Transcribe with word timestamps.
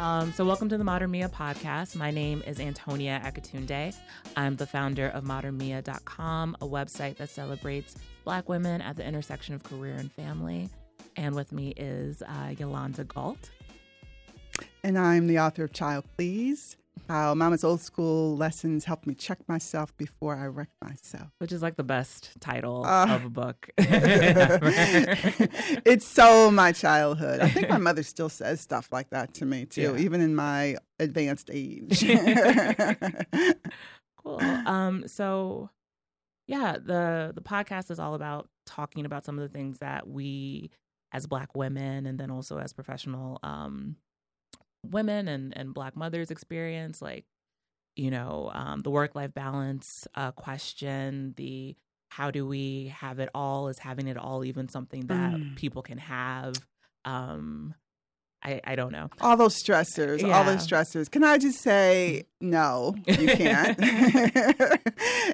Um, 0.00 0.32
so, 0.32 0.46
welcome 0.46 0.70
to 0.70 0.78
the 0.78 0.84
mater 0.84 1.06
mea 1.06 1.24
podcast. 1.24 1.94
My 1.94 2.10
name 2.10 2.42
is 2.46 2.56
Anthonia 2.56 3.22
Akitunde. 3.22 3.94
I'm 4.34 4.56
the 4.56 4.66
founder 4.66 5.08
of 5.08 5.24
matermea.com, 5.24 6.56
a 6.62 6.66
website 6.66 7.18
that 7.18 7.28
celebrates 7.28 7.96
Black 8.24 8.48
women 8.48 8.80
at 8.80 8.96
the 8.96 9.06
intersection 9.06 9.54
of 9.54 9.62
career 9.62 9.96
and 9.96 10.10
family. 10.10 10.70
And 11.16 11.34
with 11.34 11.52
me 11.52 11.74
is 11.76 12.22
uh, 12.22 12.54
Ylonda 12.54 13.06
Gault. 13.06 13.50
And 14.82 14.96
I'm 14.96 15.26
the 15.26 15.38
author 15.38 15.64
of 15.64 15.74
Child 15.74 16.06
Please 16.16 16.78
how 17.10 17.34
Mama's 17.34 17.64
Old 17.64 17.80
School 17.80 18.36
Lessons 18.36 18.84
helped 18.84 19.04
me 19.04 19.14
check 19.14 19.40
myself 19.48 19.96
before 19.96 20.36
I 20.36 20.46
wreck 20.46 20.68
myself. 20.80 21.30
Which 21.38 21.50
is 21.50 21.60
like 21.60 21.76
the 21.76 21.82
best 21.82 22.40
title 22.40 22.86
uh, 22.86 23.16
of 23.16 23.24
a 23.24 23.28
book. 23.28 23.68
it's 25.84 26.06
so 26.06 26.52
my 26.52 26.70
childhood. 26.70 27.40
I 27.40 27.48
think 27.48 27.68
my 27.68 27.78
mother 27.78 28.04
still 28.04 28.28
says 28.28 28.60
stuff 28.60 28.92
like 28.92 29.10
that 29.10 29.34
to 29.34 29.44
me 29.44 29.66
too, 29.66 29.94
yeah. 29.96 29.96
even 29.96 30.20
in 30.20 30.36
my 30.36 30.76
advanced 31.00 31.50
age. 31.52 32.00
cool. 34.22 34.40
Um, 34.40 35.08
so 35.08 35.68
yeah, 36.46 36.74
the 36.74 37.32
the 37.34 37.42
podcast 37.42 37.90
is 37.90 37.98
all 37.98 38.14
about 38.14 38.48
talking 38.66 39.04
about 39.04 39.24
some 39.24 39.36
of 39.36 39.42
the 39.42 39.52
things 39.52 39.78
that 39.78 40.08
we 40.08 40.70
as 41.12 41.26
black 41.26 41.56
women 41.56 42.06
and 42.06 42.20
then 42.20 42.30
also 42.30 42.58
as 42.58 42.72
professional 42.72 43.40
um 43.42 43.96
women 44.88 45.28
and 45.28 45.56
and 45.56 45.74
black 45.74 45.96
mothers 45.96 46.30
experience 46.30 47.02
like 47.02 47.24
you 47.96 48.10
know 48.10 48.50
um, 48.54 48.80
the 48.80 48.90
work 48.90 49.14
life 49.14 49.32
balance 49.34 50.06
uh, 50.14 50.30
question 50.32 51.34
the 51.36 51.76
how 52.08 52.30
do 52.30 52.46
we 52.46 52.92
have 52.96 53.18
it 53.18 53.28
all 53.34 53.68
is 53.68 53.78
having 53.78 54.08
it 54.08 54.16
all 54.16 54.44
even 54.44 54.68
something 54.68 55.06
that 55.06 55.34
mm. 55.34 55.56
people 55.56 55.82
can 55.82 55.98
have 55.98 56.54
um 57.04 57.74
I, 58.42 58.60
I 58.64 58.74
don't 58.74 58.92
know. 58.92 59.10
All 59.20 59.36
those 59.36 59.62
stressors, 59.62 60.22
yeah. 60.22 60.36
all 60.36 60.44
those 60.44 60.66
stressors. 60.66 61.10
Can 61.10 61.22
I 61.22 61.36
just 61.36 61.60
say, 61.60 62.24
no, 62.40 62.94
you 63.06 63.28
can't. 63.28 63.78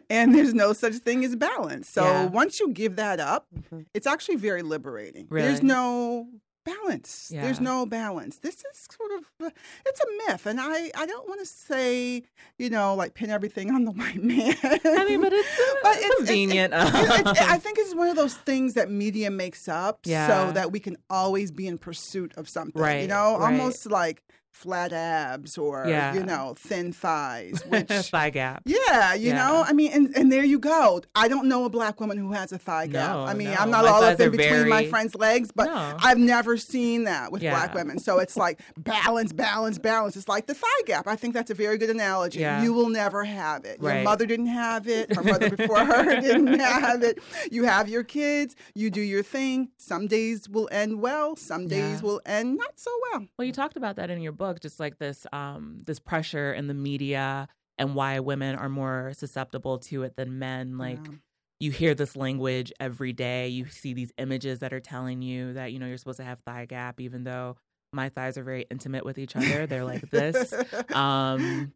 and 0.10 0.34
there's 0.34 0.54
no 0.54 0.72
such 0.72 0.94
thing 0.94 1.24
as 1.24 1.36
balance. 1.36 1.88
So 1.88 2.02
yeah. 2.02 2.24
once 2.26 2.58
you 2.58 2.72
give 2.72 2.96
that 2.96 3.20
up, 3.20 3.46
mm-hmm. 3.56 3.82
it's 3.94 4.08
actually 4.08 4.36
very 4.36 4.62
liberating. 4.62 5.26
Really? 5.30 5.46
There's 5.48 5.62
no 5.62 6.26
balance. 6.66 7.30
Yeah. 7.32 7.42
There's 7.42 7.60
no 7.60 7.86
balance. 7.86 8.38
This 8.38 8.56
is 8.56 8.88
sort 8.90 9.12
of 9.12 9.46
uh, 9.46 9.50
it's 9.86 10.00
a 10.00 10.06
myth, 10.26 10.46
and 10.46 10.60
I 10.60 10.90
I 10.94 11.06
don't 11.06 11.28
want 11.28 11.40
to 11.40 11.46
say 11.46 12.22
you 12.58 12.68
know 12.68 12.94
like 12.94 13.14
pin 13.14 13.30
everything 13.30 13.70
on 13.74 13.84
the 13.84 13.92
white 13.92 14.22
man. 14.22 14.54
I 14.62 15.04
mean, 15.08 15.20
but 15.22 15.32
it's, 15.32 15.58
uh, 15.58 15.74
but 15.82 15.96
it's 15.98 16.16
convenient. 16.16 16.74
It's, 16.76 17.20
it's, 17.20 17.40
I 17.40 17.58
think 17.64 17.78
it's 17.78 17.94
one 17.94 18.08
of 18.08 18.16
those 18.16 18.34
things 18.34 18.74
that 18.74 18.90
media 18.90 19.30
makes 19.30 19.68
up 19.68 20.00
yeah. 20.04 20.26
so 20.26 20.52
that 20.52 20.72
we 20.72 20.80
can 20.80 20.96
always 21.08 21.50
be 21.50 21.66
in 21.66 21.78
pursuit 21.78 22.32
of 22.36 22.48
something. 22.48 22.80
Right. 22.80 23.02
You 23.02 23.08
know, 23.08 23.38
right. 23.38 23.52
almost 23.52 23.90
like 23.90 24.22
flat 24.56 24.92
abs 24.92 25.58
or 25.58 25.84
yeah. 25.86 26.14
you 26.14 26.22
know 26.22 26.54
thin 26.58 26.92
thighs 26.92 27.62
which 27.68 27.88
thigh 27.88 28.30
gap. 28.30 28.62
Yeah 28.64 29.14
you 29.14 29.28
yeah. 29.28 29.34
know 29.34 29.64
i 29.66 29.72
mean 29.72 29.92
and, 29.92 30.16
and 30.16 30.32
there 30.32 30.44
you 30.44 30.58
go. 30.58 31.02
I 31.14 31.28
don't 31.28 31.46
know 31.46 31.64
a 31.64 31.70
black 31.70 32.00
woman 32.00 32.16
who 32.16 32.32
has 32.32 32.52
a 32.52 32.58
thigh 32.58 32.86
gap. 32.86 33.14
No, 33.14 33.24
i 33.24 33.34
mean 33.34 33.48
no. 33.48 33.56
i'm 33.58 33.70
not 33.70 33.84
my 33.84 33.90
all 33.90 34.02
up 34.02 34.18
in 34.18 34.30
between 34.30 34.48
very... 34.48 34.70
my 34.70 34.86
friends 34.86 35.14
legs 35.14 35.50
but 35.54 35.66
no. 35.66 35.96
i've 36.02 36.18
never 36.18 36.56
seen 36.56 37.04
that 37.04 37.30
with 37.32 37.42
yeah. 37.42 37.50
black 37.50 37.74
women. 37.74 37.98
So 37.98 38.18
it's 38.18 38.36
like 38.36 38.60
balance 38.78 39.32
balance 39.32 39.78
balance. 39.78 40.16
It's 40.16 40.28
like 40.28 40.46
the 40.46 40.54
thigh 40.54 40.82
gap. 40.86 41.06
I 41.06 41.16
think 41.16 41.34
that's 41.34 41.50
a 41.50 41.54
very 41.54 41.78
good 41.78 41.90
analogy. 41.90 42.40
You 42.40 42.72
will 42.72 42.88
never 42.88 43.24
have 43.24 43.64
it. 43.64 43.78
Right. 43.80 43.96
your 43.96 44.04
mother 44.04 44.26
didn't 44.26 44.46
have 44.46 44.88
it. 44.88 45.14
Her 45.14 45.22
mother 45.22 45.50
before 45.56 45.84
her 45.84 46.20
didn't 46.20 46.58
have 46.58 47.02
it. 47.02 47.18
You 47.50 47.64
have 47.64 47.88
your 47.88 48.04
kids. 48.04 48.56
You 48.74 48.90
do 48.90 49.00
your 49.00 49.22
thing. 49.22 49.70
Some 49.76 50.06
days 50.06 50.48
will 50.48 50.68
end 50.72 51.00
well. 51.00 51.36
Some 51.36 51.68
days 51.68 52.02
will 52.02 52.20
end 52.24 52.56
not 52.56 52.78
so 52.78 52.90
well. 53.10 53.26
Well 53.38 53.46
you 53.46 53.52
talked 53.52 53.76
about 53.76 53.96
that 53.96 54.10
in 54.10 54.20
your 54.20 54.32
book 54.32 54.45
book, 54.46 54.60
just 54.60 54.80
like 54.80 54.98
this 54.98 55.26
um, 55.32 55.82
this 55.86 55.98
pressure 55.98 56.52
in 56.52 56.66
the 56.66 56.74
media 56.74 57.48
and 57.78 57.94
why 57.94 58.20
women 58.20 58.56
are 58.56 58.68
more 58.68 59.12
susceptible 59.14 59.78
to 59.78 60.02
it 60.02 60.16
than 60.16 60.38
men. 60.38 60.78
Like 60.78 61.00
yeah. 61.04 61.16
you 61.60 61.70
hear 61.70 61.94
this 61.94 62.16
language 62.16 62.72
every 62.80 63.12
day. 63.12 63.48
You 63.48 63.66
see 63.66 63.92
these 63.92 64.12
images 64.18 64.60
that 64.60 64.72
are 64.72 64.80
telling 64.80 65.22
you 65.22 65.54
that 65.54 65.72
you 65.72 65.78
know 65.78 65.86
you're 65.86 65.98
supposed 65.98 66.18
to 66.18 66.24
have 66.24 66.40
thigh 66.40 66.66
gap, 66.66 67.00
even 67.00 67.24
though 67.24 67.56
my 67.92 68.08
thighs 68.08 68.38
are 68.38 68.44
very 68.44 68.66
intimate 68.70 69.04
with 69.04 69.18
each 69.18 69.36
other. 69.36 69.66
They're 69.66 69.84
like 69.84 70.10
this, 70.10 70.54
um, 70.94 71.72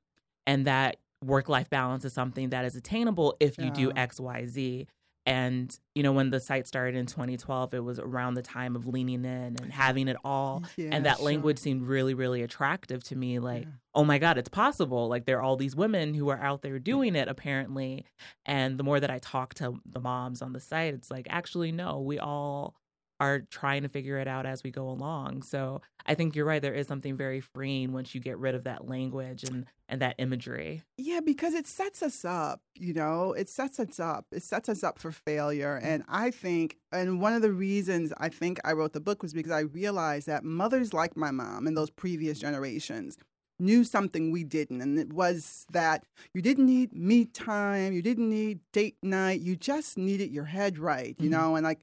and 0.46 0.66
that 0.66 0.96
work 1.24 1.48
life 1.48 1.68
balance 1.68 2.04
is 2.04 2.12
something 2.12 2.50
that 2.50 2.64
is 2.64 2.76
attainable 2.76 3.36
if 3.40 3.58
you 3.58 3.66
yeah. 3.66 3.70
do 3.70 3.92
X, 3.94 4.18
Y, 4.18 4.46
Z. 4.46 4.86
And, 5.26 5.76
you 5.94 6.02
know, 6.02 6.12
when 6.12 6.30
the 6.30 6.40
site 6.40 6.66
started 6.66 6.96
in 6.96 7.06
2012, 7.06 7.74
it 7.74 7.84
was 7.84 7.98
around 7.98 8.34
the 8.34 8.42
time 8.42 8.74
of 8.74 8.86
leaning 8.86 9.24
in 9.24 9.56
and 9.60 9.70
having 9.70 10.08
it 10.08 10.16
all. 10.24 10.64
Yeah, 10.76 10.88
and 10.92 11.04
that 11.04 11.18
sure. 11.18 11.26
language 11.26 11.58
seemed 11.58 11.82
really, 11.82 12.14
really 12.14 12.42
attractive 12.42 13.04
to 13.04 13.16
me. 13.16 13.38
Like, 13.38 13.64
yeah. 13.64 13.70
oh 13.94 14.04
my 14.04 14.18
God, 14.18 14.38
it's 14.38 14.48
possible. 14.48 15.08
Like, 15.08 15.26
there 15.26 15.38
are 15.38 15.42
all 15.42 15.56
these 15.56 15.76
women 15.76 16.14
who 16.14 16.30
are 16.30 16.40
out 16.40 16.62
there 16.62 16.78
doing 16.78 17.16
it, 17.16 17.28
apparently. 17.28 18.06
And 18.46 18.78
the 18.78 18.82
more 18.82 18.98
that 18.98 19.10
I 19.10 19.18
talk 19.18 19.54
to 19.54 19.80
the 19.84 20.00
moms 20.00 20.40
on 20.40 20.52
the 20.52 20.60
site, 20.60 20.94
it's 20.94 21.10
like, 21.10 21.26
actually, 21.28 21.70
no, 21.70 22.00
we 22.00 22.18
all 22.18 22.74
are 23.20 23.40
trying 23.50 23.82
to 23.82 23.88
figure 23.88 24.18
it 24.18 24.26
out 24.26 24.46
as 24.46 24.64
we 24.64 24.70
go 24.70 24.88
along. 24.88 25.42
So 25.42 25.82
I 26.06 26.14
think 26.14 26.34
you're 26.34 26.46
right. 26.46 26.62
There 26.62 26.74
is 26.74 26.88
something 26.88 27.16
very 27.16 27.40
freeing 27.40 27.92
once 27.92 28.14
you 28.14 28.20
get 28.20 28.38
rid 28.38 28.54
of 28.54 28.64
that 28.64 28.88
language 28.88 29.44
and 29.44 29.66
and 29.88 30.00
that 30.00 30.14
imagery. 30.18 30.82
Yeah, 30.96 31.20
because 31.20 31.52
it 31.52 31.66
sets 31.66 32.02
us 32.02 32.24
up. 32.24 32.60
You 32.74 32.94
know, 32.94 33.32
it 33.32 33.48
sets 33.48 33.78
us 33.78 34.00
up. 34.00 34.26
It 34.32 34.42
sets 34.42 34.68
us 34.68 34.82
up 34.82 34.98
for 34.98 35.12
failure. 35.12 35.80
Mm. 35.82 35.86
And 35.86 36.04
I 36.08 36.30
think, 36.30 36.76
and 36.92 37.20
one 37.20 37.32
of 37.32 37.42
the 37.42 37.52
reasons 37.52 38.12
I 38.16 38.28
think 38.28 38.58
I 38.64 38.72
wrote 38.72 38.92
the 38.92 39.00
book 39.00 39.22
was 39.22 39.34
because 39.34 39.52
I 39.52 39.60
realized 39.60 40.28
that 40.28 40.44
mothers 40.44 40.94
like 40.94 41.16
my 41.16 41.30
mom 41.30 41.66
and 41.66 41.76
those 41.76 41.90
previous 41.90 42.38
generations 42.38 43.18
knew 43.58 43.84
something 43.84 44.30
we 44.30 44.42
didn't 44.42 44.80
and 44.80 44.98
it 44.98 45.12
was 45.12 45.66
that 45.70 46.02
you 46.32 46.40
didn't 46.40 46.64
need 46.64 46.94
me 46.94 47.26
time 47.26 47.92
you 47.92 48.00
didn't 48.00 48.30
need 48.30 48.58
date 48.72 48.96
night 49.02 49.40
you 49.40 49.54
just 49.54 49.98
needed 49.98 50.30
your 50.30 50.46
head 50.46 50.78
right 50.78 51.14
you 51.18 51.28
mm-hmm. 51.28 51.38
know 51.38 51.56
and 51.56 51.64
like 51.64 51.80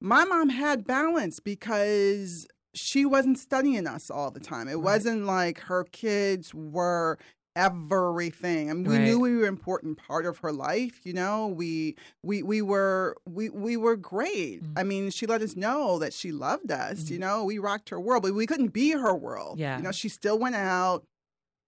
my 0.00 0.24
mom 0.24 0.48
had 0.48 0.86
balance 0.86 1.40
because 1.40 2.46
she 2.74 3.04
wasn't 3.04 3.38
studying 3.38 3.86
us 3.86 4.10
all 4.10 4.30
the 4.30 4.40
time. 4.40 4.68
It 4.68 4.74
right. 4.74 4.82
wasn't 4.82 5.24
like 5.24 5.60
her 5.60 5.84
kids 5.84 6.54
were 6.54 7.18
everything. 7.56 8.70
I 8.70 8.74
mean, 8.74 8.84
we 8.84 8.96
right. 8.96 9.04
knew 9.04 9.20
we 9.20 9.36
were 9.36 9.42
an 9.42 9.48
important 9.48 9.98
part 9.98 10.24
of 10.24 10.38
her 10.38 10.52
life. 10.52 11.00
You 11.04 11.12
know, 11.12 11.48
we 11.48 11.96
we 12.22 12.42
we 12.42 12.62
were 12.62 13.16
we 13.28 13.50
we 13.50 13.76
were 13.76 13.96
great. 13.96 14.62
Mm-hmm. 14.62 14.78
I 14.78 14.82
mean, 14.84 15.10
she 15.10 15.26
let 15.26 15.42
us 15.42 15.56
know 15.56 15.98
that 15.98 16.12
she 16.12 16.32
loved 16.32 16.70
us. 16.70 17.00
Mm-hmm. 17.00 17.12
You 17.12 17.18
know, 17.18 17.44
we 17.44 17.58
rocked 17.58 17.90
her 17.90 18.00
world, 18.00 18.22
but 18.22 18.34
we 18.34 18.46
couldn't 18.46 18.72
be 18.72 18.90
her 18.92 19.14
world. 19.14 19.58
Yeah, 19.58 19.76
you 19.76 19.82
know, 19.82 19.92
she 19.92 20.08
still 20.08 20.38
went 20.38 20.56
out. 20.56 21.04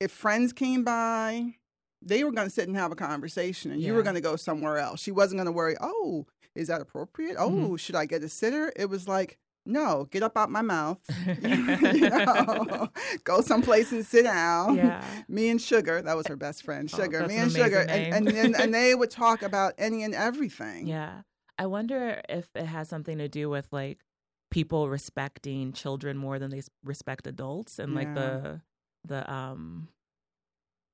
If 0.01 0.11
friends 0.11 0.53
came 0.53 0.83
by, 0.83 1.55
they 2.01 2.25
were 2.25 2.33
going 2.33 2.49
to 2.49 2.53
sit 2.53 2.67
and 2.67 2.77
have 2.77 2.93
a 2.93 2.97
conversation, 2.97 3.71
and 3.71 3.81
yeah. 3.81 3.89
you 3.89 3.95
were 3.95 4.03
going 4.03 4.17
to 4.17 4.21
go 4.21 4.37
somewhere 4.37 4.79
else. 4.79 5.01
She 5.01 5.13
wasn't 5.13 5.39
going 5.39 5.47
to 5.47 5.53
worry. 5.53 5.77
Oh, 5.81 6.27
is 6.55 6.69
that 6.69 6.81
appropriate? 6.81 7.37
Mm-hmm. 7.37 7.43
Oh, 7.43 7.67
mm-hmm. 7.67 7.77
should 7.77 7.97
I 7.97 8.07
get 8.07 8.23
a 8.23 8.29
sitter? 8.29 8.73
It 8.77 8.87
was 8.87 9.09
like, 9.09 9.39
no, 9.65 10.09
get 10.11 10.23
up 10.23 10.37
out 10.37 10.51
my 10.51 10.63
mouth. 10.63 10.99
you 11.43 12.11
know, 12.11 12.89
go 13.25 13.41
someplace 13.41 13.93
and 13.93 14.05
sit 14.05 14.25
down. 14.25 14.77
Yeah. 14.77 15.05
Me 15.29 15.51
and 15.51 15.61
Sugar, 15.61 16.03
that 16.03 16.17
was 16.17 16.27
her 16.27 16.37
best 16.37 16.65
friend, 16.65 16.91
oh, 16.93 16.97
Sugar. 16.97 17.23
Oh, 17.25 17.29
me 17.29 17.37
and 17.37 17.51
an 17.51 17.63
Sugar, 17.63 17.81
and, 17.81 18.29
and, 18.29 18.29
and, 18.29 18.57
and 18.57 18.75
they 18.75 18.95
would 18.95 19.11
talk 19.11 19.43
about 19.43 19.75
any 19.79 20.03
and 20.03 20.15
everything. 20.15 20.87
Yeah, 20.87 21.23
I 21.59 21.67
wonder 21.67 22.21
if 22.29 22.49
it 22.55 22.67
has 22.67 22.89
something 22.89 23.19
to 23.19 23.29
do 23.29 23.49
with 23.49 23.69
like 23.71 23.99
people 24.51 24.89
respecting 24.89 25.73
children 25.73 26.17
more 26.17 26.39
than 26.39 26.51
they 26.51 26.63
respect 26.85 27.27
adults, 27.27 27.79
and 27.79 27.95
like 27.95 28.15
the 28.15 28.61
the 29.05 29.33
um, 29.33 29.89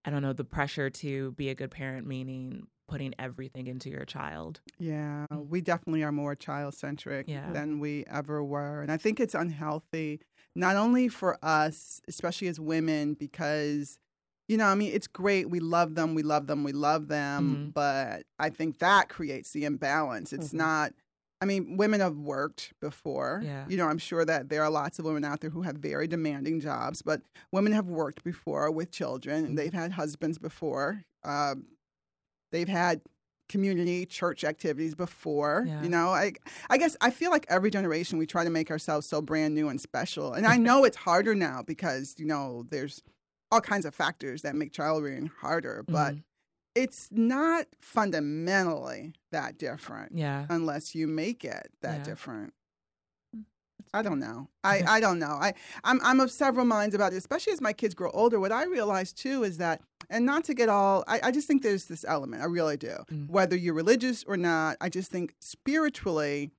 I 0.05 0.11
don't 0.11 0.23
know, 0.23 0.33
the 0.33 0.45
pressure 0.45 0.91
to 0.91 1.33
be 1.33 1.49
a 1.49 1.55
good 1.55 1.71
parent, 1.71 2.07
meaning 2.07 2.67
putting 2.89 3.15
everything 3.19 3.67
into 3.67 3.91
your 3.91 4.05
child. 4.05 4.61
Yeah, 4.79 5.27
mm. 5.31 5.47
we 5.49 5.61
definitely 5.61 6.03
are 6.03 6.11
more 6.11 6.35
child 6.35 6.75
centric 6.75 7.29
yeah. 7.29 7.53
than 7.53 7.79
we 7.79 8.05
ever 8.11 8.43
were. 8.43 8.83
And 8.83 8.91
I 8.91 8.97
think 8.97 9.21
it's 9.21 9.35
unhealthy, 9.35 10.21
not 10.57 10.75
only 10.75 11.09
for 11.09 11.39
us, 11.43 12.01
especially 12.09 12.49
as 12.49 12.59
women, 12.59 13.15
because, 13.15 13.99
you 14.49 14.57
know, 14.57 14.65
I 14.65 14.75
mean, 14.75 14.91
it's 14.93 15.07
great. 15.07 15.51
We 15.51 15.61
love 15.61 15.95
them, 15.95 16.15
we 16.15 16.23
love 16.23 16.47
them, 16.47 16.65
we 16.65 16.73
love 16.73 17.09
them. 17.09 17.55
Mm-hmm. 17.55 17.71
But 17.71 18.25
I 18.39 18.49
think 18.51 18.79
that 18.79 19.09
creates 19.09 19.53
the 19.53 19.65
imbalance. 19.67 20.33
It's 20.33 20.49
mm-hmm. 20.49 20.59
not. 20.59 20.93
I 21.41 21.45
mean, 21.45 21.77
women 21.77 22.01
have 22.01 22.17
worked 22.17 22.73
before. 22.81 23.43
Yeah. 23.45 23.65
You 23.69 23.77
know, 23.77 23.87
I'm 23.87 23.99
sure 23.99 24.25
that 24.25 24.49
there 24.49 24.65
are 24.65 24.71
lots 24.71 24.99
of 24.99 25.05
women 25.05 25.25
out 25.25 25.41
there 25.41 25.51
who 25.51 25.63
have 25.63 25.77
very 25.77 26.09
demanding 26.09 26.59
jobs, 26.59 27.01
but 27.01 27.21
women 27.53 27.73
have 27.75 27.87
worked 27.87 28.25
before 28.25 28.73
with 28.73 28.91
children 28.91 29.45
and 29.45 29.57
they've 29.57 29.73
had 29.73 29.93
husbands 29.93 30.37
before. 30.37 31.05
Uh, 31.23 31.55
They've 32.51 32.69
had 32.69 33.01
community 33.49 34.05
church 34.07 34.45
activities 34.45 34.95
before 34.95 35.65
yeah. 35.67 35.83
you 35.83 35.89
know 35.89 36.09
i 36.11 36.33
i 36.69 36.77
guess 36.77 36.97
i 37.01 37.11
feel 37.11 37.31
like 37.31 37.47
every 37.49 37.71
generation 37.71 38.19
we 38.19 38.27
try 38.27 38.45
to 38.45 38.51
make 38.51 38.71
ourselves 38.71 39.07
so 39.07 39.23
brand 39.23 39.55
new 39.55 39.69
and 39.69 39.81
special 39.81 40.35
and 40.35 40.47
i 40.47 40.57
know 40.59 40.85
it's 40.85 40.97
harder 40.97 41.35
now 41.35 41.63
because 41.67 42.15
you 42.19 42.27
know 42.27 42.65
there's 42.71 43.03
all 43.51 43.61
kinds 43.61 43.87
of 43.87 43.95
factors 43.95 44.43
that 44.43 44.55
make 44.55 44.73
child 44.73 45.03
rearing 45.03 45.31
harder 45.41 45.83
but 45.89 46.13
mm-hmm. 46.13 46.21
it's 46.75 47.09
not 47.11 47.67
fundamentally 47.81 49.15
that 49.33 49.59
different 49.59 50.13
yeah 50.15 50.45
unless 50.51 50.95
you 50.95 51.07
make 51.07 51.43
it 51.43 51.71
that 51.81 51.99
yeah. 51.99 52.05
different 52.05 52.53
I 53.95 54.03
don't 54.03 54.19
know. 54.21 54.49
I, 54.65 54.83
I 54.87 55.01
don't 55.01 55.19
know. 55.19 55.39
I 55.41 55.55
I'm 55.85 56.01
I'm 56.03 56.21
of 56.21 56.31
several 56.31 56.67
minds 56.67 56.95
about 56.95 57.13
it, 57.13 57.17
especially 57.17 57.53
as 57.53 57.61
my 57.61 57.73
kids 57.73 57.95
grow 57.95 58.11
older. 58.11 58.39
What 58.39 58.53
I 58.53 58.65
realize 58.65 59.13
too 59.13 59.45
is 59.45 59.57
that, 59.59 59.81
and 60.11 60.27
not 60.27 60.45
to 60.45 60.55
get 60.55 60.69
all, 60.69 61.05
I, 61.09 61.21
I 61.25 61.31
just 61.31 61.47
think 61.49 61.63
there's 61.63 61.87
this 61.87 62.05
element. 62.07 62.43
I 62.43 62.47
really 62.47 62.77
do. 62.77 62.97
Mm. 63.11 63.29
Whether 63.31 63.57
you're 63.57 63.75
religious 63.75 64.25
or 64.25 64.37
not, 64.37 64.77
I 64.81 64.89
just 64.89 65.11
think 65.11 65.35
spiritually, 65.41 66.51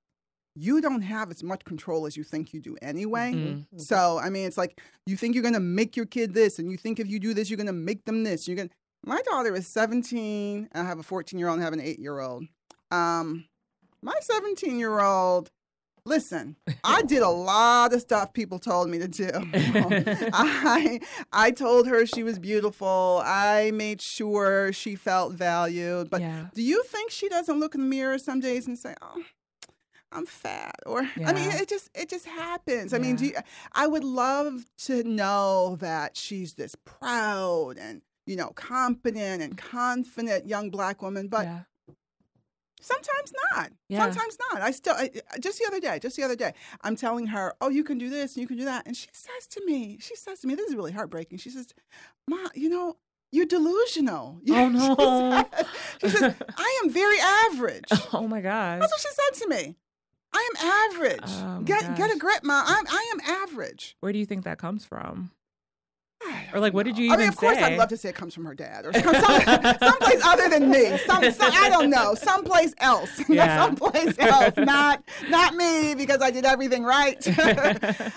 you 0.56 0.82
don't 0.82 1.02
have 1.02 1.30
as 1.30 1.44
much 1.44 1.64
control 1.66 2.06
as 2.06 2.18
you 2.18 2.24
think 2.24 2.54
you 2.54 2.60
do 2.62 2.76
anyway. 2.82 3.32
Mhm. 3.34 3.66
So 3.80 4.18
I 4.18 4.30
mean, 4.30 4.48
it's 4.48 4.58
like 4.58 4.82
you 5.06 5.16
think 5.16 5.36
you're 5.36 5.44
gonna 5.44 5.60
make 5.60 5.96
your 5.96 6.06
kid 6.06 6.34
this, 6.34 6.58
and 6.60 6.72
you 6.72 6.78
think 6.78 7.00
if 7.00 7.08
you 7.08 7.20
do 7.20 7.34
this, 7.34 7.50
you're 7.50 7.58
gonna 7.58 7.72
make 7.74 8.06
them 8.06 8.24
this. 8.24 8.48
You're 8.48 8.58
gonna. 8.58 8.70
My 9.06 9.22
daughter 9.22 9.56
is 9.56 9.66
17, 9.68 10.70
I 10.74 10.84
have 10.84 11.00
a 11.00 11.04
14 11.04 11.40
year 11.40 11.48
old 11.48 11.56
and 11.56 11.64
I 11.64 11.66
have 11.66 11.74
an 11.74 11.80
eight 11.80 12.00
year 12.00 12.20
old. 12.20 12.44
Um, 12.92 13.46
my 14.02 14.16
17 14.20 14.78
year 14.78 15.00
old. 15.00 15.50
Listen, 16.06 16.56
I 16.84 17.02
did 17.04 17.22
a 17.22 17.30
lot 17.30 17.94
of 17.94 18.02
stuff 18.02 18.34
people 18.34 18.60
told 18.60 18.90
me 18.90 19.00
to 19.00 19.08
do. 19.08 19.30
I 19.34 21.00
I 21.32 21.52
told 21.52 21.88
her 21.88 22.06
she 22.06 22.24
was 22.24 22.40
beautiful. 22.40 23.22
I 23.24 23.72
made 23.74 24.02
sure 24.02 24.74
she 24.74 24.96
felt 24.96 25.34
valued. 25.34 26.10
But 26.10 26.22
yeah. 26.22 26.48
do 26.54 26.62
you 26.62 26.84
think 26.84 27.12
she 27.12 27.30
doesn't 27.30 27.60
look 27.60 27.76
in 27.76 27.82
the 27.82 27.88
mirror 27.88 28.18
some 28.18 28.40
days 28.40 28.68
and 28.68 28.78
say, 28.78 28.96
"Oh, 29.02 29.24
I'm 30.12 30.26
fat," 30.26 30.76
or 30.86 31.08
I 31.26 31.34
mean, 31.34 31.50
it 31.52 31.70
just 31.70 31.90
it 31.94 32.10
just 32.10 32.26
happens. 32.26 32.94
I 32.94 33.00
mean, 33.00 33.16
do 33.16 33.28
you, 33.28 33.34
I 33.74 33.88
would 33.88 34.04
love 34.04 34.66
to 34.86 35.04
know 35.04 35.78
that 35.80 36.18
she's 36.18 36.54
this 36.54 36.76
proud 36.76 37.78
and 37.78 38.02
you 38.26 38.36
know 38.36 38.50
confident 38.56 39.42
and 39.42 39.58
confident 39.58 40.48
young 40.48 40.70
black 40.70 41.02
woman, 41.02 41.28
but 41.28 41.46
yeah. 41.46 41.60
Sometimes 42.80 43.34
not. 43.54 43.72
Yeah. 43.88 44.04
Sometimes 44.04 44.38
not. 44.52 44.62
I 44.62 44.72
still 44.72 44.96
I, 44.96 45.10
just 45.40 45.60
the 45.60 45.66
other 45.68 45.80
day, 45.80 46.00
just 46.00 46.16
the 46.16 46.24
other 46.24 46.36
day, 46.36 46.54
I'm 46.82 46.96
telling 46.96 47.28
her, 47.28 47.54
"Oh, 47.62 47.70
you 47.70 47.84
can 47.84 47.98
do 47.98 48.10
this 48.10 48.36
and 48.36 48.42
you 48.42 48.48
can 48.48 48.58
do 48.58 48.66
that," 48.66 48.86
and 48.86 48.96
she 48.96 49.08
says 49.12 49.48
to 49.52 49.66
me, 49.66 49.98
she 50.00 50.16
says 50.16 50.40
to 50.42 50.48
me, 50.48 50.56
this 50.56 50.70
is 50.70 50.76
really 50.76 50.92
heartbreaking. 50.92 51.38
She 51.40 51.50
says, 51.50 51.68
"Ma, 52.28 52.38
you 52.54 52.70
know." 52.70 52.98
You're 53.32 53.46
delusional. 53.46 54.42
Oh, 54.50 54.70
no. 54.70 55.46
She 56.02 56.10
says, 56.10 56.14
she 56.14 56.18
says, 56.18 56.36
I 56.58 56.82
am 56.84 56.90
very 56.90 57.20
average. 57.20 57.86
Oh 58.12 58.28
my 58.28 58.42
gosh. 58.42 58.80
That's 58.80 58.92
what 58.92 59.00
she 59.02 59.08
said 59.12 59.44
to 59.44 59.50
me. 59.50 59.76
I 60.34 60.50
am 60.50 60.66
average. 60.96 61.20
Oh, 61.28 61.62
get 61.62 61.96
get 61.96 62.12
a 62.12 62.18
grip, 62.18 62.44
ma. 62.44 62.64
I'm 62.66 62.86
I 62.88 63.12
am 63.14 63.20
average. 63.44 63.98
Where 64.00 64.12
do 64.12 64.18
you 64.18 64.26
think 64.26 64.46
that 64.46 64.58
comes 64.58 64.84
from? 64.84 65.32
Or, 66.54 66.60
like, 66.60 66.74
what 66.74 66.86
did 66.86 66.98
you 66.98 67.08
know. 67.08 67.14
I 67.14 67.18
mean, 67.18 67.30
of 67.30 67.38
course, 67.38 67.58
say? 67.58 67.64
I'd 67.64 67.78
love 67.78 67.90
to 67.90 67.98
say 67.98 68.10
it 68.10 68.16
comes 68.16 68.34
from 68.34 68.46
her 68.46 68.54
dad 68.54 68.86
or 68.86 68.94
some, 68.94 69.04
some, 69.16 69.78
someplace 69.80 70.22
other 70.26 70.50
than 70.50 70.70
me. 70.70 70.98
Some, 71.06 71.32
some, 71.32 71.52
I 71.54 71.70
don't 71.70 71.90
know, 71.90 72.14
someplace 72.16 72.74
else. 72.80 73.22
Yeah. 73.30 73.64
someplace 73.66 74.18
else, 74.20 74.56
not 74.58 75.04
not 75.30 75.54
me 75.56 75.94
because 75.96 76.22
I 76.22 76.30
did 76.32 76.46
everything 76.46 76.84
right. 76.84 77.18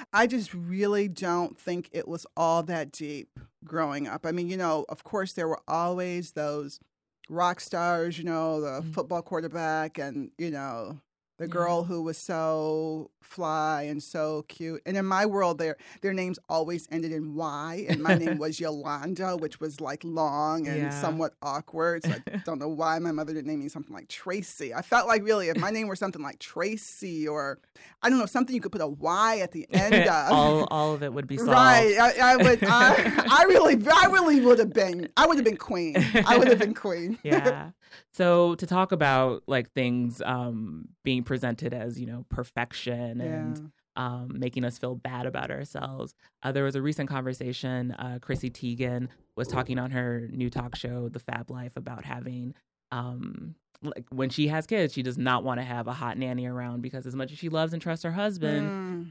I 0.12 0.26
just 0.26 0.52
really 0.54 1.06
don't 1.06 1.56
think 1.58 1.88
it 1.92 2.08
was 2.08 2.26
all 2.36 2.62
that 2.64 2.90
deep 2.92 3.28
growing 3.64 4.08
up. 4.08 4.26
I 4.26 4.32
mean, 4.32 4.48
you 4.48 4.56
know, 4.56 4.84
of 4.88 5.04
course, 5.04 5.34
there 5.34 5.46
were 5.46 5.60
always 5.68 6.32
those 6.32 6.80
rock 7.28 7.60
stars, 7.60 8.18
you 8.18 8.24
know, 8.24 8.60
the 8.60 8.80
Mhm. 8.82 8.94
football 8.94 9.22
quarterback 9.22 9.98
and, 9.98 10.30
you 10.38 10.50
know, 10.50 10.98
the 11.38 11.44
Yeah. 11.44 11.52
girl 11.52 11.84
who 11.84 12.02
was 12.02 12.18
so 12.18 13.10
fly 13.22 13.82
and 13.82 14.02
so 14.02 14.44
cute. 14.48 14.82
And 14.86 14.96
in 14.96 15.06
my 15.06 15.26
world, 15.26 15.58
their 15.58 15.76
their 16.00 16.12
names 16.12 16.38
always 16.48 16.86
ended 16.90 17.12
in 17.12 17.34
Y, 17.34 17.86
and 17.88 18.02
my 18.02 18.14
name 18.14 18.38
was 18.44 18.58
Ylonda, 18.58 19.40
which 19.40 19.60
was 19.60 19.80
like 19.80 20.02
long 20.04 20.66
and 20.66 20.76
Yeah. 20.76 20.90
somewhat 20.90 21.34
awkward. 21.42 22.04
So 22.04 22.12
I 22.12 22.18
don't 22.44 22.58
know 22.58 22.68
why 22.68 22.98
my 22.98 23.12
mother 23.12 23.32
didn't 23.32 23.46
name 23.48 23.60
me 23.60 23.68
something 23.68 23.94
like 23.94 24.08
Tracy. 24.08 24.74
I 24.74 24.82
felt 24.82 25.06
like 25.06 25.22
really 25.22 25.48
if 25.48 25.56
my 25.56 25.70
name 25.70 25.88
were 25.88 25.96
something 25.96 26.22
like 26.22 26.38
Tracy 26.38 27.26
or 27.28 27.58
I 28.02 28.10
don't 28.10 28.18
know 28.18 28.26
something 28.26 28.54
you 28.54 28.60
could 28.60 28.72
put 28.72 28.80
a 28.80 28.86
Y 28.88 29.38
at 29.38 29.52
the 29.52 29.66
end 29.72 29.94
of. 30.08 30.32
all 30.32 30.64
all 30.70 30.94
of 30.94 31.02
it 31.02 31.12
would 31.12 31.26
be 31.26 31.36
solved. 31.36 31.50
Right, 31.52 31.96
I, 31.98 32.32
I 32.32 32.36
would. 32.36 32.64
I, 32.64 33.24
I 33.30 33.44
really, 33.44 33.74
I 33.92 34.06
really 34.06 34.40
would 34.40 34.58
have 34.58 34.72
been. 34.72 35.08
I 35.16 35.26
would 35.26 35.36
have 35.36 35.44
been 35.44 35.56
queen. 35.56 35.96
I 36.26 36.36
would 36.36 36.48
have 36.48 36.58
been 36.58 36.74
queen. 36.74 37.18
yeah. 37.22 37.70
So 38.12 38.54
to 38.56 38.66
talk 38.66 38.92
about 38.92 39.42
like 39.46 39.72
things 39.72 40.20
um 40.24 40.88
being 41.02 41.22
presented 41.22 41.74
as, 41.74 41.98
you 42.00 42.06
know, 42.06 42.24
perfection 42.28 43.11
and 43.20 43.70
um 43.96 44.30
making 44.38 44.64
us 44.64 44.78
feel 44.78 44.94
bad 44.94 45.26
about 45.26 45.50
ourselves. 45.50 46.14
Uh, 46.42 46.50
there 46.52 46.64
was 46.64 46.74
a 46.76 46.82
recent 46.82 47.08
conversation 47.10 47.92
uh 47.92 48.18
Chrissy 48.22 48.50
Teigen 48.50 49.08
was 49.36 49.48
talking 49.48 49.78
on 49.78 49.90
her 49.90 50.28
new 50.32 50.48
talk 50.50 50.74
show 50.76 51.08
The 51.08 51.18
Fab 51.18 51.50
Life 51.50 51.72
about 51.76 52.04
having 52.04 52.54
um 52.90 53.54
like 53.82 54.04
when 54.10 54.30
she 54.30 54.46
has 54.48 54.66
kids, 54.66 54.92
she 54.94 55.02
does 55.02 55.18
not 55.18 55.42
want 55.44 55.58
to 55.58 55.64
have 55.64 55.88
a 55.88 55.92
hot 55.92 56.16
nanny 56.16 56.46
around 56.46 56.82
because 56.82 57.04
as 57.06 57.16
much 57.16 57.32
as 57.32 57.38
she 57.38 57.48
loves 57.48 57.72
and 57.72 57.82
trusts 57.82 58.04
her 58.04 58.12
husband, 58.12 58.70
Mm, 58.70 59.06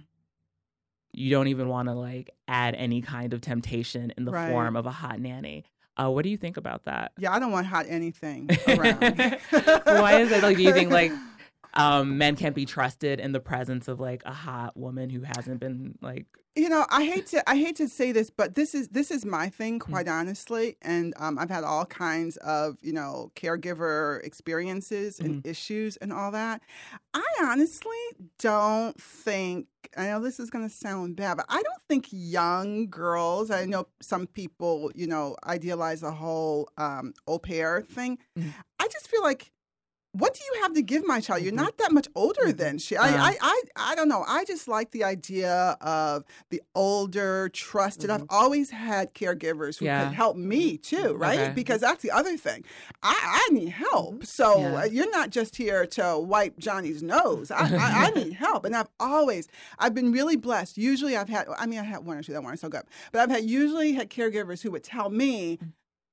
you 1.13 1.30
don't 1.30 1.48
even 1.48 1.68
want 1.68 1.89
to 1.89 1.94
like 1.94 2.30
add 2.48 2.74
any 2.75 3.01
kind 3.01 3.33
of 3.33 3.42
temptation 3.42 4.13
in 4.18 4.24
the 4.25 4.31
Right. 4.31 4.48
form 4.48 4.75
of 4.77 4.86
a 4.86 4.92
hot 4.92 5.19
nanny. 5.19 5.65
Uh, 5.98 6.09
what 6.09 6.24
do 6.24 6.30
you 6.30 6.38
think 6.38 6.56
about 6.56 6.86
that? 6.86 7.12
yeah, 7.19 7.33
I 7.33 7.39
don't 7.39 7.51
want 7.51 7.68
hot 7.68 7.86
anything 7.89 8.50
around. 8.68 9.18
Why 9.86 10.19
is 10.21 10.31
it 10.31 10.42
like? 10.42 10.56
Do 10.56 10.63
you 10.63 10.71
think 10.71 10.89
like 10.89 11.12
um, 11.73 12.18
men 12.18 12.35
can't 12.35 12.56
be 12.56 12.65
trusted 12.65 13.19
in 13.19 13.31
the 13.31 13.39
presence 13.39 13.88
of 13.88 14.00
like 14.00 14.21
a 14.25 14.33
hot 14.33 14.75
woman 14.77 15.09
who 15.09 15.21
hasn't 15.21 15.59
been 15.59 15.97
like? 16.01 16.25
you 16.53 16.68
know 16.68 16.85
i 16.89 17.06
hate 17.06 17.27
to 17.27 17.50
i 17.50 17.56
hate 17.56 17.77
to 17.77 17.88
say 17.88 18.12
this 18.12 18.29
but 18.29 18.56
this 18.56 18.75
is 18.75 18.89
this 18.89 19.09
is 19.09 19.23
my 19.23 19.47
thing 19.47 19.79
Mm. 19.79 19.89
quite 19.89 20.09
honestly 20.09 20.75
and 20.81 21.13
um, 21.15 21.39
i've 21.39 21.50
had 21.50 21.63
all 21.63 21.85
kinds 21.85 22.35
of 22.38 22.75
you 22.81 22.91
know 22.91 23.31
caregiver 23.38 24.21
experiences 24.25 25.18
and 25.21 25.35
Mm-hmm. 25.35 25.50
issues 25.50 25.95
and 25.97 26.12
all 26.12 26.29
that 26.31 26.62
i 27.13 27.23
honestly 27.41 28.03
don't 28.38 29.01
think 29.01 29.67
i 29.95 30.07
know 30.07 30.19
this 30.19 30.41
is 30.41 30.50
going 30.50 30.67
to 30.67 30.74
sound 30.75 31.15
bad 31.15 31.38
but 31.38 31.45
i 31.47 31.63
don't 31.63 31.81
think 31.88 32.07
young 32.12 32.89
girls 32.89 33.50
i 33.50 33.63
know 33.63 33.88
some 34.01 34.27
people 34.27 34.91
you 34.94 35.07
know 35.07 35.38
idealize 35.45 36.01
the 36.01 36.12
whole 36.12 36.67
um, 36.77 37.13
au 37.27 37.39
pair 37.39 37.81
thing 37.81 38.17
Mhm. 38.38 38.53
i 38.77 38.88
just 38.89 39.07
feel 39.07 39.24
like 39.24 39.53
what 40.13 40.34
do 40.34 40.42
you 40.54 40.62
have 40.63 40.74
to 40.74 40.81
give 40.81 41.08
my 41.08 41.22
child? 41.22 41.42
You're 41.42 41.54
Mhm. 41.54 41.56
not 41.58 41.78
that 41.78 41.92
much 41.94 42.08
older 42.16 42.48
Mhm. 42.48 42.58
than 42.58 42.78
she. 42.80 42.98
I, 42.98 43.10
Uh-huh. 43.10 43.31
I, 43.42 43.62
I, 43.78 43.92
I 43.92 43.96
don't 43.96 44.10
know. 44.10 44.25
I 44.28 44.44
just 44.44 44.68
like 44.68 44.92
the 44.92 45.06
idea 45.06 45.78
of 45.80 46.25
the 46.50 46.62
older, 46.75 47.48
trusted. 47.50 48.10
I've 48.10 48.24
Mhm. 48.24 48.28
always 48.30 48.72
had 48.72 49.13
caregivers 49.13 49.78
who 49.80 49.86
Yeah. 49.86 50.04
could 50.06 50.13
help 50.13 50.36
me 50.36 50.78
too, 50.78 51.13
right? 51.13 51.40
Okay. 51.40 51.54
Because 51.54 51.80
that's 51.81 52.02
the 52.02 52.12
other 52.12 52.36
thing. 52.36 52.66
I, 53.02 53.46
I 53.50 53.54
need 53.54 53.69
help. 53.69 54.25
So 54.25 54.60
Yeah. 54.60 54.81
uh, 54.81 54.84
you're 54.86 55.10
not 55.12 55.30
just 55.30 55.56
here 55.56 55.86
to 55.88 56.18
wipe 56.19 56.58
Johnny's 56.60 57.02
nose. 57.02 57.50
I, 57.50 57.68
I, 57.77 58.06
I 58.08 58.10
need 58.15 58.34
help, 58.34 58.65
and 58.65 58.75
I've 58.75 58.89
always, 59.00 59.48
I've 59.80 59.94
been 59.94 60.12
really 60.12 60.36
blessed. 60.36 60.77
Usually, 60.77 61.15
I've 61.15 61.30
had. 61.30 61.48
I 61.58 61.65
mean, 61.65 61.80
I 61.80 61.84
had 61.84 62.06
one 62.06 62.18
or 62.18 62.24
two 62.24 62.34
that 62.34 62.44
weren't 62.44 62.60
so 62.60 62.68
good, 62.70 62.84
but 63.13 63.22
I've 63.22 63.32
had 63.32 63.46
usually 63.46 63.94
had 63.94 64.10
caregivers 64.10 64.62
who 64.62 64.72
would 64.72 64.84
tell 64.84 65.10
me. 65.10 65.58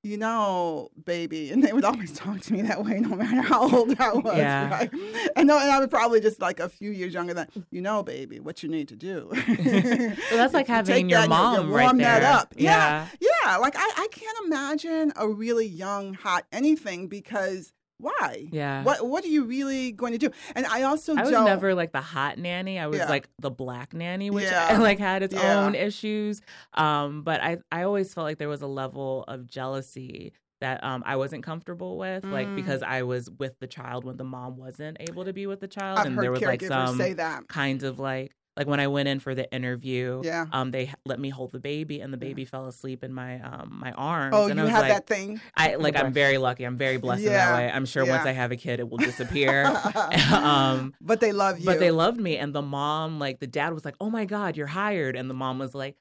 You 0.01 0.15
know, 0.15 0.87
baby, 1.03 1.51
and 1.51 1.61
they 1.61 1.73
would 1.73 1.83
always 1.83 2.13
talk 2.17 2.39
to 2.41 2.53
me 2.53 2.61
that 2.61 2.85
way, 2.85 3.01
no 3.01 3.17
matter 3.17 3.41
how 3.41 3.69
old 3.69 3.99
I 3.99 4.13
was. 4.13 4.37
Yeah. 4.37 4.69
Right? 4.69 4.89
And 5.35 5.45
no, 5.47 5.59
and 5.59 5.69
I 5.69 5.77
was 5.79 5.89
probably 5.89 6.21
just 6.21 6.39
like 6.39 6.61
a 6.61 6.69
few 6.69 6.91
years 6.91 7.13
younger 7.13 7.33
than 7.33 7.47
you 7.69 7.81
know, 7.81 8.01
baby, 8.01 8.39
what 8.39 8.63
you 8.63 8.69
need 8.69 8.87
to 8.89 8.95
do. 8.95 9.29
So 10.29 10.37
that's 10.37 10.53
like 10.53 10.67
having 10.67 11.09
your 11.09 11.19
that 11.19 11.29
and 11.29 11.33
you- 11.33 11.37
you 11.61 11.67
mom 11.67 11.71
right 11.71 11.83
warm 11.83 11.97
that 11.97 12.21
there. 12.21 12.31
up. 12.31 12.53
Yeah, 12.55 13.07
yeah. 13.19 13.57
Like 13.57 13.75
I, 13.77 13.91
I 13.97 14.07
can't 14.11 14.37
imagine 14.45 15.11
a 15.17 15.27
really 15.27 15.65
young, 15.67 16.13
hot 16.13 16.45
anything 16.51 17.07
because 17.07 17.73
why? 17.99 18.47
yeah. 18.51 18.83
What 18.83 19.05
What 19.07 19.23
are 19.23 19.27
you 19.27 19.43
really 19.45 19.91
going 19.91 20.13
to 20.13 20.17
do? 20.17 20.29
And 20.55 20.65
I 20.65 20.83
also 20.83 21.15
I 21.15 21.21
was 21.21 21.31
don't. 21.31 21.45
never 21.45 21.75
like 21.75 21.91
the 21.91 22.01
hot 22.01 22.37
nanny. 22.37 22.79
I 22.79 22.87
was 22.87 22.99
Yeah. 22.99 23.09
like 23.09 23.27
the 23.39 23.51
black 23.51 23.93
nanny, 23.93 24.29
which 24.31 24.45
Yeah. 24.51 24.77
like 24.79 24.99
had 24.99 25.21
its 25.23 25.33
Yeah. 25.35 25.65
own 25.65 25.75
issues. 25.75 26.41
Um, 26.73 27.23
but 27.23 27.41
I 27.43 27.57
I 27.71 27.83
always 27.83 28.13
felt 28.13 28.25
like 28.25 28.37
there 28.37 28.49
was 28.49 28.61
a 28.61 28.67
level 28.67 29.25
of 29.27 29.45
jealousy 29.45 30.33
that 30.61 30.83
um 30.83 31.03
I 31.05 31.15
wasn't 31.15 31.43
comfortable 31.43 31.97
with, 31.97 32.23
like 32.25 32.47
Mm. 32.47 32.55
because 32.55 32.83
I 32.83 33.03
was 33.03 33.29
with 33.29 33.57
the 33.59 33.67
child 33.67 34.03
when 34.05 34.17
the 34.17 34.23
mom 34.25 34.57
wasn't 34.57 34.97
able 34.99 35.25
to 35.25 35.33
be 35.33 35.45
with 35.47 35.59
the 35.59 35.67
child, 35.67 35.99
I've 35.99 36.05
and 36.07 36.15
heard 36.15 36.23
there 36.23 36.31
was 36.31 36.41
like 36.41 36.61
some 36.63 36.97
say 36.97 37.13
that. 37.13 37.47
kind 37.47 37.83
of 37.83 37.99
like 37.99 38.33
like 38.59 38.67
when 38.67 38.81
I 38.81 38.87
went 38.87 39.07
in 39.07 39.19
for 39.21 39.33
the 39.33 39.51
interview, 39.51 40.21
Yeah. 40.23 40.45
um, 40.51 40.71
they 40.71 40.93
let 41.05 41.17
me 41.17 41.29
hold 41.29 41.53
the 41.53 41.59
baby, 41.59 42.01
and 42.01 42.13
the 42.13 42.17
baby 42.17 42.43
fell 42.43 42.67
asleep 42.67 43.03
in 43.05 43.13
my 43.13 43.39
um 43.39 43.77
my 43.81 43.93
arms. 43.93 44.35
Oh, 44.37 44.47
and 44.47 44.55
you 44.55 44.61
I 44.61 44.63
was 44.65 44.71
have 44.71 44.81
like, 44.81 44.91
that 44.91 45.07
thing. 45.07 45.39
I 45.55 45.75
like 45.75 45.95
I'm 45.95 46.11
very 46.11 46.37
lucky. 46.37 46.65
I'm 46.65 46.75
very 46.77 46.97
blessed 46.97 47.23
in 47.23 47.31
that 47.31 47.55
way. 47.55 47.71
I'm 47.73 47.85
sure 47.85 48.05
once 48.05 48.25
I 48.25 48.33
have 48.33 48.51
a 48.51 48.57
kid, 48.57 48.79
it 48.81 48.89
will 48.89 48.97
disappear. 48.97 49.65
um, 50.33 50.93
but 51.01 51.21
they 51.21 51.31
love 51.31 51.59
you. 51.59 51.65
but 51.65 51.79
they 51.79 51.91
loved 51.91 52.19
me, 52.19 52.37
and 52.37 52.53
the 52.53 52.61
mom, 52.61 53.17
like 53.17 53.39
the 53.39 53.47
dad, 53.47 53.73
was 53.73 53.85
like, 53.85 53.95
"Oh 54.01 54.09
my 54.09 54.25
god, 54.25 54.57
you're 54.57 54.67
hired," 54.67 55.15
and 55.15 55.29
the 55.29 55.33
mom 55.33 55.57
was 55.57 55.73
like, 55.73 55.95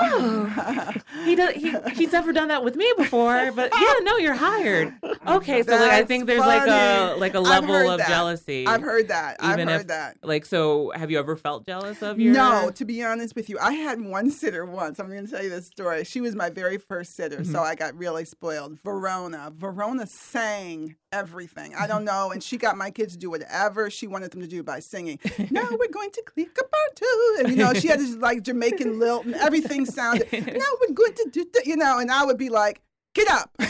"Oh, 0.00 0.92
he 1.24 1.34
does. 1.34 1.54
He, 1.54 1.74
he's 1.94 2.12
never 2.12 2.32
done 2.32 2.48
that 2.48 2.62
with 2.64 2.76
me 2.76 2.92
before, 2.96 3.52
but 3.52 3.70
yeah, 3.74 3.94
no, 4.02 4.16
you're 4.16 4.34
hired." 4.34 4.94
Okay, 5.26 5.62
so 5.62 5.72
like 5.72 5.90
I 5.90 6.04
think 6.04 6.26
there's 6.26 6.40
like 6.40 6.66
a 6.68 7.16
like 7.18 7.34
a 7.34 7.40
level 7.40 7.74
of 7.90 7.98
that. 7.98 8.08
jealousy. 8.08 8.66
I've 8.66 8.80
heard 8.82 9.08
that. 9.08 9.36
I've 9.40 9.58
heard 9.58 9.80
if- 9.82 9.86
that. 9.88 10.16
like 10.22 10.46
so. 10.46 10.92
Have 10.94 11.10
you 11.10 11.18
ever 11.18 11.36
felt 11.36 11.66
jealous 11.66 12.02
of 12.02 12.18
your? 12.20 12.32
No, 12.34 12.70
to 12.74 12.84
be 12.84 13.02
honest 13.02 13.34
with 13.34 13.48
you, 13.48 13.58
I 13.60 13.72
had 13.72 14.00
one 14.00 14.30
sitter 14.30 14.64
once. 14.64 14.98
I'm 14.98 15.08
going 15.08 15.24
to 15.26 15.30
tell 15.30 15.42
you 15.42 15.50
this 15.50 15.66
story. 15.66 16.04
She 16.04 16.20
was 16.20 16.34
my 16.34 16.50
very 16.50 16.78
first 16.78 17.14
sitter, 17.16 17.38
Mm-hmm. 17.38 17.52
so 17.52 17.60
I 17.60 17.74
got 17.74 17.96
really 17.96 18.24
spoiled. 18.24 18.78
Verona. 18.80 19.52
Verona 19.56 20.06
sang 20.06 20.96
everything. 21.12 21.74
I 21.74 21.86
don't 21.86 22.04
know. 22.12 22.30
And 22.30 22.42
she 22.42 22.56
got 22.56 22.76
my 22.76 22.90
kids 22.90 23.12
to 23.14 23.18
do 23.18 23.30
whatever 23.30 23.90
she 23.90 24.06
wanted 24.06 24.30
them 24.30 24.40
to 24.40 24.46
do 24.46 24.62
by 24.62 24.80
singing. 24.80 25.18
now 25.50 25.68
we're 25.78 25.88
going 25.88 26.10
to 26.10 26.22
click 26.22 26.56
a 26.58 26.94
too. 26.94 27.36
And, 27.38 27.48
you 27.50 27.56
know, 27.56 27.74
she 27.74 27.88
had 27.88 28.00
this 28.00 28.16
like 28.16 28.42
Jamaican 28.42 28.98
lilt 28.98 29.24
and 29.24 29.34
everything 29.34 29.84
sounded, 29.84 30.30
now 30.32 30.66
we're 30.80 30.94
going 30.94 31.14
to 31.14 31.28
do, 31.30 31.46
you 31.64 31.76
know, 31.76 31.98
and 31.98 32.10
I 32.10 32.24
would 32.24 32.38
be 32.38 32.48
like, 32.48 32.80
get 33.18 33.30
up. 33.30 33.50
so, 33.60 33.68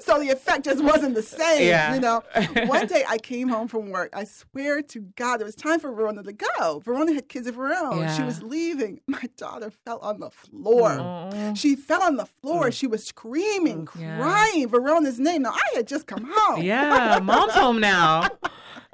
so, 0.00 0.20
the 0.20 0.30
effect 0.30 0.64
just 0.64 0.82
wasn't 0.82 1.14
the 1.14 1.22
same. 1.22 1.68
Yeah. 1.68 1.94
You 1.94 2.00
know, 2.00 2.22
one 2.66 2.86
day 2.86 3.04
I 3.08 3.18
came 3.18 3.48
home 3.48 3.68
from 3.68 3.90
work. 3.90 4.10
I 4.12 4.24
swear 4.24 4.82
to 4.82 5.00
God, 5.16 5.40
it 5.40 5.44
was 5.44 5.54
time 5.54 5.80
for 5.80 5.92
Verona 5.92 6.22
to 6.22 6.32
go. 6.32 6.80
Verona 6.80 7.14
had 7.14 7.28
kids 7.28 7.46
of 7.46 7.54
her 7.56 7.72
own. 7.72 7.98
Yeah. 7.98 8.16
She 8.16 8.22
was 8.22 8.42
leaving. 8.42 9.00
My 9.06 9.22
daughter 9.36 9.70
fell 9.84 9.98
on 9.98 10.20
the 10.20 10.30
floor. 10.30 10.90
Aww. 10.90 11.56
She 11.56 11.76
fell 11.76 12.02
on 12.02 12.16
the 12.16 12.26
floor. 12.26 12.68
Mm. 12.68 12.72
She 12.72 12.86
was 12.86 13.04
screaming, 13.04 13.86
mm, 13.86 14.00
yeah. 14.00 14.18
crying 14.18 14.68
Verona's 14.68 15.18
name. 15.18 15.42
Now 15.42 15.52
I 15.52 15.76
had 15.76 15.86
just 15.86 16.06
come 16.06 16.30
home. 16.34 16.62
Yeah, 16.62 17.20
mom's 17.22 17.52
home 17.52 17.80
now. 17.80 18.28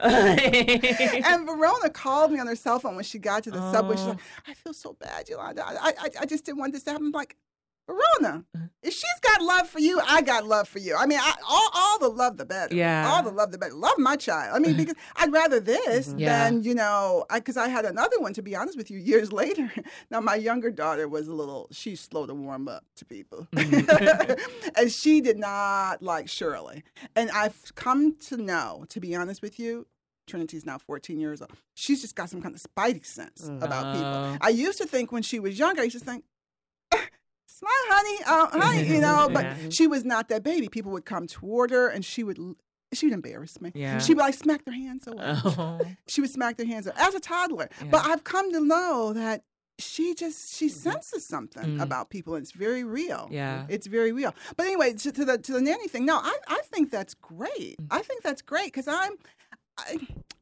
and 0.00 1.44
Verona 1.44 1.90
called 1.90 2.30
me 2.30 2.38
on 2.38 2.46
her 2.46 2.54
cell 2.54 2.78
phone 2.78 2.94
when 2.94 3.04
she 3.04 3.18
got 3.18 3.42
to 3.44 3.50
the 3.50 3.60
oh. 3.60 3.72
subway. 3.72 3.96
She's 3.96 4.04
oh. 4.04 4.10
like, 4.10 4.18
I 4.46 4.54
feel 4.54 4.72
so 4.72 4.92
bad, 4.92 5.26
Ylonda. 5.26 5.60
I, 5.60 5.92
I, 5.98 6.10
I 6.20 6.26
just 6.26 6.44
didn't 6.44 6.58
want 6.58 6.72
this 6.72 6.84
to 6.84 6.92
happen. 6.92 7.06
I'm 7.06 7.12
like, 7.12 7.36
Verona, 7.88 8.44
uh-huh. 8.54 8.66
if 8.82 8.92
she's 8.92 9.20
got 9.22 9.40
love 9.40 9.66
for 9.66 9.78
you, 9.78 9.98
I 10.06 10.20
got 10.20 10.46
love 10.46 10.68
for 10.68 10.78
you. 10.78 10.94
I 10.94 11.06
mean, 11.06 11.18
I, 11.18 11.32
all, 11.48 11.70
all 11.74 11.98
the 11.98 12.10
love, 12.10 12.36
the 12.36 12.44
better. 12.44 12.74
Yeah. 12.74 13.10
All 13.10 13.22
the 13.22 13.30
love, 13.30 13.50
the 13.50 13.56
better. 13.56 13.74
Love 13.74 13.96
my 13.96 14.14
child. 14.14 14.54
I 14.54 14.58
mean, 14.58 14.76
because 14.76 14.94
I'd 15.16 15.32
rather 15.32 15.58
this 15.58 16.08
mm-hmm. 16.08 16.18
yeah. 16.18 16.44
than, 16.44 16.62
you 16.62 16.74
know, 16.74 17.24
because 17.32 17.56
I, 17.56 17.64
I, 17.64 17.68
had 17.68 17.86
another 17.86 18.20
one, 18.20 18.34
to 18.34 18.42
be 18.42 18.54
honest 18.54 18.76
with 18.76 18.90
you, 18.90 18.98
years 18.98 19.32
later. 19.42 19.72
Now, 20.10 20.20
my 20.20 20.34
younger 20.34 20.70
daughter 20.70 21.08
was 21.08 21.28
a 21.28 21.32
little, 21.32 21.66
she's 21.72 22.00
slow 22.00 22.26
to 22.26 22.34
warm 22.34 22.68
up 22.68 22.84
to 22.96 23.06
people. 23.06 23.48
Mm-hmm. 23.54 24.70
and 24.76 24.92
she 24.92 25.22
did 25.22 25.38
not 25.38 26.02
like 26.02 26.28
Shirley. 26.28 26.84
And 27.16 27.30
I've 27.30 27.74
come 27.74 28.16
to 28.26 28.36
know, 28.36 28.84
to 28.90 29.00
be 29.00 29.16
honest 29.16 29.40
with 29.40 29.58
you, 29.58 29.86
Trinity's 30.26 30.66
now 30.66 30.76
14 30.76 31.18
years 31.18 31.40
old. 31.40 31.52
She's 31.74 32.02
just 32.02 32.14
got 32.14 32.28
some 32.28 32.42
kind 32.42 32.54
of 32.54 32.60
spidey 32.60 33.06
sense 33.06 33.48
about 33.62 33.94
people. 33.94 34.36
I 34.42 34.50
used 34.50 34.76
to 34.76 34.86
think 34.86 35.10
when 35.10 35.22
she 35.22 35.40
was 35.40 35.58
younger, 35.58 35.80
I 35.80 35.84
used 35.84 35.98
to 35.98 36.04
think, 36.04 36.24
smile, 37.58 37.72
honey, 37.88 38.18
uh, 38.26 38.60
honey, 38.60 38.86
you 38.86 39.00
know. 39.00 39.28
But 39.32 39.44
yeah. 39.62 39.68
she 39.70 39.86
was 39.86 40.04
not 40.04 40.28
that 40.28 40.42
baby. 40.42 40.68
People 40.68 40.92
would 40.92 41.04
come 41.04 41.26
toward 41.26 41.70
her, 41.70 41.88
and 41.88 42.04
she 42.04 42.22
would 42.22 42.38
she 42.92 43.06
would 43.06 43.12
embarrass 43.12 43.60
me. 43.60 43.72
Yeah. 43.74 43.98
She'd 43.98 44.16
like, 44.16 44.34
smack 44.34 44.64
their 44.64 44.74
hands 44.74 45.06
away. 45.06 45.22
Oh. 45.22 45.78
She 46.08 46.22
would 46.22 46.30
smack 46.30 46.56
their 46.56 46.66
hands 46.66 46.86
away 46.86 46.96
as 46.98 47.14
a 47.14 47.20
toddler. 47.20 47.68
Yeah. 47.82 47.88
But 47.90 48.06
I've 48.06 48.24
come 48.24 48.50
to 48.52 48.60
know 48.64 49.12
that 49.12 49.42
she 49.78 50.14
just 50.14 50.56
she 50.56 50.66
mm-hmm. 50.66 50.90
senses 50.90 51.24
something 51.26 51.78
mm. 51.78 51.82
about 51.82 52.10
people 52.10 52.34
and 52.34 52.42
it's 52.42 52.50
very 52.50 52.82
real 52.82 53.28
yeah 53.30 53.64
it's 53.68 53.86
very 53.86 54.10
real 54.10 54.34
but 54.56 54.66
anyway 54.66 54.92
to, 54.92 55.12
to 55.12 55.24
the 55.24 55.38
to 55.38 55.52
the 55.52 55.60
nanny 55.60 55.86
thing 55.86 56.04
no 56.04 56.16
i 56.16 56.36
i 56.48 56.60
think 56.64 56.90
that's 56.90 57.14
great 57.14 57.76
mm. 57.80 57.86
i 57.90 58.02
think 58.02 58.24
that's 58.24 58.42
great 58.42 58.66
because 58.66 58.88
i'm 58.88 59.12
I, 59.78 59.92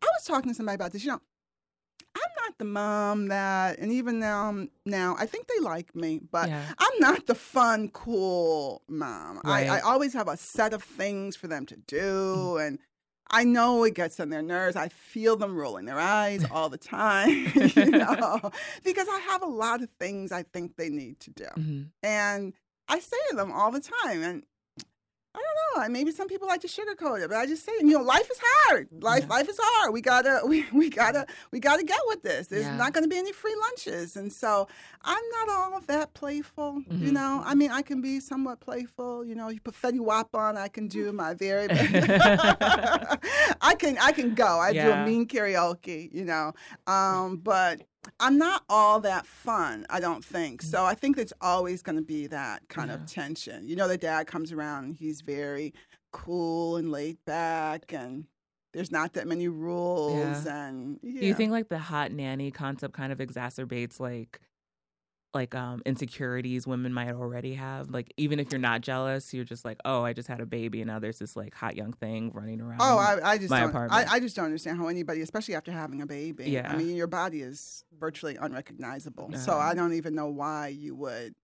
I 0.02 0.06
was 0.06 0.25
talking 0.25 0.50
to 0.50 0.54
somebody 0.54 0.76
about 0.76 0.92
this 0.92 1.04
you 1.04 1.11
know 1.11 1.20
I'm 2.16 2.44
not 2.44 2.58
the 2.58 2.64
mom 2.64 3.28
that, 3.28 3.78
and 3.78 3.92
even 3.92 4.18
now, 4.18 4.66
now 4.85 5.16
I 5.18 5.26
think 5.26 5.46
they 5.49 5.61
like 5.61 5.94
me, 5.94 6.20
but 6.30 6.49
yeah. 6.49 6.64
I'm 6.78 6.99
not 6.99 7.26
the 7.26 7.35
fun, 7.35 7.88
cool 7.90 8.82
mom. 8.88 9.40
Right. 9.44 9.68
I, 9.68 9.78
I, 9.78 9.80
always 9.80 10.14
have 10.14 10.28
a 10.28 10.37
set 10.37 10.73
of 10.73 10.82
things 10.82 11.37
for 11.37 11.46
them 11.46 11.66
to 11.66 11.76
do, 11.76 11.96
mm. 11.99 12.66
and 12.66 12.78
I 13.30 13.44
know 13.44 13.85
it 13.85 13.94
gets 13.94 14.18
on 14.20 14.30
their 14.30 14.42
nerves. 14.42 14.76
I 14.76 14.88
feel 14.88 15.37
them 15.37 15.56
rolling 15.56 15.85
their 15.85 15.99
eyes 15.99 16.44
all 16.50 16.68
the 16.68 16.78
time, 16.78 17.52
you 17.54 17.90
know, 17.90 18.50
because 18.85 19.08
I 19.08 19.20
have 19.28 19.42
a 19.42 19.46
lot 19.46 19.82
of 19.82 19.90
things 20.00 20.32
I 20.32 20.42
think 20.42 20.76
they 20.76 20.88
need 20.88 21.20
to 21.20 21.30
do, 21.30 21.49
mm-hmm. 21.56 21.82
and 22.02 22.54
I 22.88 23.00
say 23.00 23.16
to 23.30 23.37
them 23.37 23.52
all 23.52 23.70
the 23.70 23.80
time, 23.80 24.23
and 24.23 24.42
I 25.36 25.38
don't 25.38 25.82
know. 25.82 25.92
Maybe 25.92 26.12
some 26.12 26.28
people 26.28 26.48
like 26.48 26.62
to 26.62 26.68
sugarcoat 26.68 27.22
it, 27.22 27.28
but 27.28 27.36
I 27.36 27.44
just 27.44 27.64
say, 27.64 27.72
you 27.80 27.90
know, 27.90 28.00
life 28.00 28.30
is 28.30 28.40
hard. 28.42 28.88
Life, 29.00 29.24
yeah. 29.24 29.34
life 29.34 29.48
is 29.48 29.58
hard. 29.60 29.92
We 29.92 30.00
gotta, 30.00 30.40
we, 30.46 30.64
we 30.72 30.88
gotta, 30.88 31.26
we 31.50 31.60
gotta 31.60 31.84
get 31.84 32.00
with 32.06 32.22
this. 32.22 32.46
There's 32.46 32.64
yeah. 32.64 32.76
not 32.76 32.94
going 32.94 33.04
to 33.04 33.08
be 33.08 33.18
any 33.18 33.32
free 33.32 33.54
lunches, 33.60 34.16
and 34.16 34.32
so 34.32 34.66
I'm 35.02 35.22
not 35.32 35.48
all 35.50 35.80
that 35.80 36.14
playful. 36.14 36.80
Mm-hmm. 36.80 37.04
You 37.04 37.12
know, 37.12 37.42
I 37.44 37.54
mean, 37.54 37.70
I 37.70 37.82
can 37.82 38.00
be 38.00 38.20
somewhat 38.20 38.60
playful. 38.60 39.24
You 39.24 39.34
know, 39.34 39.48
you 39.48 39.60
put 39.60 39.74
Fetty 39.74 40.00
Wap 40.00 40.34
on, 40.34 40.56
I 40.56 40.68
can 40.68 40.88
do 40.88 41.12
my 41.12 41.34
very. 41.34 41.66
I 41.70 43.18
can, 43.78 43.98
I 43.98 44.12
can 44.12 44.34
go. 44.34 44.58
I 44.58 44.70
yeah. 44.70 44.84
do 44.84 44.92
a 44.92 45.04
mean 45.04 45.26
karaoke. 45.26 46.12
You 46.12 46.24
know, 46.24 46.52
um, 46.86 47.36
but 47.36 47.82
I'm 48.20 48.38
not 48.38 48.64
all 48.68 49.00
that 49.00 49.26
fun, 49.26 49.86
I 49.90 50.00
don't 50.00 50.25
think. 50.25 50.62
Mm. 50.62 50.66
So 50.66 50.84
I 50.84 50.94
think 50.94 51.16
there's 51.16 51.32
always 51.40 51.82
going 51.82 51.96
to 51.96 52.02
be 52.02 52.26
that 52.28 52.68
kind 52.68 52.88
yeah. 52.88 52.94
of 52.94 53.06
tension. 53.06 53.68
You 53.68 53.76
know, 53.76 53.88
the 53.88 53.96
dad 53.96 54.26
comes 54.26 54.52
around, 54.52 54.94
he's 54.94 55.20
very 55.20 55.75
cool 56.12 56.76
and 56.76 56.90
laid 56.90 57.18
back 57.26 57.92
and 57.92 58.25
there's 58.72 58.90
not 58.90 59.14
that 59.14 59.26
many 59.26 59.48
rules 59.48 60.44
yeah. 60.44 60.68
and 60.68 60.98
yeah. 61.02 61.20
Do 61.20 61.26
you 61.26 61.34
think 61.34 61.52
like 61.52 61.68
the 61.68 61.78
hot 61.78 62.12
nanny 62.12 62.50
concept 62.50 62.94
kind 62.94 63.12
of 63.12 63.18
exacerbates 63.18 63.98
like 64.00 64.40
like 65.35 65.54
um 65.54 65.83
insecurities 65.85 66.66
women 66.66 66.92
might 66.92 67.11
already 67.11 67.54
have 67.54 67.90
like 67.90 68.12
even 68.16 68.40
if 68.40 68.50
you're 68.50 68.59
not 68.59 68.80
jealous 68.80 69.35
you're 69.35 69.45
just 69.45 69.64
like 69.64 69.78
oh 69.85 70.02
i 70.02 70.12
just 70.12 70.28
had 70.28 70.40
a 70.40 70.47
baby 70.47 70.80
and 70.80 70.88
now 70.88 70.99
there's 70.99 71.18
this 71.18 71.37
like 71.37 71.54
hot 71.54 71.76
young 71.76 71.92
thing 71.92 72.30
running 72.33 72.61
around 72.61 72.78
oh 72.80 72.99
i, 72.99 73.33
I 73.33 73.38
just 73.38 73.50
my 73.50 73.61
don't, 73.61 73.71
apartment. 73.71 74.09
I, 74.09 74.14
I 74.14 74.21
just 74.21 74.35
don't 74.35 74.47
understand 74.47 74.78
how 74.78 74.88
anybody 74.88 75.21
especially 75.21 75.54
after 75.54 75.73
having 75.73 76.00
a 76.00 76.06
baby 76.06 76.50
yeah 76.50 76.73
i 76.73 76.76
mean 76.76 76.97
your 76.97 77.06
body 77.06 77.42
is 77.42 77.85
virtually 77.99 78.37
unrecognizable 78.37 79.30
uh, 79.35 79.37
so 79.37 79.56
i 79.56 79.75
don't 79.75 79.92
even 79.92 80.14
know 80.14 80.28
why 80.28 80.68
you 80.68 80.95
would 80.95 81.35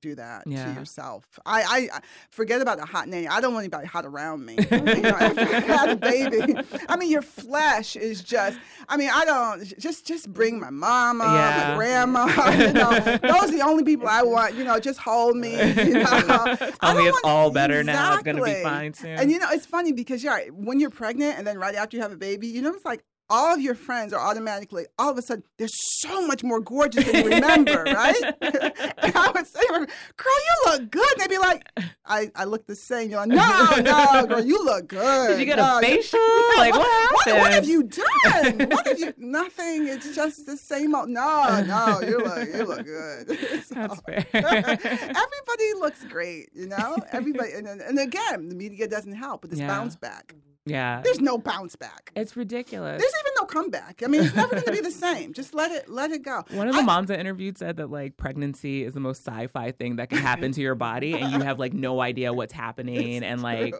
do 0.00 0.14
that 0.14 0.44
yeah. 0.46 0.66
to 0.66 0.78
yourself. 0.78 1.24
I, 1.44 1.88
I 1.92 2.00
forget 2.30 2.60
about 2.60 2.78
the 2.78 2.84
hot 2.84 3.08
nanny. 3.08 3.28
I 3.28 3.40
don't 3.40 3.52
want 3.52 3.64
anybody 3.64 3.86
hot 3.86 4.04
around 4.04 4.44
me. 4.44 4.56
you 4.70 4.80
know, 4.80 5.10
after 5.10 5.42
you 5.42 5.60
had 5.60 5.90
a 5.90 5.96
baby, 5.96 6.56
I 6.88 6.96
mean, 6.96 7.10
your 7.10 7.22
flesh 7.22 7.96
is 7.96 8.22
just. 8.22 8.58
I 8.88 8.96
mean, 8.96 9.10
I 9.12 9.24
don't 9.24 9.78
just 9.78 10.06
just 10.06 10.32
bring 10.32 10.60
my 10.60 10.70
mama, 10.70 11.24
yeah. 11.24 11.68
my 11.68 11.76
grandma. 11.76 12.26
You 12.58 12.72
know, 12.72 12.90
those 12.90 13.50
are 13.50 13.56
the 13.56 13.62
only 13.64 13.84
people 13.84 14.08
I 14.08 14.22
want. 14.22 14.54
You 14.54 14.64
know, 14.64 14.80
just 14.80 14.98
hold 14.98 15.36
me. 15.36 15.52
You 15.52 15.94
know, 15.94 16.56
tell 16.80 16.94
me 16.94 17.08
it's 17.08 17.20
all 17.24 17.50
better 17.50 17.80
exactly. 17.80 17.84
now. 17.84 18.14
It's 18.14 18.22
gonna 18.22 18.44
be 18.44 18.62
fine 18.62 18.94
soon. 18.94 19.10
And 19.10 19.30
you 19.30 19.38
know, 19.38 19.48
it's 19.50 19.66
funny 19.66 19.92
because 19.92 20.22
you're 20.22 20.32
right. 20.32 20.52
When 20.52 20.80
you're 20.80 20.90
pregnant 20.90 21.38
and 21.38 21.46
then 21.46 21.58
right 21.58 21.74
after 21.74 21.96
you 21.96 22.02
have 22.02 22.12
a 22.12 22.16
baby, 22.16 22.48
you 22.48 22.62
know, 22.62 22.72
it's 22.72 22.84
like 22.84 23.04
all 23.30 23.54
of 23.54 23.60
your 23.60 23.74
friends 23.74 24.12
are 24.12 24.20
automatically, 24.20 24.86
all 24.98 25.10
of 25.10 25.18
a 25.18 25.22
sudden, 25.22 25.44
they're 25.58 25.68
so 25.68 26.26
much 26.26 26.42
more 26.42 26.60
gorgeous 26.60 27.04
than 27.04 27.24
you 27.24 27.30
remember, 27.30 27.82
right? 27.86 28.22
and 28.40 29.16
I 29.16 29.30
would 29.34 29.46
say, 29.46 29.60
girl, 29.68 29.80
you 29.86 30.62
look 30.66 30.90
good. 30.90 31.12
And 31.12 31.20
they'd 31.20 31.28
be 31.28 31.38
like, 31.38 31.68
I, 32.06 32.30
I 32.34 32.44
look 32.44 32.66
the 32.66 32.76
same. 32.76 33.10
You're 33.10 33.20
like, 33.20 33.28
no, 33.28 33.74
no, 33.82 34.26
girl, 34.26 34.44
you 34.44 34.64
look 34.64 34.88
good. 34.88 35.28
Did 35.28 35.40
you 35.40 35.46
get 35.46 35.58
no, 35.58 35.78
a 35.78 35.80
facial? 35.82 36.18
Like, 36.56 36.72
what, 36.72 36.80
what 36.80 36.88
happened? 36.88 37.36
What, 37.36 37.40
what, 37.40 37.52
have 37.52 37.68
you 37.68 37.82
done? 37.82 38.68
What 38.70 38.86
have 38.86 38.98
you, 38.98 39.12
nothing. 39.18 39.88
It's 39.88 40.14
just 40.14 40.46
the 40.46 40.56
same 40.56 40.94
old, 40.94 41.10
no, 41.10 41.62
no, 41.66 42.00
you 42.00 42.18
look, 42.18 42.48
you 42.48 42.64
look 42.64 42.84
good. 42.84 43.38
So, 43.64 43.74
That's 43.74 44.00
fair. 44.00 44.26
everybody 44.32 45.74
looks 45.78 46.02
great, 46.04 46.48
you 46.54 46.66
know? 46.66 46.96
Everybody, 47.12 47.52
and, 47.52 47.66
and 47.66 47.98
again, 47.98 48.48
the 48.48 48.54
media 48.54 48.88
doesn't 48.88 49.14
help 49.14 49.42
with 49.42 49.50
this 49.50 49.60
yeah. 49.60 49.66
bounce 49.66 49.96
back. 49.96 50.34
Yeah. 50.68 51.00
There's 51.02 51.20
no 51.20 51.38
bounce 51.38 51.76
back. 51.76 52.12
It's 52.14 52.36
ridiculous. 52.36 53.00
There's 53.00 53.12
even 53.20 53.32
no 53.36 53.44
comeback. 53.46 54.02
I 54.04 54.08
mean, 54.08 54.24
it's 54.24 54.34
never 54.34 54.50
going 54.52 54.64
to 54.64 54.72
be 54.72 54.80
the 54.80 54.90
same. 54.90 55.32
Just 55.32 55.54
let 55.54 55.72
it 55.72 55.88
let 55.88 56.10
it 56.10 56.22
go. 56.22 56.44
One 56.50 56.68
of 56.68 56.74
the 56.74 56.82
I, 56.82 56.84
moms 56.84 57.10
I 57.10 57.14
interviewed 57.14 57.58
said 57.58 57.76
that 57.76 57.90
like 57.90 58.16
pregnancy 58.16 58.84
is 58.84 58.94
the 58.94 59.00
most 59.00 59.26
sci-fi 59.26 59.72
thing 59.72 59.96
that 59.96 60.10
can 60.10 60.18
happen 60.18 60.52
to 60.52 60.60
your 60.60 60.74
body 60.74 61.14
and 61.14 61.32
you 61.32 61.40
have 61.40 61.58
like 61.58 61.72
no 61.72 62.00
idea 62.00 62.32
what's 62.32 62.52
happening 62.52 63.22
and 63.22 63.42
like 63.42 63.74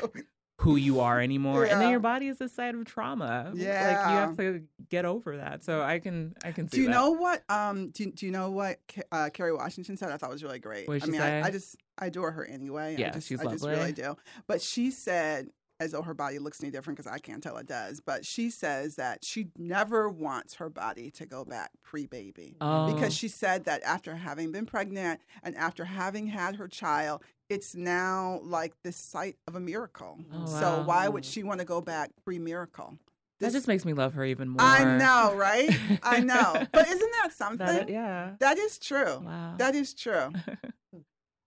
who 0.60 0.74
you 0.74 1.00
are 1.00 1.20
anymore. 1.20 1.64
Yeah. 1.64 1.72
And 1.72 1.80
then 1.82 1.90
your 1.90 2.00
body 2.00 2.26
is 2.26 2.40
a 2.40 2.48
site 2.48 2.74
of 2.74 2.84
trauma. 2.84 3.52
Yeah. 3.54 3.86
Like 3.86 4.10
you 4.10 4.16
have 4.16 4.36
to 4.38 4.62
get 4.88 5.04
over 5.04 5.36
that. 5.36 5.62
So 5.62 5.82
I 5.82 6.00
can 6.00 6.34
I 6.44 6.50
can 6.50 6.66
Do 6.66 6.80
you 6.80 6.86
that. 6.86 6.92
know 6.92 7.10
what 7.10 7.44
um 7.48 7.90
do, 7.90 8.10
do 8.10 8.26
you 8.26 8.32
know 8.32 8.50
what 8.50 8.78
uh, 9.12 9.30
Kerry 9.32 9.52
Washington 9.52 9.96
said? 9.96 10.10
I 10.10 10.16
thought 10.16 10.30
was 10.30 10.42
really 10.42 10.58
great. 10.58 10.88
I 10.88 11.06
mean, 11.06 11.20
I, 11.20 11.42
I, 11.42 11.50
just 11.50 11.76
I 11.96 12.06
adore 12.06 12.32
her 12.32 12.44
anyway. 12.44 12.96
Yeah, 12.98 13.08
I 13.08 13.10
just, 13.12 13.28
she's 13.28 13.40
I 13.40 13.44
just 13.44 13.64
really 13.64 13.92
do. 13.92 14.16
But 14.48 14.60
she 14.60 14.90
said 14.90 15.48
as 15.80 15.92
though 15.92 16.02
her 16.02 16.14
body 16.14 16.38
looks 16.38 16.62
any 16.62 16.70
different 16.70 16.96
because 16.96 17.10
I 17.10 17.18
can't 17.18 17.42
tell 17.42 17.56
it 17.56 17.66
does. 17.66 18.00
But 18.00 18.24
she 18.24 18.50
says 18.50 18.96
that 18.96 19.24
she 19.24 19.48
never 19.56 20.08
wants 20.08 20.54
her 20.54 20.68
body 20.68 21.10
to 21.12 21.26
go 21.26 21.44
back 21.44 21.70
pre 21.82 22.06
baby 22.06 22.56
oh. 22.60 22.92
because 22.92 23.14
she 23.14 23.28
said 23.28 23.64
that 23.64 23.82
after 23.82 24.16
having 24.16 24.52
been 24.52 24.66
pregnant 24.66 25.20
and 25.42 25.56
after 25.56 25.84
having 25.84 26.26
had 26.26 26.56
her 26.56 26.68
child, 26.68 27.22
it's 27.48 27.74
now 27.74 28.40
like 28.42 28.74
the 28.82 28.92
site 28.92 29.36
of 29.46 29.54
a 29.54 29.60
miracle. 29.60 30.18
Oh, 30.32 30.40
wow. 30.40 30.46
So 30.46 30.82
why 30.84 31.08
would 31.08 31.24
she 31.24 31.42
want 31.42 31.60
to 31.60 31.66
go 31.66 31.80
back 31.80 32.10
pre 32.24 32.38
miracle? 32.38 32.98
This, 33.38 33.52
that 33.52 33.58
just 33.58 33.68
makes 33.68 33.84
me 33.84 33.92
love 33.92 34.14
her 34.14 34.24
even 34.24 34.48
more. 34.48 34.60
I 34.60 34.98
know, 34.98 35.32
right? 35.36 35.70
I 36.02 36.18
know. 36.20 36.66
But 36.72 36.88
isn't 36.88 37.12
that 37.22 37.32
something? 37.32 37.66
That, 37.66 37.88
yeah. 37.88 38.32
That 38.40 38.58
is 38.58 38.78
true. 38.78 39.20
Wow. 39.20 39.54
That 39.58 39.76
is 39.76 39.94
true. 39.94 40.32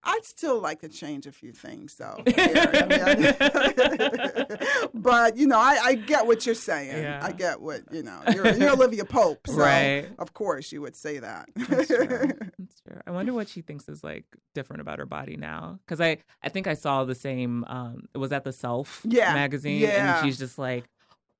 I'd 0.04 0.26
still 0.26 0.60
like 0.60 0.82
to 0.82 0.90
change 0.90 1.28
a 1.28 1.32
few 1.32 1.52
things, 1.52 1.96
though. 1.96 2.24
I 2.26 2.86
mean, 2.88 3.36
but 3.38 4.92
but 4.94 5.38
you 5.38 5.48
know, 5.48 5.60
I, 5.60 5.80
I 5.84 5.96
get 5.96 6.26
what 6.26 6.46
you're 6.46 6.56
saying. 6.56 7.04
Yeah. 7.04 7.20
I 7.22 7.32
get 7.32 7.62
what 7.62 7.82
you 7.92 8.04
know. 8.04 8.20
You're, 8.34 8.54
you're 8.56 8.72
Olivia 8.72 9.06
Pope, 9.06 9.46
so 9.48 9.54
Right. 9.58 10.08
of 10.20 10.34
course 10.34 10.72
you 10.72 10.82
would 10.82 10.96
say 10.96 11.20
that. 11.20 11.50
That's 11.56 11.88
true. 11.88 12.08
That's 12.08 12.82
true. 12.82 13.00
I 13.06 13.12
wonder 13.12 13.34
what 13.34 13.48
she 13.50 13.62
thinks 13.62 13.88
is 13.88 14.04
like 14.04 14.26
different 14.56 14.82
about 14.82 15.00
her 15.00 15.06
body 15.06 15.38
now. 15.38 15.80
Because 15.86 16.02
I, 16.02 16.18
I 16.44 16.50
think 16.50 16.68
I 16.68 16.74
saw 16.74 17.04
the 17.06 17.16
same. 17.16 17.64
Um, 17.66 18.08
it 18.14 18.18
was 18.18 18.32
at 18.32 18.44
the 18.44 18.54
Self 18.54 19.02
Yeah, 19.04 19.34
magazine, 19.34 19.82
yeah. 19.82 20.18
and 20.18 20.26
she's 20.26 20.38
just 20.40 20.58
like 20.58 20.86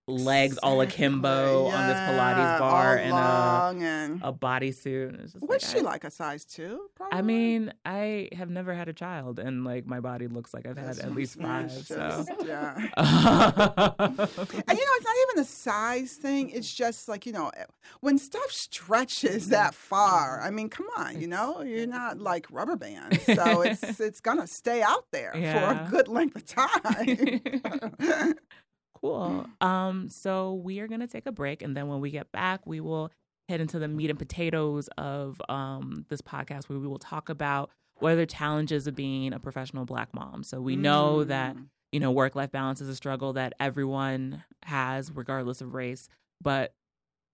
legs 0.08 0.58
all 0.58 0.82
akimbo 0.82 1.68
on 1.68 1.88
this 1.88 1.98
Pilates 1.98 2.60
bar 2.60 2.98
and 2.98 3.14
a 3.14 3.86
and 3.86 4.22
a 4.24 4.34
bodysuit. 4.34 5.36
What's 5.40 5.66
like, 5.66 5.76
she 5.76 5.80
I- 5.80 5.90
like? 5.90 6.04
A 6.04 6.12
size 6.12 6.46
two? 6.46 6.90
Probably. 6.96 7.18
I 7.18 7.22
mean, 7.22 7.74
I 7.86 8.30
have 8.34 8.50
never 8.50 8.74
had 8.74 8.88
a 8.88 8.94
child, 8.94 9.40
and 9.40 9.64
like 9.64 9.86
my 9.86 10.00
body 10.00 10.28
looks 10.28 10.54
like 10.54 10.66
I've 10.66 10.78
had 10.78 11.00
at 11.00 11.14
least 11.14 11.36
five. 11.42 11.72
So. 11.72 12.26
yeah. 12.46 12.76
yeah, 12.88 13.90
And 13.98 14.18
you 14.18 14.86
know, 14.86 14.96
it's 14.98 15.06
not 15.06 15.16
even 15.30 15.42
a 15.42 15.46
size 15.46 16.14
thing. 16.14 16.50
It's 16.50 16.74
just 16.74 17.08
like, 17.08 17.26
you 17.26 17.32
know, 17.32 17.52
eh, 17.56 17.66
when 18.02 18.18
stuff 18.18 18.52
stretches 18.52 19.44
mm-hmm. 19.44 19.52
that 19.52 19.74
far, 19.74 20.42
I 20.42 20.50
mean, 20.50 20.70
come 20.70 20.88
on, 20.98 21.22
you 21.22 21.28
know, 21.28 21.62
you're 21.62 21.88
not 21.88 22.20
like 22.20 22.48
rubber 22.52 22.76
bands. 22.76 23.20
So 23.32 23.62
it's 23.62 24.00
it's 24.00 24.20
gonna 24.20 24.46
stay 24.46 24.82
out 24.82 25.06
there 25.12 25.32
for 25.32 25.40
a 25.40 25.88
good 25.90 26.08
length 26.08 26.36
of 26.36 26.46
time. 26.46 28.36
Cool. 29.02 29.46
Um, 29.62 30.10
so 30.10 30.54
we 30.54 30.80
are 30.80 30.88
gonna 30.88 31.08
take 31.08 31.26
a 31.26 31.32
break, 31.32 31.62
and 31.62 31.76
then 31.76 31.88
when 31.88 32.00
we 32.02 32.12
get 32.12 32.32
back, 32.32 32.66
we 32.66 32.80
will 32.80 33.12
head 33.50 33.60
into 33.62 33.80
the 33.80 33.88
meat 33.88 34.10
and 34.10 34.18
potatoes 34.20 34.88
of 34.98 35.42
um 35.50 36.06
this 36.10 36.22
podcast, 36.22 36.70
where 36.70 36.80
we 36.80 36.88
will 36.88 37.00
talk 37.00 37.30
about 37.30 37.70
what 38.00 38.14
are 38.14 38.16
the 38.16 38.26
challenges 38.26 38.88
of 38.88 38.96
being 38.96 39.34
a 39.34 39.40
professional 39.40 39.86
Black 39.86 40.14
mom. 40.14 40.44
So 40.44 40.60
we 40.62 40.76
know 40.76 41.24
that 41.26 41.56
Mm. 41.56 41.66
you 41.92 42.00
know 42.00 42.12
work 42.12 42.36
life 42.36 42.52
balance 42.52 42.82
is 42.82 42.90
a 42.90 42.96
struggle 42.96 43.34
that 43.34 43.54
everyone 43.60 44.44
has, 44.64 45.12
regardless 45.12 45.62
of 45.62 45.74
race, 45.74 46.08
but. 46.42 46.74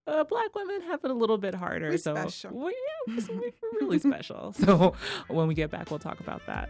Uh, 0.10 0.24
black 0.24 0.56
women 0.56 0.80
have 0.84 1.02
it 1.04 1.12
a 1.12 1.14
little 1.14 1.38
bit 1.38 1.54
harder, 1.54 1.90
We 1.90 1.98
so 1.98 2.16
special. 2.16 2.52
we, 2.58 2.74
yeah, 3.08 3.14
we're, 3.30 3.36
we're 3.42 3.52
really 3.82 4.00
special. 4.12 4.54
So 4.54 4.96
when 5.28 5.50
we 5.50 5.54
get 5.54 5.70
back, 5.70 5.90
we'll 5.90 6.00
talk 6.00 6.22
about 6.22 6.42
that. 6.48 6.70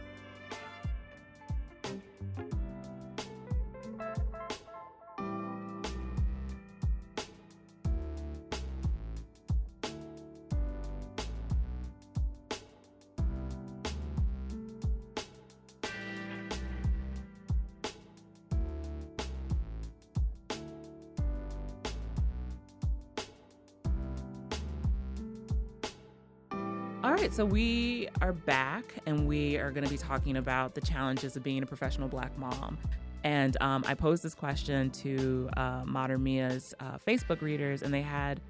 So 27.38 27.46
we 27.46 28.10
are 28.20 28.34
back 28.34 28.96
and 29.06 29.28
we 29.28 29.58
are 29.58 29.70
going 29.70 29.84
to 29.84 29.90
be 29.92 29.98
talking 30.00 30.38
about 30.38 30.74
the 30.74 30.82
challenges 30.82 31.38
of 31.38 31.44
being 31.44 31.62
a 31.62 31.68
professional 31.68 32.08
black 32.08 32.36
mom. 32.36 32.80
And 33.24 33.56
um, 33.62 33.84
I 33.88 33.94
posed 33.94 34.24
this 34.24 34.34
question 34.34 34.90
to 34.90 35.48
uh, 35.56 35.84
mater 35.86 36.18
mea's 36.18 36.74
uh, 36.80 36.98
Facebook 36.98 37.44
readers, 37.44 37.84
and 37.84 37.94
they 37.94 38.02
had 38.02 38.42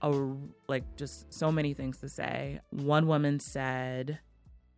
a 0.00 0.08
like 0.66 0.96
just 0.96 1.30
so 1.30 1.52
many 1.52 1.74
things 1.74 1.98
to 1.98 2.08
say. 2.08 2.60
One 2.70 3.06
woman 3.06 3.38
said, 3.38 4.18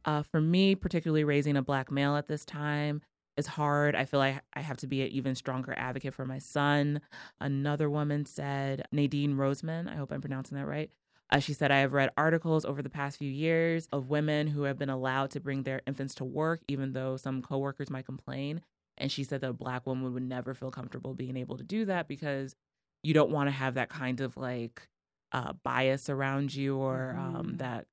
uh, 0.04 0.24
"For 0.24 0.40
me, 0.40 0.74
particularly 0.74 1.22
raising 1.22 1.56
a 1.56 1.62
black 1.62 1.92
male 1.92 2.16
at 2.16 2.26
this 2.26 2.44
time 2.44 3.02
is 3.36 3.46
hard. 3.46 3.94
I 3.94 4.04
feel 4.04 4.18
like 4.18 4.42
I 4.54 4.62
have 4.62 4.78
to 4.78 4.88
be 4.88 5.02
an 5.02 5.08
even 5.10 5.36
stronger 5.36 5.74
advocate 5.76 6.14
for 6.14 6.26
my 6.26 6.38
son." 6.38 7.00
Another 7.40 7.88
woman 7.88 8.26
said, 8.26 8.88
Nadine 8.90 9.36
Roseman. 9.36 9.88
I 9.88 9.94
hope 9.94 10.10
I'm 10.10 10.20
pronouncing 10.20 10.58
that 10.58 10.66
right. 10.66 10.90
Uh, 11.34 11.40
she 11.40 11.52
said, 11.52 11.72
I 11.72 11.78
have 11.80 11.92
read 11.92 12.10
articles 12.16 12.64
over 12.64 12.80
the 12.80 12.88
past 12.88 13.18
few 13.18 13.30
years 13.30 13.88
of 13.90 14.08
women 14.08 14.46
who 14.46 14.62
have 14.62 14.78
been 14.78 14.88
allowed 14.88 15.32
to 15.32 15.40
bring 15.40 15.64
their 15.64 15.82
infants 15.84 16.14
to 16.16 16.24
work, 16.24 16.60
even 16.68 16.92
though 16.92 17.16
some 17.16 17.42
coworkers 17.42 17.90
might 17.90 18.06
complain. 18.06 18.62
And 18.96 19.10
she 19.10 19.24
said 19.24 19.40
that 19.40 19.50
a 19.50 19.54
black 19.54 19.84
woman 19.84 20.14
would 20.14 20.22
never 20.22 20.54
feel 20.54 20.70
comfortable 20.70 21.12
being 21.12 21.36
able 21.36 21.58
to 21.58 21.64
do 21.64 21.86
that 21.86 22.06
because 22.06 22.54
you 23.02 23.14
don't 23.14 23.32
want 23.32 23.48
to 23.48 23.52
have 23.52 23.74
that 23.74 23.88
kind 23.88 24.20
of 24.20 24.36
like 24.36 24.88
uh, 25.32 25.54
bias 25.64 26.08
around 26.08 26.54
you 26.54 26.76
or 26.76 27.16
um, 27.18 27.46
Mhm. 27.54 27.58
that 27.58 27.86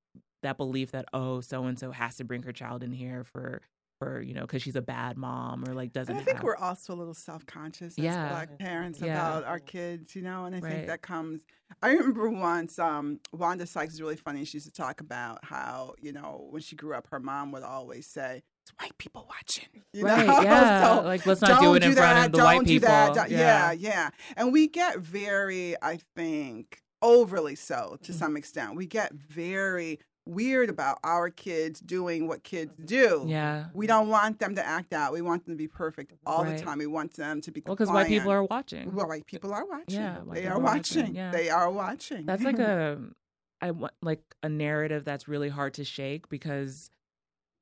that 0.43 0.58
belief 0.58 0.91
that 0.91 1.06
oh 1.13 1.41
so 1.41 1.65
and 1.65 1.80
so 1.80 1.91
has 1.91 2.17
to 2.17 2.23
bring 2.23 2.43
her 2.43 2.51
child 2.51 2.84
in 2.84 2.91
here 2.91 3.23
for 3.23 3.62
for 4.01 4.19
you 4.21 4.33
know 4.33 4.41
because 4.41 4.63
she's 4.63 4.75
a 4.75 4.81
bad 4.81 5.15
mom 5.15 5.63
or 5.67 5.73
like 5.75 5.93
doesn't 5.93 6.11
And 6.11 6.21
I 6.21 6.25
think 6.25 6.37
have 6.37 6.43
we're 6.43 6.55
also 6.55 6.93
a 6.93 6.95
little 6.95 7.13
self 7.13 7.45
conscious 7.45 7.93
as 7.99 8.03
Yeah. 8.03 8.29
black 8.29 8.57
parents 8.57 8.99
Yeah. 8.99 9.13
about 9.13 9.43
our 9.45 9.59
kids, 9.59 10.15
you 10.15 10.23
know, 10.23 10.45
and 10.45 10.55
I 10.55 10.59
Right. 10.59 10.71
think 10.73 10.87
that 10.87 11.01
comes. 11.03 11.41
I 11.83 11.91
remember 11.93 12.29
once, 12.29 12.79
um, 12.79 13.19
Wanda 13.31 13.65
Sykes 13.67 13.93
is 13.93 14.01
really 14.01 14.15
funny. 14.15 14.43
She 14.43 14.57
used 14.57 14.65
to 14.67 14.73
talk 14.73 15.01
about 15.01 15.45
how, 15.45 15.93
you 16.01 16.11
know, 16.13 16.47
when 16.49 16.61
she 16.63 16.75
grew 16.75 16.95
up, 16.95 17.07
her 17.11 17.19
mom 17.19 17.51
would 17.51 17.63
always 17.63 18.07
say, 18.07 18.41
It's 18.63 18.71
white 18.79 18.97
people 18.97 19.27
watching. 19.29 19.83
You 19.93 20.03
right 20.05 20.25
know? 20.27 20.41
yeah 20.41 20.95
So 20.97 21.01
like 21.03 21.25
let's 21.27 21.41
not 21.41 21.61
do 21.61 21.73
it 21.75 21.83
in 21.83 21.91
do 21.91 21.95
front 21.95 22.15
that, 22.15 22.25
of 22.27 22.31
the 22.31 22.37
don't 22.39 22.45
white 22.45 22.65
do 22.67 22.73
people 22.73 22.87
that, 22.89 23.13
don't- 23.13 23.29
yeah, 23.31 23.71
yeah. 23.71 24.09
And 24.35 24.51
we 24.51 24.67
get 24.67 24.97
very, 24.99 25.75
I 25.81 25.99
think, 26.15 26.81
overly 27.03 27.55
so 27.55 27.97
to 28.03 28.11
Mhm. 28.11 28.15
some 28.15 28.37
extent. 28.37 28.75
We 28.75 28.85
get 28.87 29.13
very 29.13 29.99
weird 30.25 30.69
about 30.69 30.99
our 31.03 31.29
kids 31.29 31.79
doing 31.79 32.27
what 32.27 32.43
kids 32.43 32.73
do. 32.86 33.25
yeah 33.27 33.65
We 33.73 33.88
don't 33.88 34.07
want 34.10 34.39
them 34.39 34.55
to 34.55 34.65
act 34.65 34.93
out. 34.93 35.13
We 35.13 35.21
want 35.21 35.45
them 35.45 35.55
to 35.55 35.57
be 35.57 35.67
perfect 35.67 36.13
all 36.25 36.43
Right. 36.43 36.57
the 36.57 36.63
time. 36.63 36.77
We 36.77 36.86
want 36.88 37.13
them 37.15 37.41
to 37.41 37.51
be 37.51 37.62
well 37.65 37.75
because 37.75 37.89
white 37.89 38.07
people 38.07 38.31
are 38.31 38.43
watching 38.43 38.93
Well, 38.93 39.07
white 39.07 39.25
people 39.25 39.53
are 39.53 39.65
watching. 39.65 39.95
Yeah, 39.95 40.21
they 40.31 40.45
are 40.47 40.60
watching, 40.60 41.01
watching. 41.01 41.15
yeah. 41.15 41.31
They 41.31 41.49
are 41.49 41.71
watching. 41.71 42.25
That's 42.25 42.43
like 42.43 42.60
a 42.60 42.99
I 43.62 43.71
want 43.71 43.93
like 44.01 44.21
a 44.43 44.49
narrative 44.49 45.03
that's 45.05 45.27
really 45.27 45.49
hard 45.49 45.73
to 45.75 45.84
shake 45.84 46.29
because 46.29 46.89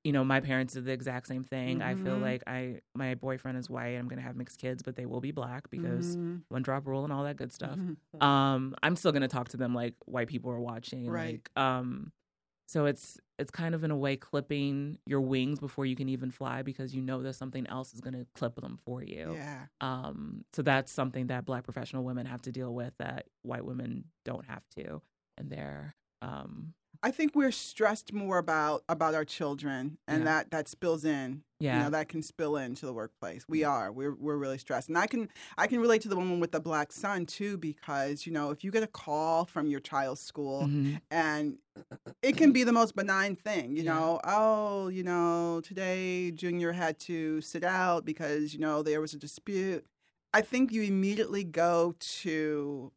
you 0.06 0.14
know 0.14 0.24
my 0.24 0.40
parents 0.40 0.74
did 0.76 0.86
the 0.86 0.92
exact 0.94 1.28
same 1.28 1.44
thing. 1.44 1.82
I 1.82 1.96
feel 1.96 2.16
Mhm. 2.18 2.22
like 2.22 2.44
I 2.48 2.80
my 2.96 3.16
boyfriend 3.16 3.58
is 3.58 3.70
white. 3.70 3.96
I'm 3.98 4.08
gonna 4.08 4.22
have 4.22 4.36
mixed 4.38 4.60
kids, 4.60 4.82
but 4.84 4.96
they 4.96 5.06
will 5.06 5.20
be 5.22 5.32
black 5.32 5.70
because 5.70 6.16
Mhm. 6.16 6.42
one 6.50 6.62
drop 6.62 6.88
rule 6.88 7.04
and 7.04 7.12
all 7.12 7.24
that 7.26 7.36
good 7.36 7.52
stuff. 7.52 7.78
Mhm. 7.78 8.24
Um, 8.24 8.76
I'm 8.84 8.96
still 8.96 9.12
gonna 9.12 9.28
talk 9.28 9.50
to 9.50 9.58
them 9.58 9.74
like 9.74 9.96
white 10.06 10.28
people 10.30 10.52
are 10.52 10.60
watching. 10.60 11.10
Right. 11.10 11.42
Like, 11.56 11.62
um, 11.62 12.12
so 12.70 12.86
it's 12.86 13.18
it's 13.40 13.50
kind 13.50 13.74
of 13.74 13.84
in 13.84 13.90
a 13.90 13.98
way 13.98 14.16
clipping 14.16 15.00
your 15.08 15.22
wings 15.22 15.60
before 15.60 15.88
you 15.88 15.96
can 15.96 16.08
even 16.08 16.30
fly 16.30 16.62
because 16.62 16.94
you 16.94 17.02
know 17.02 17.24
that 17.24 17.34
something 17.34 17.66
else 17.66 17.96
is 17.96 18.00
gonna 18.00 18.28
clip 18.36 18.54
them 18.62 18.78
for 18.86 19.02
you. 19.02 19.34
Yeah. 19.34 19.62
Um, 19.82 20.46
so 20.54 20.62
that's 20.62 20.92
something 20.92 21.28
that 21.28 21.46
black 21.46 21.64
professional 21.64 22.04
women 22.04 22.28
have 22.28 22.44
to 22.44 22.52
deal 22.52 22.72
with 22.72 22.94
that 23.00 23.26
white 23.42 23.66
women 23.66 24.04
don't 24.24 24.46
have 24.46 24.62
to. 24.78 25.02
And 25.40 25.50
they're 25.50 25.96
um 26.22 26.76
I 27.02 27.12
think 27.12 27.34
we're 27.34 27.52
stressed 27.52 28.12
more 28.12 28.38
about 28.38 28.84
about 28.90 29.16
our 29.16 29.24
children, 29.26 29.98
and 30.08 30.20
Yeah. 30.20 30.26
that 30.26 30.52
that 30.52 30.68
spills 30.68 31.06
in. 31.06 31.44
Yeah. 31.62 31.78
You 31.78 31.84
know, 31.84 31.90
that 31.90 32.08
can 32.08 32.22
spill 32.22 32.56
into 32.56 32.86
the 32.86 32.94
workplace. 32.94 33.44
We 33.50 33.64
are. 33.66 33.92
We're 33.92 34.16
we're 34.16 34.38
really 34.38 34.58
stressed, 34.58 34.90
and 34.90 34.98
I 34.98 35.08
can 35.08 35.30
I 35.58 35.68
can 35.68 35.80
relate 35.80 36.02
to 36.04 36.10
the 36.10 36.16
woman 36.16 36.40
with 36.40 36.52
the 36.52 36.60
black 36.60 36.92
son 36.92 37.26
too, 37.26 37.58
because 37.58 38.26
you 38.26 38.32
know 38.34 38.52
if 38.52 38.64
you 38.64 38.72
get 38.72 38.84
a 38.84 38.88
call 38.88 39.46
from 39.46 39.68
your 39.68 39.80
child's 39.80 40.22
school, 40.22 40.64
mhm. 40.68 41.00
and 41.12 41.58
it 42.22 42.36
can 42.38 42.52
be 42.52 42.64
the 42.64 42.72
most 42.74 42.96
benign 42.96 43.36
thing, 43.36 43.76
you 43.76 43.84
Yeah. 43.84 43.94
know. 43.94 44.20
Oh, 44.26 44.88
you 44.90 45.04
know, 45.04 45.62
today 45.64 46.32
Junior 46.32 46.72
had 46.74 47.00
to 47.02 47.40
sit 47.42 47.64
out 47.64 48.04
because 48.06 48.54
you 48.54 48.60
know 48.60 48.84
there 48.84 49.00
was 49.02 49.14
a 49.14 49.18
dispute. 49.18 49.86
I 50.34 50.42
think 50.42 50.72
you 50.72 50.84
immediately 50.84 51.44
go 51.44 51.96
to, 52.22 52.92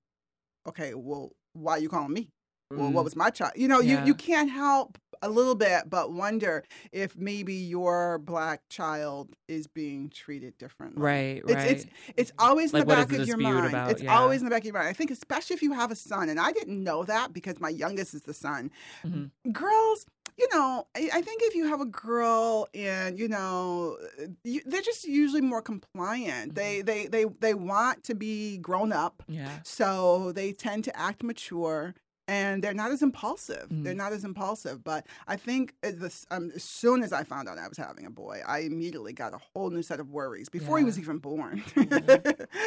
okay, 0.69 0.93
well, 0.95 1.33
why 1.55 1.73
are 1.75 1.79
you 1.79 1.89
calling 1.89 2.13
me? 2.13 2.29
Well, 2.77 2.91
Mm. 2.91 2.93
what 2.93 3.05
was 3.05 3.17
my 3.17 3.31
child? 3.31 3.53
You 3.57 3.69
know, 3.69 3.81
Yeah. 3.81 4.01
you 4.01 4.07
you 4.09 4.15
can't 4.15 4.51
help 4.51 4.99
a 5.25 5.29
little 5.29 5.55
bit 5.55 5.89
but 5.89 6.13
wonder 6.13 6.65
if 6.91 7.17
maybe 7.17 7.55
your 7.55 8.19
black 8.19 8.61
child 8.69 9.37
is 9.47 9.69
being 9.69 10.09
treated 10.11 10.59
differently. 10.59 11.01
right, 11.01 11.41
It's 11.45 11.55
right. 11.55 11.71
it's 11.71 11.85
it's 12.17 12.33
always 12.41 12.73
in 12.73 12.81
Like, 12.81 12.89
the 12.89 12.95
back 12.95 13.13
of 13.13 13.29
your 13.29 13.37
mind. 13.37 13.67
about? 13.69 13.91
It's 13.93 14.03
Yeah. 14.03 14.17
always 14.19 14.41
in 14.41 14.47
the 14.47 14.51
back 14.51 14.63
of 14.63 14.67
your 14.67 14.75
mind. 14.75 14.89
I 14.89 14.93
think 14.95 15.11
especially 15.13 15.55
if 15.55 15.63
you 15.63 15.73
have 15.75 15.91
a 15.93 15.97
son, 15.97 16.29
and 16.29 16.41
I 16.41 16.51
didn't 16.53 16.83
know 16.83 17.05
that 17.05 17.33
because 17.33 17.61
my 17.61 17.69
youngest 17.69 18.15
is 18.15 18.23
the 18.23 18.35
son. 18.35 18.71
Mhm. 19.05 19.31
Girls, 19.53 20.07
you 20.39 20.49
know, 20.53 20.89
I, 20.97 21.11
I 21.13 21.23
think 21.23 21.43
if 21.45 21.55
you 21.55 21.69
have 21.69 21.81
a 21.81 21.85
girl 21.87 22.67
and 22.75 23.17
you 23.19 23.29
know, 23.29 23.99
you, 24.43 24.61
they're 24.67 24.81
just 24.83 25.05
usually 25.05 25.43
more 25.43 25.63
compliant. 25.63 26.55
They 26.57 26.79
Mm-hmm. 26.79 26.87
they 26.87 27.07
they 27.07 27.25
they 27.41 27.55
want 27.55 28.03
to 28.05 28.15
be 28.15 28.59
grown 28.59 28.93
up, 28.93 29.23
yeah. 29.29 29.61
so 29.63 30.33
they 30.33 30.53
tend 30.53 30.83
to 30.85 30.99
act 30.99 31.23
mature. 31.23 31.95
And 32.29 32.63
they're 32.63 32.73
not 32.75 32.91
as 32.93 33.03
impulsive. 33.03 33.67
They're 33.71 33.95
Mhm. 33.95 33.97
not 33.97 34.13
as 34.13 34.25
impulsive. 34.25 34.85
But 34.85 35.07
I 35.27 35.37
think 35.37 35.75
this, 35.83 36.25
um, 36.31 36.53
as 36.55 36.63
soon 36.63 37.03
as 37.03 37.13
I 37.13 37.25
found 37.25 37.49
out 37.49 37.59
I 37.59 37.67
was 37.69 37.77
having 37.79 38.07
a 38.07 38.11
boy, 38.11 38.41
I 38.47 38.61
immediately 38.61 39.13
got 39.13 39.35
a 39.35 39.39
whole 39.39 39.71
new 39.71 39.83
set 39.83 39.99
of 40.01 40.09
worries 40.11 40.49
before 40.49 40.79
he 40.79 40.85
was 40.85 40.99
even 40.99 41.19
born. 41.19 41.63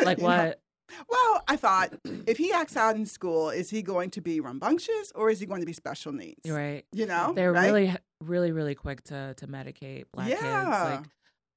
Like 0.04 0.18
You 0.18 0.24
know? 0.24 0.28
what? 0.28 0.62
Well, 1.10 1.44
I 1.48 1.56
thought 1.56 1.94
if 2.28 2.38
he 2.38 2.52
acts 2.52 2.78
out 2.78 2.96
in 2.96 3.06
school, 3.08 3.50
is 3.50 3.70
he 3.72 3.82
going 3.82 4.12
to 4.12 4.22
be 4.22 4.40
rambunctious 4.40 5.12
or 5.16 5.32
is 5.32 5.40
he 5.40 5.46
going 5.48 5.62
to 5.62 5.66
be 5.66 5.74
special 5.74 6.12
needs? 6.12 6.48
Right. 6.50 6.86
You 6.92 7.08
know, 7.08 7.34
They're 7.36 7.52
right? 7.54 7.66
really 7.66 7.96
really 8.22 8.52
really 8.52 8.76
quick 8.76 9.04
to 9.06 9.34
to 9.36 9.48
medicate 9.48 10.06
black 10.14 10.28
kids. 10.30 10.42
Yeah. 10.44 10.84
Like 11.00 11.06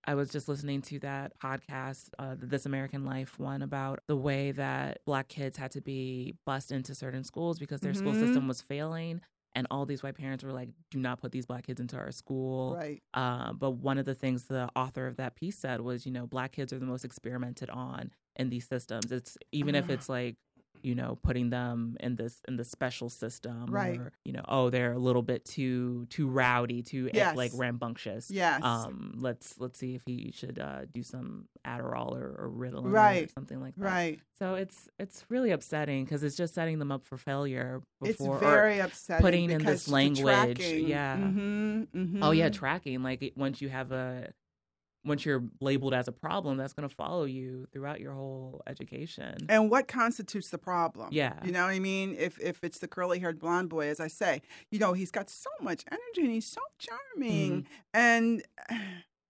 I 0.09 0.15
was 0.15 0.31
just 0.31 0.49
listening 0.49 0.81
to 0.83 0.99
that 1.01 1.39
podcast, 1.39 2.09
uh, 2.19 2.35
This 2.39 2.65
American 2.65 3.05
Life 3.05 3.39
one, 3.39 3.61
about 3.61 4.01
the 4.07 4.17
way 4.17 4.53
that 4.53 5.01
black 5.05 5.29
kids 5.29 5.59
had 5.59 5.73
to 5.73 5.83
be 5.83 6.35
bused 6.47 6.73
into 6.73 6.95
certain 6.95 7.25
schools 7.25 7.59
because 7.59 7.83
their 7.83 7.93
mm-hmm. 7.93 8.09
school 8.09 8.15
system 8.15 8.49
was 8.49 8.63
failing. 8.63 9.21
And 9.55 9.67
all 9.71 9.85
these 9.85 10.03
white 10.03 10.17
parents 10.17 10.43
were 10.43 10.53
like, 10.53 10.71
do 10.91 10.99
not 10.99 11.21
put 11.21 11.31
these 11.31 11.45
black 11.45 11.67
kids 11.67 11.79
into 11.79 11.97
our 11.97 12.11
school. 12.11 12.77
Right. 12.77 13.03
Uh, 13.13 13.53
but 13.53 13.73
one 13.73 13.99
of 13.99 14.07
the 14.07 14.15
things 14.15 14.45
the 14.45 14.71
author 14.75 15.07
of 15.07 15.17
that 15.17 15.37
piece 15.37 15.59
said 15.59 15.83
was, 15.83 16.07
you 16.07 16.13
know, 16.13 16.27
black 16.27 16.53
kids 16.53 16.73
are 16.73 16.79
the 16.79 16.87
most 16.87 17.05
experimented 17.05 17.69
on 17.69 18.11
in 18.37 18.49
these 18.49 18.67
systems. 18.67 19.13
It's 19.13 19.37
even 19.53 19.75
uh. 19.75 19.81
if 19.81 19.91
it's 19.91 20.09
like 20.09 20.37
you 20.83 20.95
know 20.95 21.19
putting 21.23 21.51
them 21.51 21.97
in 22.01 22.17
this 22.17 22.41
in 22.47 22.57
the 22.57 22.65
special 22.65 23.09
system 23.09 23.67
right. 23.69 23.99
or 23.99 24.13
you 24.25 24.33
know 24.33 24.45
oh 24.49 24.71
they're 24.71 24.93
a 24.93 24.99
little 24.99 25.23
bit 25.23 25.45
too 25.45 26.07
too 26.11 26.29
rowdy 26.29 26.83
too 26.83 27.11
yes. 27.13 27.37
like 27.37 27.53
rambunctious. 27.55 28.31
Yes. 28.31 28.63
Um 28.63 29.15
let's 29.19 29.59
let's 29.59 29.79
see 29.79 29.95
if 29.95 30.03
he 30.07 30.33
should 30.35 30.59
uh 30.59 30.87
do 30.93 31.03
some 31.03 31.47
adderall 31.67 32.13
or, 32.13 32.29
or 32.39 32.53
ritalin 32.55 32.93
right. 32.93 33.25
or 33.25 33.29
something 33.29 33.61
like 33.61 33.75
that. 33.77 33.85
Right. 33.85 34.21
So 34.39 34.55
it's 34.55 34.89
it's 34.99 35.25
really 35.29 35.51
upsetting 35.51 36.05
because 36.05 36.23
it's 36.23 36.37
just 36.37 36.55
setting 36.55 36.79
them 36.79 36.93
up 36.93 37.05
for 37.05 37.17
failure 37.17 37.83
before 38.03 38.37
it's 38.37 38.45
very 38.45 38.79
upsetting 38.79 39.23
putting 39.23 39.51
in 39.51 39.65
this 39.65 39.89
language. 39.89 40.61
yeah. 40.61 41.17
Mm-hmm, 41.17 41.83
mm-hmm. 41.95 42.23
oh 42.23 42.31
yeah 42.31 42.49
tracking. 42.49 43.03
Like 43.03 43.33
once 43.37 43.61
you 43.61 43.69
have 43.69 43.93
a 43.93 44.33
once 45.05 45.25
you're 45.25 45.45
labeled 45.61 45.95
as 45.95 46.09
a 46.09 46.13
problem, 46.13 46.57
that's 46.57 46.73
going 46.73 46.89
to 46.89 46.95
follow 46.95 47.25
you 47.25 47.67
throughout 47.73 48.01
your 48.01 48.13
whole 48.13 48.63
education. 48.67 49.37
And 49.49 49.71
what 49.71 49.89
constitutes 49.89 50.51
the 50.51 50.59
problem? 50.59 51.09
Yeah. 51.13 51.35
You 51.45 51.53
know 51.53 51.65
what 51.65 51.71
I 51.71 51.79
mean? 51.79 52.17
If 52.19 52.39
if 52.41 52.63
it's 52.65 52.79
the 52.79 52.89
curly 52.89 53.19
haired 53.19 53.39
blonde 53.39 53.69
boy, 53.69 53.89
as 53.89 54.01
I 54.01 54.09
say, 54.09 54.43
you 54.71 54.79
know, 54.79 54.93
he's 54.93 55.11
got 55.11 55.31
so 55.31 55.51
much 55.61 55.85
energy 55.91 56.23
and 56.23 56.31
he's 56.31 56.47
so 56.47 56.61
charming. 56.79 57.63
Mm-hmm. 57.63 57.73
And 57.95 58.43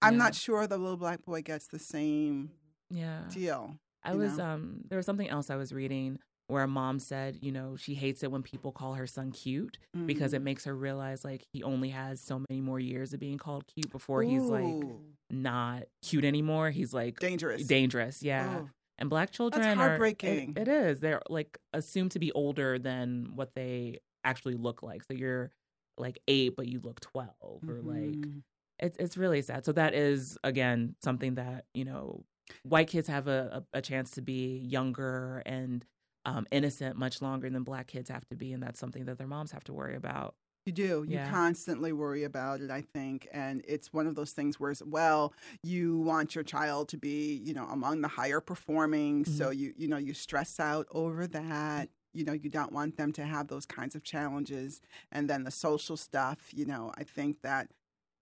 I'm 0.03 0.15
yeah. 0.15 0.19
not 0.19 0.35
sure 0.35 0.67
the 0.67 0.79
little 0.79 0.97
black 0.97 1.25
boy 1.25 1.43
gets 1.43 1.67
the 1.67 1.79
same 1.79 2.53
yeah. 2.91 3.23
deal. 3.31 3.79
I 4.05 4.15
was 4.15 4.39
know? 4.39 4.45
um 4.45 4.81
there 4.89 4.97
was 4.97 5.07
something 5.07 5.29
else 5.29 5.51
I 5.51 5.57
was 5.57 5.73
reading 5.73 6.19
where 6.49 6.65
a 6.65 6.69
mom 6.69 6.99
said, 6.99 7.39
you 7.43 7.53
know, 7.53 7.77
she 7.77 7.95
hates 7.95 8.23
it 8.23 8.33
when 8.33 8.43
people 8.43 8.73
call 8.73 8.95
her 8.95 9.07
son 9.07 9.31
cute 9.31 9.79
mm-hmm. 9.97 10.07
because 10.07 10.33
it 10.33 10.41
mm. 10.41 10.45
makes 10.45 10.65
her 10.65 10.75
realize 10.75 11.25
like 11.25 11.47
he 11.53 11.63
only 11.63 11.91
has 11.91 12.21
so 12.21 12.43
many 12.49 12.61
more 12.61 12.81
years 12.81 13.13
of 13.13 13.21
being 13.21 13.39
called 13.39 13.65
cute 13.67 13.91
before 13.91 14.23
Ooh. 14.23 14.29
he's 14.29 14.43
like 14.43 14.83
not 15.31 15.83
cute 16.03 16.25
anymore. 16.25 16.71
He's 16.71 16.95
like 16.95 17.21
dangerous. 17.21 17.67
Dangerous, 17.67 18.23
yeah. 18.23 18.61
Oh. 18.61 18.71
And 18.99 19.11
black 19.11 19.31
children 19.31 19.63
That's 19.63 19.77
heartbreaking. 19.77 20.55
Are, 20.57 20.63
it, 20.63 20.69
it 20.69 20.69
is. 20.69 21.01
They're 21.01 21.21
like 21.29 21.59
assumed 21.73 22.13
to 22.13 22.19
be 22.19 22.33
older 22.33 22.79
than 22.79 23.33
what 23.35 23.55
they 23.55 23.99
actually 24.25 24.55
look 24.55 24.83
like. 24.83 25.05
So 25.05 25.15
you're 25.15 25.53
like 25.99 26.19
eight, 26.27 26.57
but 26.57 26.67
you 26.67 26.81
look 26.83 27.01
12 27.01 27.29
mm-hmm. 27.39 27.71
or 27.71 27.83
like 27.83 28.11
mm-hmm. 28.11 28.39
it's 28.79 28.97
it's 28.99 29.17
really 29.19 29.43
sad. 29.43 29.67
So 29.67 29.73
that 29.73 29.95
is 29.95 30.39
again 30.43 30.95
something 31.05 31.35
that 31.35 31.67
you 31.75 31.85
know 31.85 32.25
white 32.63 32.89
kids 32.89 33.09
have 33.09 33.29
a, 33.29 33.63
a, 33.75 33.79
a 33.79 33.83
chance 33.83 34.13
to 34.13 34.23
be 34.23 34.59
younger 34.59 35.43
and 35.45 35.85
um, 36.29 36.47
innocent 36.51 36.97
much 36.97 37.23
longer 37.23 37.49
than 37.49 37.63
black 37.63 37.87
kids 37.87 38.11
have 38.11 38.27
to 38.29 38.37
be, 38.37 38.53
and 38.53 38.63
that's 38.63 38.79
something 38.79 39.07
that 39.07 39.19
their 39.19 39.27
moms 39.27 39.53
have 39.53 39.65
to 39.65 39.73
worry 39.73 39.97
about. 39.97 40.35
You 40.67 40.73
do. 40.73 41.07
You 41.09 41.21
constantly 41.31 41.95
worry 41.95 42.25
about 42.25 42.61
it, 42.61 42.71
I 42.71 42.83
think. 42.83 43.27
And 43.33 43.63
it's 43.67 43.91
one 43.91 44.07
of 44.07 44.15
those 44.17 44.33
things 44.33 44.61
where, 44.61 44.75
well, 44.85 45.33
you 45.63 45.99
want 46.01 46.35
your 46.35 46.45
child 46.45 46.89
to 46.91 46.99
be, 46.99 47.41
you 47.43 47.55
know, 47.55 47.65
among 47.65 48.03
the 48.03 48.09
higher 48.09 48.41
performing. 48.41 49.25
Mm-hmm. 49.25 49.33
So 49.33 49.49
you, 49.49 49.73
you 49.79 49.89
know, 49.89 49.97
you 49.97 50.13
stress 50.13 50.61
out 50.61 50.87
over 50.91 51.27
that. 51.29 51.89
You 52.13 52.25
know, 52.25 52.35
you 52.35 52.51
don't 52.51 52.71
want 52.73 52.99
them 52.99 53.13
to 53.13 53.25
have 53.25 53.49
those 53.49 53.65
kinds 53.65 53.95
of 53.95 54.03
challenges. 54.03 54.83
And 55.11 55.31
then 55.31 55.45
the 55.45 55.51
social 55.51 55.97
stuff, 55.97 56.53
you 56.53 56.67
know, 56.67 56.93
I 56.99 57.05
think 57.05 57.41
that 57.41 57.69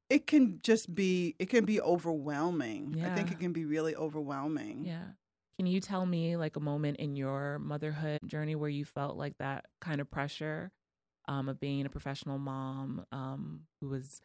it 0.09 0.29
can 0.29 0.61
just 0.62 0.95
be, 0.95 1.35
it 1.40 1.49
can 1.49 1.64
be 1.64 1.81
overwhelming. 1.81 2.95
Yeah. 2.97 3.11
I 3.11 3.14
think 3.16 3.33
it 3.33 3.40
can 3.40 3.53
be 3.53 3.64
really 3.64 3.97
overwhelming. 3.97 4.85
Yeah. 4.87 5.07
Can 5.59 5.66
you 5.66 5.81
tell 5.81 6.05
me 6.05 6.37
like 6.37 6.57
a 6.57 6.61
moment 6.61 6.99
in 6.99 7.16
your 7.16 7.59
motherhood 7.59 8.21
journey 8.27 8.55
where 8.55 8.69
you 8.69 8.85
felt 8.85 9.16
like 9.16 9.38
that 9.38 9.64
kind 9.81 10.01
of 10.01 10.11
pressure 10.11 10.71
um, 11.29 11.49
of 11.49 11.59
being 11.59 11.87
a 11.87 11.88
professional 11.88 12.38
mom 12.38 13.07
um, 13.11 13.62
who 13.81 13.88
was 13.88 14.21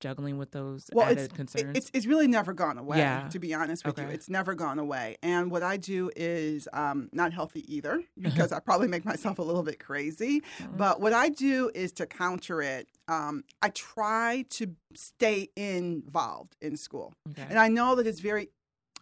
juggling 0.00 0.36
with 0.36 0.50
those 0.50 0.90
well, 0.92 1.06
added 1.06 1.18
it's, 1.24 1.32
concerns? 1.32 1.78
It's, 1.78 1.90
it's 1.94 2.06
really 2.06 2.28
never 2.28 2.52
gone 2.52 2.76
away, 2.76 2.98
yeah. 2.98 3.28
to 3.28 3.38
be 3.38 3.54
honest 3.54 3.86
with 3.86 3.98
okay. 3.98 4.08
you. 4.08 4.14
It's 4.14 4.28
never 4.28 4.54
gone 4.54 4.78
away. 4.78 5.16
And 5.22 5.50
what 5.50 5.62
I 5.62 5.78
do 5.78 6.10
is 6.14 6.68
um, 6.74 7.08
not 7.12 7.32
healthy 7.32 7.64
either 7.74 8.02
because 8.20 8.52
I 8.52 8.60
probably 8.60 8.88
make 8.88 9.06
myself 9.06 9.38
a 9.38 9.42
little 9.42 9.62
bit 9.62 9.78
crazy. 9.78 10.42
Mm-hmm. 10.58 10.76
But 10.76 11.00
what 11.00 11.14
I 11.14 11.30
do 11.30 11.70
is 11.74 11.92
to 11.92 12.06
counter 12.06 12.60
it, 12.60 12.88
um, 13.08 13.44
I 13.62 13.70
try 13.70 14.44
to 14.50 14.74
stay 14.94 15.48
involved 15.56 16.56
in 16.60 16.76
school. 16.76 17.14
Okay. 17.30 17.46
And 17.48 17.58
I 17.58 17.68
know 17.68 17.94
that 17.94 18.06
it's 18.06 18.20
very 18.20 18.50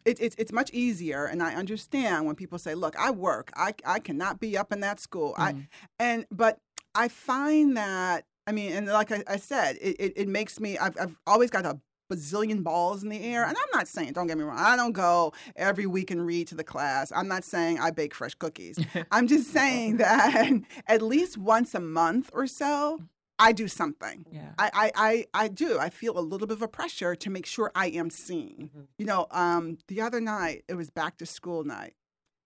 it, 0.04 0.20
it, 0.20 0.34
it's 0.38 0.52
much 0.52 0.70
easier 0.72 1.26
and 1.26 1.42
i 1.42 1.54
understand 1.54 2.26
when 2.26 2.34
people 2.34 2.58
say 2.58 2.74
look 2.74 2.96
i 2.98 3.10
work. 3.10 3.50
I, 3.56 3.74
I 3.84 3.98
cannot 3.98 4.40
be 4.40 4.56
up 4.56 4.72
in 4.72 4.80
that 4.80 5.00
school. 5.00 5.34
Mm. 5.38 5.42
i 5.42 5.54
and 5.98 6.26
but 6.30 6.58
i 6.94 7.08
find 7.08 7.76
that 7.76 8.24
i 8.46 8.52
mean 8.52 8.72
and 8.72 8.86
like 8.86 9.12
i, 9.12 9.22
I 9.26 9.36
said 9.36 9.76
it, 9.80 9.96
it, 9.98 10.12
it, 10.16 10.28
makes 10.28 10.60
me 10.60 10.78
I've, 10.78 10.96
I've 11.00 11.16
always 11.26 11.50
got 11.50 11.66
a 11.66 11.78
bazillion 12.10 12.62
balls 12.62 13.02
in 13.02 13.08
the 13.08 13.22
air 13.24 13.44
and 13.44 13.56
i'm 13.56 13.68
not 13.72 13.88
saying 13.88 14.12
don't 14.12 14.26
get 14.26 14.36
me 14.36 14.44
wrong 14.44 14.58
i 14.58 14.76
don't 14.76 14.92
go 14.92 15.32
every 15.56 15.86
week 15.86 16.10
and 16.10 16.26
read 16.26 16.46
to 16.48 16.54
the 16.54 16.64
class. 16.64 17.10
I'm 17.14 17.28
not 17.28 17.44
saying 17.44 17.78
i 17.80 17.90
bake 17.90 18.14
fresh 18.14 18.34
cookies. 18.34 18.78
I'm 19.10 19.26
just 19.26 19.50
saying 19.50 19.96
that 19.98 20.52
at 20.86 21.00
least 21.00 21.38
once 21.38 21.74
a 21.74 21.80
month 21.80 22.30
or 22.34 22.46
so 22.46 23.00
I 23.42 23.52
do 23.52 23.66
something. 23.66 24.24
Yeah. 24.30 24.52
I, 24.58 24.70
I, 24.72 24.92
I, 24.94 25.44
I, 25.44 25.48
do. 25.48 25.78
I 25.78 25.90
feel 25.90 26.16
a 26.18 26.20
little 26.20 26.46
bit 26.46 26.56
of 26.56 26.62
a 26.62 26.68
pressure 26.68 27.16
to 27.16 27.30
make 27.30 27.44
sure 27.44 27.72
I 27.74 27.88
am 27.88 28.08
seen. 28.08 28.70
Mm-hmm. 28.70 28.82
You 28.98 29.06
know, 29.06 29.26
um, 29.32 29.78
the 29.88 30.00
other 30.00 30.20
night, 30.20 30.64
it 30.68 30.74
was 30.74 30.90
back 30.90 31.18
to 31.18 31.26
school 31.26 31.64
night. 31.64 31.94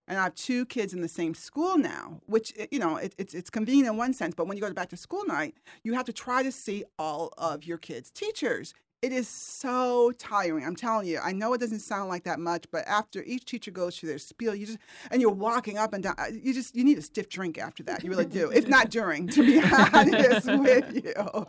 And 0.09 0.19
I 0.19 0.23
have 0.23 0.35
two 0.35 0.65
kids 0.67 0.95
in 0.95 1.01
the 1.01 1.09
same 1.09 1.35
school 1.35 1.77
now, 1.77 2.21
which, 2.27 2.53
eh, 2.57 2.67
you 2.71 2.79
know, 2.79 2.97
it, 2.97 3.15
it's, 3.19 3.35
it's 3.35 3.51
convenient 3.51 3.89
in 3.89 3.97
one 3.97 4.15
sense. 4.15 4.35
But 4.35 4.47
when 4.47 4.57
you 4.57 4.63
go 4.63 4.69
to 4.69 4.75
back 4.75 4.89
to 4.91 4.97
school 4.97 5.25
night, 5.27 5.57
you 5.83 5.95
have 5.95 6.07
to 6.07 6.13
try 6.13 6.43
to 6.43 6.53
see 6.53 6.85
all 6.99 7.33
of 7.37 7.65
your 7.65 7.77
kids' 7.79 8.11
teachers. 8.11 8.73
It 9.03 9.13
is 9.13 9.29
so 9.29 10.11
tiring. 10.19 10.65
I'm 10.65 10.75
telling 10.75 11.07
you. 11.07 11.21
I 11.23 11.33
know 11.33 11.53
it 11.53 11.61
doesn't 11.61 11.81
sound 11.81 12.09
like 12.09 12.25
that 12.25 12.41
much, 12.41 12.65
but 12.71 12.87
after 12.89 13.23
each 13.25 13.45
teacher 13.45 13.71
goes 13.71 13.99
through 13.99 14.09
their 14.09 14.19
spiel, 14.19 14.55
you 14.55 14.67
just 14.67 14.79
and 15.11 15.21
you're 15.21 15.31
walking 15.31 15.77
up 15.77 15.93
and 15.93 16.03
down. 16.03 16.15
Uh, 16.19 16.29
you 16.33 16.55
just 16.55 16.75
you 16.75 16.83
need 16.83 16.97
a 16.97 17.03
stiff 17.03 17.29
drink 17.29 17.59
after 17.59 17.83
that. 17.85 18.03
You 18.03 18.11
really 18.11 18.25
do. 18.25 18.51
if 18.51 18.69
not 18.77 18.91
during, 18.91 19.29
to 19.29 19.45
be 19.45 19.61
honest 19.93 20.47
with 20.47 21.05
you. 21.05 21.47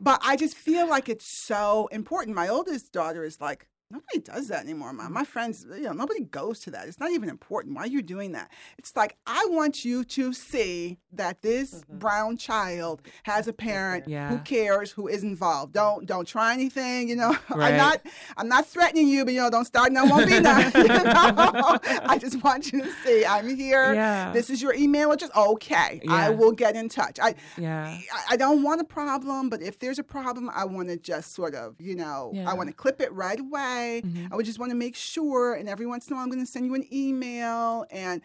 But 0.00 0.20
I 0.24 0.36
just 0.36 0.56
feel 0.56 0.88
like 0.88 1.08
it's 1.08 1.26
so 1.26 1.88
important. 1.92 2.34
My 2.34 2.48
oldest 2.48 2.92
daughter 2.92 3.24
is 3.24 3.40
like, 3.40 3.68
Nobody 3.90 4.18
does 4.18 4.48
that 4.48 4.64
anymore, 4.64 4.92
mom. 4.92 5.14
My 5.14 5.24
friends, 5.24 5.64
you 5.70 5.84
know, 5.84 5.92
nobody 5.92 6.20
goes 6.20 6.60
to 6.60 6.70
that. 6.72 6.88
It's 6.88 7.00
not 7.00 7.10
even 7.10 7.30
important. 7.30 7.74
Why 7.74 7.84
are 7.84 7.86
you 7.86 8.02
doing 8.02 8.32
that? 8.32 8.50
It's 8.76 8.94
like 8.94 9.16
I 9.26 9.46
want 9.48 9.82
you 9.82 10.04
to 10.04 10.34
see 10.34 10.98
that 11.12 11.40
this 11.40 11.76
mm-hmm. 11.76 11.96
brown 11.96 12.36
child 12.36 13.00
has 13.22 13.48
a 13.48 13.52
parent 13.54 14.06
yeah. 14.06 14.28
who 14.28 14.40
cares, 14.40 14.90
who 14.90 15.08
is 15.08 15.22
involved. 15.22 15.72
Don't 15.72 16.04
don't 16.04 16.28
try 16.28 16.52
anything. 16.52 17.08
You 17.08 17.16
know, 17.16 17.30
right. 17.48 17.72
I'm 17.72 17.76
not 17.78 18.06
I'm 18.36 18.48
not 18.48 18.66
threatening 18.66 19.08
you, 19.08 19.24
but 19.24 19.32
you 19.32 19.40
know, 19.40 19.48
don't 19.48 19.64
start 19.64 19.90
no 19.90 20.04
won't 20.04 20.26
be 20.26 20.38
none. 20.38 20.70
you 20.74 20.86
know? 20.86 21.78
I 22.04 22.18
just 22.20 22.44
want 22.44 22.70
you 22.70 22.82
to 22.82 22.92
see 23.06 23.24
I'm 23.24 23.56
here. 23.56 23.94
Yeah. 23.94 24.32
This 24.34 24.50
is 24.50 24.60
your 24.60 24.74
email 24.74 25.12
address. 25.12 25.30
Okay, 25.34 26.02
yeah. 26.04 26.12
I 26.12 26.28
will 26.28 26.52
get 26.52 26.76
in 26.76 26.90
touch. 26.90 27.18
I 27.22 27.36
yeah. 27.56 27.96
I, 28.12 28.24
I 28.32 28.36
don't 28.36 28.62
want 28.62 28.82
a 28.82 28.84
problem, 28.84 29.48
but 29.48 29.62
if 29.62 29.78
there's 29.78 29.98
a 29.98 30.04
problem, 30.04 30.50
I 30.54 30.66
want 30.66 30.88
to 30.88 30.98
just 30.98 31.32
sort 31.32 31.54
of 31.54 31.80
you 31.80 31.96
know 31.96 32.32
yeah. 32.34 32.50
I 32.50 32.52
want 32.52 32.68
to 32.68 32.74
clip 32.74 33.00
it 33.00 33.10
right 33.14 33.40
away 33.40 33.77
Mm-hmm. 34.04 34.32
I 34.32 34.36
would 34.36 34.46
just 34.46 34.58
want 34.58 34.70
to 34.70 34.76
make 34.76 34.96
sure. 34.96 35.54
And 35.54 35.68
every 35.68 35.86
once 35.86 36.06
in 36.06 36.12
a 36.12 36.16
while, 36.16 36.24
I'm 36.24 36.30
going 36.30 36.44
to 36.44 36.50
send 36.50 36.66
you 36.66 36.74
an 36.74 36.84
email. 36.92 37.84
And 37.90 38.22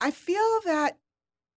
I 0.00 0.10
feel 0.10 0.60
that 0.64 0.98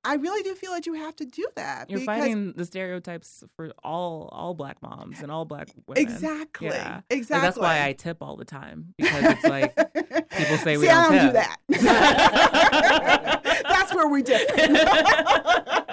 I 0.06 0.16
really 0.16 0.44
do 0.44 0.54
feel 0.54 0.72
that 0.74 0.86
you 0.86 0.94
have 0.94 1.16
to 1.16 1.26
do 1.26 1.48
that. 1.56 1.90
You're 1.90 2.02
fighting 2.02 2.54
the 2.56 2.66
stereotypes 2.66 3.44
for 3.56 3.72
all 3.84 4.30
all 4.32 4.54
black 4.54 4.80
moms 4.84 5.22
and 5.22 5.32
all 5.32 5.46
black 5.46 5.70
women. 5.88 6.04
Exactly. 6.04 6.68
Yeah. 6.68 7.02
Exactly. 7.10 7.48
that's 7.48 7.58
why 7.58 7.84
I 7.84 7.94
tip 7.94 8.22
all 8.22 8.36
the 8.36 8.46
time 8.46 8.94
because 9.00 9.24
it's 9.24 9.44
like 9.44 9.76
people 9.76 10.58
say 10.58 10.78
we 10.78 10.84
See, 10.86 10.92
don't, 10.92 11.12
I 11.12 11.18
don't 11.18 11.34
tip. 11.34 11.48
do 11.70 11.78
that. 11.80 13.42
that's 13.68 13.96
where 13.96 14.08
we 14.08 14.22
differ. 14.22 15.82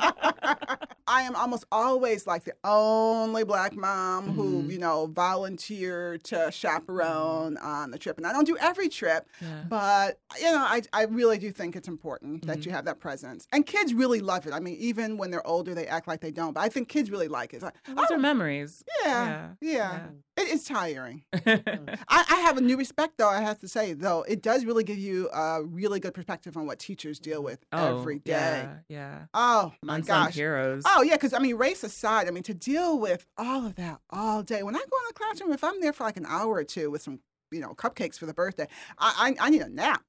I 1.12 1.22
am 1.22 1.37
almost 1.37 1.66
always 1.70 2.27
like 2.27 2.44
the 2.44 2.55
only 2.64 3.44
black 3.44 3.77
mom 3.77 4.29
mm-hmm. 4.29 4.33
who, 4.33 4.62
you 4.62 4.79
know, 4.79 5.11
volunteered 5.12 6.25
to 6.25 6.51
chaperone 6.51 7.57
mm-hmm. 7.57 7.66
on 7.66 7.90
the 7.90 7.98
trip. 7.98 8.16
And 8.16 8.27
I 8.27 8.33
don't 8.33 8.46
do 8.46 8.57
every 8.59 8.88
trip, 8.88 9.29
yeah. 9.42 9.64
but, 9.68 10.18
you 10.38 10.51
know, 10.51 10.57
I, 10.57 10.81
I 10.94 11.03
really 11.03 11.37
do 11.37 11.53
think 11.53 11.77
it's 11.77 11.87
important 11.87 12.40
mm-hmm. 12.40 12.51
that 12.51 12.64
you 12.64 12.72
have 12.72 12.87
that 12.87 12.98
presence. 12.98 13.46
And 13.53 13.66
kids 13.66 13.92
really 13.92 14.20
love 14.20 14.46
it. 14.46 14.55
I 14.55 14.61
mean, 14.61 14.77
even 14.77 15.18
when 15.18 15.31
they're 15.31 15.46
older, 15.46 15.75
they 15.75 15.87
act 15.87 16.09
like 16.09 16.22
they 16.22 16.31
don't. 16.31 16.55
But 16.55 16.61
I 16.61 16.70
think 16.70 16.88
kids 16.88 17.11
really 17.11 17.29
like 17.29 17.53
it. 17.53 17.57
It's 17.57 17.64
like, 17.64 17.75
Those 17.87 18.07
oh, 18.11 18.14
are 18.14 18.18
memories. 18.18 18.83
Yeah. 19.05 19.51
Yeah. 19.61 19.72
yeah. 19.72 20.01
It 20.42 20.48
is 20.48 20.64
tiring. 20.64 21.22
Mm. 21.52 21.98
I, 22.09 22.24
I, 22.31 22.40
have 22.40 22.57
a 22.57 22.61
new 22.61 22.76
respect, 22.76 23.18
though, 23.18 23.28
I 23.28 23.40
have 23.40 23.59
to 23.61 23.68
say, 23.68 23.92
though. 23.92 24.22
It 24.22 24.42
does 24.42 24.64
really 24.64 24.85
give 24.85 24.98
you 24.98 25.28
a 25.31 25.62
really 25.62 26.00
good 26.00 26.14
perspective 26.14 26.57
on 26.57 26.66
what 26.66 26.78
teachers 26.78 27.18
deal 27.18 27.42
with 27.42 27.64
oh, 27.72 27.98
every 27.98 28.20
day. 28.20 28.33
Yeah. 28.33 28.74
yeah. 28.88 29.18
Oh, 29.35 29.72
my 29.83 29.96
Unsung 29.96 30.26
gosh. 30.26 30.35
heroes. 30.35 30.83
Oh, 30.87 31.02
yeah, 31.02 31.14
because 31.14 31.35
I 31.35 31.38
mean, 31.40 31.57
race 31.57 31.83
aside, 31.85 32.28
I 32.28 32.31
mean, 32.31 32.42
to 32.44 32.55
deal 32.55 32.98
with 32.98 33.26
all 33.37 33.66
of 33.66 33.74
that 33.76 34.00
all 34.11 34.42
day. 34.42 34.62
When 34.62 34.74
I 34.74 34.78
go 34.78 34.85
in 34.85 35.05
the 35.09 35.14
classroom, 35.14 35.52
if 35.52 35.64
I'm 35.64 35.81
there 35.81 35.92
for 35.92 36.05
like 36.05 36.16
an 36.16 36.26
hour 36.26 36.55
or 36.55 36.64
two 36.64 36.90
with 36.90 37.02
some 37.02 37.20
you 37.52 37.60
know, 37.60 37.74
cupcakes 37.74 38.18
for 38.18 38.26
the 38.26 38.34
birthday. 38.34 38.66
I 38.98 39.34
I, 39.40 39.46
I 39.46 39.50
need 39.50 39.62
a 39.62 39.68
nap. 39.68 40.02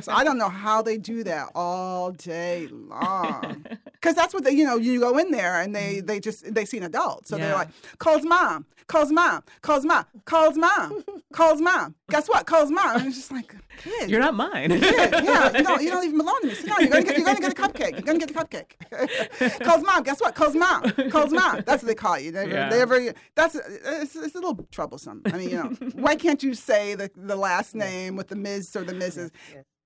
so 0.00 0.12
I 0.12 0.24
don't 0.24 0.38
know 0.38 0.48
how 0.48 0.82
they 0.82 0.98
do 0.98 1.24
that 1.24 1.50
all 1.54 2.12
day 2.12 2.68
long. 2.70 3.66
Because 4.02 4.16
that's 4.16 4.34
what 4.34 4.42
they, 4.42 4.50
you 4.50 4.64
know, 4.64 4.78
you 4.78 4.98
go 4.98 5.16
in 5.16 5.30
there 5.30 5.60
and 5.60 5.76
they 5.76 5.98
mm-hmm. 5.98 6.06
they 6.06 6.18
just 6.18 6.52
they 6.52 6.64
see 6.64 6.76
an 6.76 6.82
adult, 6.82 7.28
so 7.28 7.36
yeah. 7.36 7.46
they're 7.46 7.54
like, 7.54 7.68
calls 7.98 8.24
mom, 8.24 8.66
calls 8.88 9.12
mom, 9.12 9.42
calls 9.60 9.84
mom, 9.84 10.04
calls 10.24 10.56
mom, 10.56 11.04
calls 11.32 11.60
mom. 11.60 11.94
Guess 12.10 12.28
what? 12.28 12.46
Calls 12.46 12.70
mom. 12.70 12.96
And 12.96 13.06
it's 13.06 13.16
just 13.16 13.32
like, 13.32 13.54
kid, 13.78 14.10
you're 14.10 14.20
not 14.20 14.34
mine. 14.34 14.70
Kid, 14.70 14.82
yeah, 14.82 15.56
you 15.56 15.62
don't, 15.62 15.82
you 15.82 15.90
don't 15.90 16.04
even 16.04 16.18
belong 16.18 16.38
to 16.42 16.48
me. 16.48 16.54
So 16.54 16.66
no, 16.66 16.78
you're 16.78 16.88
gonna 16.88 17.04
get 17.04 17.16
you're 17.16 17.26
gonna 17.26 17.40
get 17.40 17.52
a 17.52 17.54
cupcake. 17.54 17.92
You're 17.92 18.02
gonna 18.02 18.18
get 18.18 18.28
the 18.28 18.34
cupcake. 18.34 19.60
calls 19.64 19.82
mom. 19.82 20.02
Guess 20.02 20.20
what? 20.20 20.34
Calls 20.34 20.54
mom. 20.54 20.82
Calls 21.10 21.32
mom. 21.32 21.62
That's 21.64 21.82
what 21.82 21.86
they 21.88 21.94
call 21.94 22.18
you. 22.18 22.32
They, 22.32 22.50
yeah. 22.50 22.68
they 22.68 22.80
ever, 22.82 23.14
that's 23.34 23.54
it's, 23.54 24.16
it's 24.16 24.34
a 24.34 24.38
little 24.38 24.66
troublesome. 24.70 25.22
I 25.26 25.38
mean, 25.38 25.50
you 25.50 25.56
know, 25.56 25.68
why 25.94 26.16
can't 26.16 26.41
you 26.42 26.54
say 26.54 26.94
the 26.94 27.10
the 27.16 27.36
last 27.36 27.74
name 27.74 28.16
with 28.16 28.28
the 28.28 28.36
Ms. 28.36 28.76
or 28.76 28.84
the 28.84 28.92
Mrs. 28.92 29.30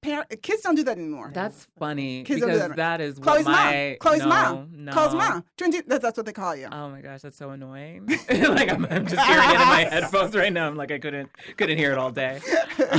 Parent, 0.02 0.42
kids 0.42 0.62
don't 0.62 0.76
do 0.76 0.84
that 0.84 0.98
anymore. 0.98 1.30
That's 1.34 1.66
funny 1.78 2.22
kids 2.22 2.40
because 2.40 2.58
don't 2.58 2.68
do 2.68 2.68
that, 2.68 2.76
that 2.76 3.00
is 3.00 3.18
Chloe's 3.18 3.44
my, 3.44 3.52
mom. 3.52 3.96
Chloe's 3.98 4.20
no, 4.20 4.28
mom. 4.28 4.68
No. 4.72 4.92
Chloe's 4.92 5.14
mom. 5.14 5.44
That's, 5.58 6.02
that's 6.02 6.16
what 6.16 6.26
they 6.26 6.32
call 6.32 6.54
you. 6.54 6.68
Oh 6.70 6.90
my 6.90 7.00
gosh, 7.00 7.22
that's 7.22 7.36
so 7.36 7.50
annoying. 7.50 8.06
like 8.30 8.70
I'm, 8.70 8.84
I'm, 8.84 9.06
just 9.06 9.20
hearing 9.26 9.50
it 9.50 9.54
in 9.54 9.68
my 9.68 9.88
headphones 9.90 10.36
right 10.36 10.52
now. 10.52 10.68
I'm 10.68 10.76
like 10.76 10.92
I 10.92 10.98
couldn't 10.98 11.30
couldn't 11.56 11.78
hear 11.78 11.92
it 11.92 11.98
all 11.98 12.10
day. 12.10 12.40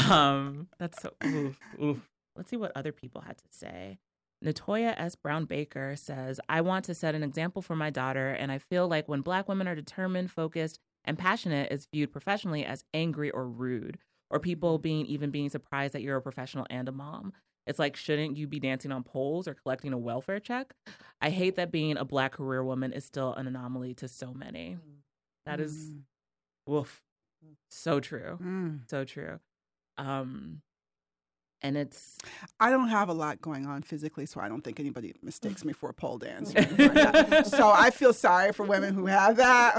Um, 0.10 0.68
that's 0.80 1.02
so. 1.02 1.12
Oof, 1.26 1.60
oof. 1.82 1.98
Let's 2.36 2.50
see 2.50 2.58
what 2.58 2.72
other 2.76 2.92
people 2.92 3.22
had 3.22 3.38
to 3.38 3.44
say. 3.52 4.00
Natoya 4.44 4.94
S. 4.98 5.16
Brown 5.16 5.46
Baker 5.46 5.96
says, 5.96 6.40
I 6.48 6.62
want 6.62 6.86
to 6.86 6.94
set 6.94 7.16
an 7.16 7.24
example 7.24 7.62
for 7.62 7.76
my 7.76 7.90
daughter, 7.90 8.30
and 8.30 8.52
I 8.52 8.58
feel 8.60 8.88
like 8.88 9.08
when 9.08 9.22
Black 9.22 9.48
women 9.48 9.68
are 9.68 9.76
determined, 9.76 10.32
focused, 10.32 10.80
and 11.08 11.18
passionate, 11.18 11.72
is 11.72 11.88
viewed 11.92 12.12
professionally 12.12 12.64
as 12.64 12.84
angry 12.94 13.32
or 13.32 13.48
rude 13.48 13.98
or 14.30 14.40
people 14.40 14.78
being 14.78 15.06
even 15.06 15.32
being 15.32 15.50
surprised 15.50 15.94
that 15.94 16.02
you're 16.02 16.18
a 16.18 16.22
professional 16.22 16.68
and 16.70 16.88
a 16.88 16.92
mom. 16.92 17.34
It's 17.66 17.80
like, 17.80 17.96
shouldn't 17.96 18.38
you 18.38 18.48
be 18.48 18.60
dancing 18.60 18.92
on 18.92 19.04
poles 19.04 19.48
or 19.48 19.54
collecting 19.54 19.92
a 19.92 19.98
welfare 19.98 20.40
check? 20.40 20.74
I 21.20 21.30
hate 21.30 21.56
that 21.56 21.72
being 21.72 21.98
a 21.98 22.06
black 22.06 22.34
career 22.34 22.64
woman 22.64 22.94
is 22.94 23.04
still 23.04 23.34
an 23.34 23.48
anomaly 23.48 23.94
to 23.96 24.08
so 24.08 24.34
many. 24.34 24.78
That 25.46 25.60
is, 25.60 25.92
mm. 25.92 26.02
woof, 26.66 27.02
so 27.70 28.00
true, 28.00 28.38
mm. 28.42 28.90
so 28.90 29.04
true. 29.04 29.40
Um, 29.98 30.62
and 31.62 31.76
it's 31.76 32.18
I 32.60 32.70
don't 32.70 32.90
have 32.90 33.10
a 33.10 33.14
lot 33.14 33.42
going 33.42 33.66
on 33.66 33.82
physically, 33.82 34.26
so 34.26 34.40
I 34.40 34.48
don't 34.48 34.62
think 34.62 34.80
anybody 34.80 35.14
mistakes 35.22 35.66
me 35.66 35.74
for 35.74 35.90
a 35.90 35.94
pole 35.94 36.18
dancer. 36.18 36.64
so 37.46 37.72
I 37.72 37.90
feel 37.92 38.14
sorry 38.14 38.52
for 38.54 38.66
women 38.66 38.94
who 38.94 39.06
have 39.08 39.38
that, 39.38 39.76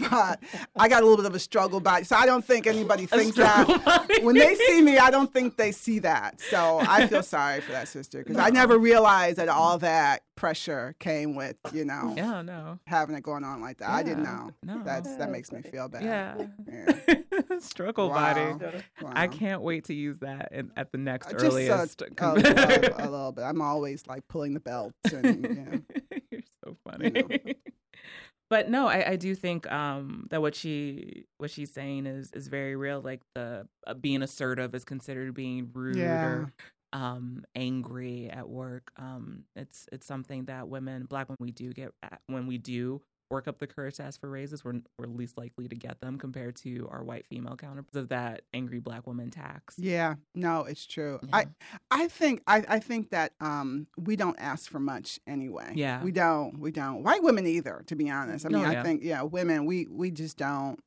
but 0.10 0.42
I 0.76 0.88
got 0.88 1.02
a 1.02 1.06
little 1.06 1.16
bit 1.16 1.26
of 1.26 1.34
a 1.34 1.38
struggle 1.38 1.80
body, 1.80 2.04
so 2.04 2.16
I 2.16 2.26
don't 2.26 2.44
think 2.44 2.66
anybody 2.66 3.06
thinks 3.06 3.36
that 3.36 3.66
body. 3.66 4.22
when 4.22 4.36
they 4.36 4.54
see 4.54 4.82
me. 4.82 4.98
I 4.98 5.10
don't 5.10 5.32
think 5.32 5.56
they 5.56 5.72
see 5.72 5.98
that, 6.00 6.40
so 6.40 6.80
I 6.80 7.06
feel 7.06 7.22
sorry 7.22 7.60
for 7.60 7.72
that 7.72 7.88
sister 7.88 8.18
because 8.18 8.36
no. 8.36 8.42
I 8.42 8.50
never 8.50 8.78
realized 8.78 9.38
that 9.38 9.48
all 9.48 9.78
that 9.78 10.22
pressure 10.34 10.94
came 10.98 11.34
with 11.34 11.56
you 11.74 11.84
know 11.84 12.14
yeah 12.16 12.40
no 12.40 12.78
having 12.86 13.14
it 13.14 13.22
going 13.22 13.44
on 13.44 13.60
like 13.60 13.78
that. 13.78 13.88
Yeah, 13.88 13.94
I 13.94 14.02
didn't 14.02 14.24
know. 14.24 14.50
No, 14.62 14.82
that's 14.82 15.16
that 15.16 15.30
makes 15.30 15.52
me 15.52 15.62
feel 15.62 15.88
bad. 15.88 16.02
Yeah, 16.02 16.46
yeah. 16.70 17.58
struggle 17.58 18.10
wow. 18.10 18.34
body. 18.34 18.82
Wow. 19.00 19.12
I 19.14 19.26
can't 19.28 19.62
wait 19.62 19.84
to 19.84 19.94
use 19.94 20.18
that 20.18 20.50
in, 20.52 20.70
at 20.76 20.92
the 20.92 20.98
next 20.98 21.21
next 21.30 21.42
Just 21.42 21.44
earliest. 21.44 22.02
A, 22.02 22.06
a, 22.18 22.32
little, 22.32 22.52
a, 22.52 23.08
little 23.10 23.32
bit. 23.32 23.42
I'm 23.42 23.60
always 23.60 24.06
like 24.06 24.26
pulling 24.28 24.54
the 24.54 24.60
belt. 24.60 24.92
And, 25.12 25.44
you 25.44 25.54
know, 25.54 26.20
You're 26.30 26.40
so 26.64 26.76
funny. 26.88 27.12
You 27.14 27.22
know. 27.28 27.52
but 28.50 28.70
no, 28.70 28.86
I, 28.88 29.10
I 29.10 29.16
do 29.16 29.34
think 29.34 29.70
um, 29.70 30.26
that 30.30 30.40
what 30.40 30.54
she 30.54 31.26
what 31.38 31.50
she's 31.50 31.72
saying 31.72 32.06
is 32.06 32.30
is 32.32 32.48
very 32.48 32.76
real. 32.76 33.00
Like 33.00 33.22
the 33.34 33.66
uh, 33.86 33.94
being 33.94 34.22
assertive 34.22 34.74
is 34.74 34.84
considered 34.84 35.34
being 35.34 35.70
rude 35.72 35.96
yeah. 35.96 36.24
or 36.24 36.52
um, 36.92 37.44
angry 37.54 38.28
at 38.30 38.48
work. 38.48 38.92
Um, 38.96 39.44
it's 39.56 39.86
it's 39.92 40.06
something 40.06 40.46
that 40.46 40.68
women, 40.68 41.04
black 41.04 41.28
women, 41.28 41.38
we 41.40 41.52
do 41.52 41.72
get 41.72 41.92
when 42.26 42.46
we 42.46 42.58
do 42.58 43.02
work 43.32 43.48
up 43.48 43.58
the 43.58 43.66
courage 43.66 43.96
to 43.96 44.04
ask 44.04 44.20
for 44.20 44.28
raises, 44.28 44.64
we're, 44.64 44.80
we're 44.98 45.06
least 45.06 45.36
likely 45.36 45.66
to 45.66 45.74
get 45.74 46.00
them 46.00 46.18
compared 46.18 46.54
to 46.56 46.88
our 46.92 47.02
white 47.02 47.26
female 47.26 47.56
counterparts 47.56 47.96
of 47.96 48.10
that 48.10 48.42
angry 48.54 48.78
black 48.78 49.06
woman 49.06 49.30
tax. 49.30 49.74
Yeah, 49.78 50.16
no, 50.34 50.60
it's 50.64 50.86
true. 50.86 51.18
Yeah. 51.22 51.36
I 51.36 51.46
I 51.90 52.08
think 52.08 52.42
I, 52.46 52.62
I 52.68 52.78
think 52.78 53.10
that 53.10 53.32
um, 53.40 53.88
we 53.96 54.14
don't 54.14 54.38
ask 54.38 54.70
for 54.70 54.78
much 54.78 55.18
anyway. 55.26 55.72
Yeah, 55.74 56.04
we 56.04 56.12
don't. 56.12 56.60
We 56.60 56.70
don't. 56.70 57.02
White 57.02 57.22
women 57.22 57.46
either, 57.46 57.82
to 57.86 57.96
be 57.96 58.10
honest. 58.10 58.46
I 58.46 58.50
mean, 58.50 58.62
yeah. 58.62 58.80
I 58.80 58.82
think 58.82 59.02
yeah, 59.02 59.22
women 59.22 59.64
we 59.64 59.86
we 59.90 60.10
just 60.10 60.36
don't. 60.36 60.78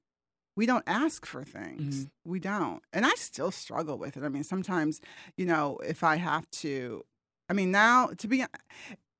We 0.55 0.65
don't 0.65 0.85
ask 0.87 1.25
for 1.25 1.43
things. 1.43 1.95
Mm-hmm. 1.95 2.31
We 2.31 2.39
don't. 2.39 2.81
And 2.93 3.05
I 3.05 3.13
still 3.15 3.51
struggle 3.51 3.97
with 3.97 4.15
it. 4.15 4.23
I 4.23 4.29
mean, 4.29 4.45
sometimes, 4.45 5.01
you 5.35 5.45
know, 5.45 5.79
if 5.85 6.01
I 6.01 6.15
have 6.15 6.49
to, 6.61 7.03
I 7.49 7.53
mean, 7.53 7.71
now 7.71 8.11
to 8.17 8.27
be, 8.29 8.41
I 8.41 8.47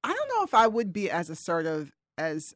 don't 0.04 0.30
know 0.30 0.44
if 0.44 0.54
I 0.54 0.68
would 0.68 0.94
be 0.94 1.12
as 1.12 1.30
assertive 1.30 1.92
as 2.18 2.56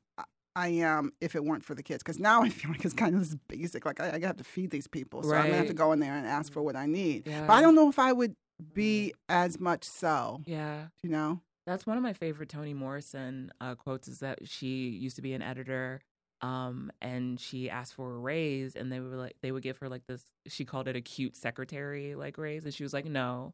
I 0.55 0.69
am 0.69 1.11
if 1.21 1.35
it 1.35 1.43
weren't 1.43 1.63
for 1.63 1.75
the 1.75 1.83
kids. 1.83 2.03
Because 2.03 2.19
now 2.19 2.41
I 2.43 2.49
feel 2.49 2.71
like 2.71 2.83
it's 2.83 2.93
kind 2.93 3.15
of 3.15 3.21
this 3.21 3.37
basic, 3.47 3.85
like 3.85 3.99
I, 3.99 4.11
I 4.15 4.19
have 4.19 4.37
to 4.37 4.43
feed 4.43 4.71
these 4.71 4.87
people. 4.87 5.23
So 5.23 5.29
right. 5.29 5.39
I'm 5.39 5.43
going 5.43 5.53
to 5.53 5.57
have 5.59 5.67
to 5.67 5.73
go 5.73 5.91
in 5.91 5.99
there 5.99 6.15
and 6.15 6.27
ask 6.27 6.51
for 6.51 6.61
what 6.61 6.75
I 6.75 6.85
need. 6.85 7.27
Yeah. 7.27 7.45
But 7.45 7.53
I 7.53 7.61
don't 7.61 7.75
know 7.75 7.89
if 7.89 7.99
I 7.99 8.11
would 8.11 8.35
be 8.73 9.13
as 9.27 9.59
much 9.59 9.83
so. 9.83 10.41
Yeah. 10.45 10.87
You 11.03 11.09
know? 11.09 11.41
That's 11.65 11.85
one 11.85 11.97
of 11.97 12.03
my 12.03 12.13
favorite 12.13 12.49
Toni 12.49 12.73
Morrison 12.73 13.51
uh, 13.61 13.75
quotes 13.75 14.07
is 14.07 14.19
that 14.19 14.39
she 14.47 14.89
used 14.89 15.17
to 15.17 15.21
be 15.21 15.33
an 15.33 15.43
editor 15.43 16.01
um, 16.41 16.91
and 17.01 17.39
she 17.39 17.69
asked 17.69 17.93
for 17.93 18.13
a 18.13 18.17
raise 18.17 18.75
and 18.75 18.91
they 18.91 18.99
were 18.99 19.15
like 19.15 19.35
they 19.41 19.51
would 19.51 19.63
give 19.63 19.77
her 19.79 19.89
like 19.89 20.03
this 20.07 20.23
she 20.47 20.65
called 20.65 20.87
it 20.87 20.95
a 20.95 21.01
cute 21.01 21.35
secretary 21.35 22.15
like 22.15 22.37
raise 22.37 22.63
and 22.63 22.73
she 22.73 22.83
was 22.83 22.93
like 22.93 23.05
no 23.05 23.53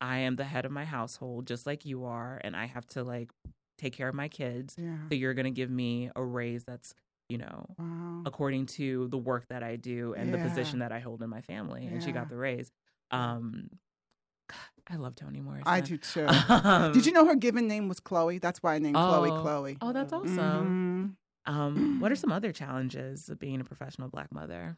I 0.00 0.18
am 0.18 0.36
the 0.36 0.44
head 0.44 0.64
of 0.64 0.72
my 0.72 0.84
household 0.84 1.46
just 1.46 1.66
like 1.66 1.84
you 1.84 2.04
are 2.04 2.40
and 2.42 2.56
I 2.56 2.66
have 2.66 2.86
to 2.88 3.04
like 3.04 3.30
take 3.78 3.92
care 3.92 4.08
of 4.08 4.14
my 4.14 4.28
kids. 4.28 4.76
Yeah. 4.78 4.96
So 5.08 5.14
you're 5.14 5.34
going 5.34 5.44
to 5.44 5.50
give 5.50 5.70
me 5.70 6.10
a 6.14 6.22
raise 6.22 6.64
that's, 6.64 6.94
you 7.28 7.38
know, 7.38 7.66
wow. 7.78 8.22
according 8.26 8.66
to 8.66 9.08
the 9.08 9.18
work 9.18 9.46
that 9.48 9.62
I 9.62 9.76
do 9.76 10.14
and 10.14 10.30
yeah. 10.30 10.36
the 10.36 10.48
position 10.48 10.80
that 10.80 10.92
I 10.92 11.00
hold 11.00 11.22
in 11.22 11.30
my 11.30 11.40
family. 11.40 11.86
And 11.86 12.02
she 12.02 12.12
got 12.12 12.28
the 12.28 12.36
raise. 12.36 12.70
Um, 13.10 13.70
I 14.88 14.96
love 14.96 15.14
Toni 15.14 15.40
Morrison. 15.40 15.66
I 15.66 15.80
do 15.80 15.96
too. 15.96 16.26
Um, 16.26 16.92
Did 16.92 17.06
you 17.06 17.12
know 17.12 17.26
her 17.26 17.34
given 17.34 17.66
name 17.66 17.88
was 17.88 18.00
Chloe? 18.00 18.38
That's 18.38 18.62
why 18.62 18.74
I 18.74 18.78
named 18.78 18.96
oh, 18.96 19.08
Chloe 19.08 19.30
Chloe. 19.42 19.78
Oh, 19.80 19.92
that's 19.92 20.12
awesome. 20.12 21.16
Mm-hmm. 21.46 21.54
Um, 21.54 22.00
what 22.00 22.12
are 22.12 22.16
some 22.16 22.32
other 22.32 22.52
challenges 22.52 23.28
of 23.28 23.38
being 23.38 23.60
a 23.60 23.64
professional 23.64 24.08
black 24.08 24.32
mother? 24.32 24.76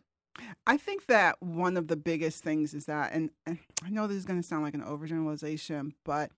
I 0.66 0.76
think 0.76 1.06
that 1.06 1.36
one 1.40 1.76
of 1.76 1.88
the 1.88 1.96
biggest 1.96 2.44
things 2.44 2.74
is 2.74 2.86
that, 2.86 3.12
and, 3.12 3.30
and 3.46 3.58
I 3.82 3.90
know 3.90 4.06
this 4.06 4.18
is 4.18 4.24
going 4.24 4.40
to 4.40 4.46
sound 4.46 4.62
like 4.62 4.74
an 4.74 4.82
overgeneralization, 4.82 5.92
but 6.04 6.30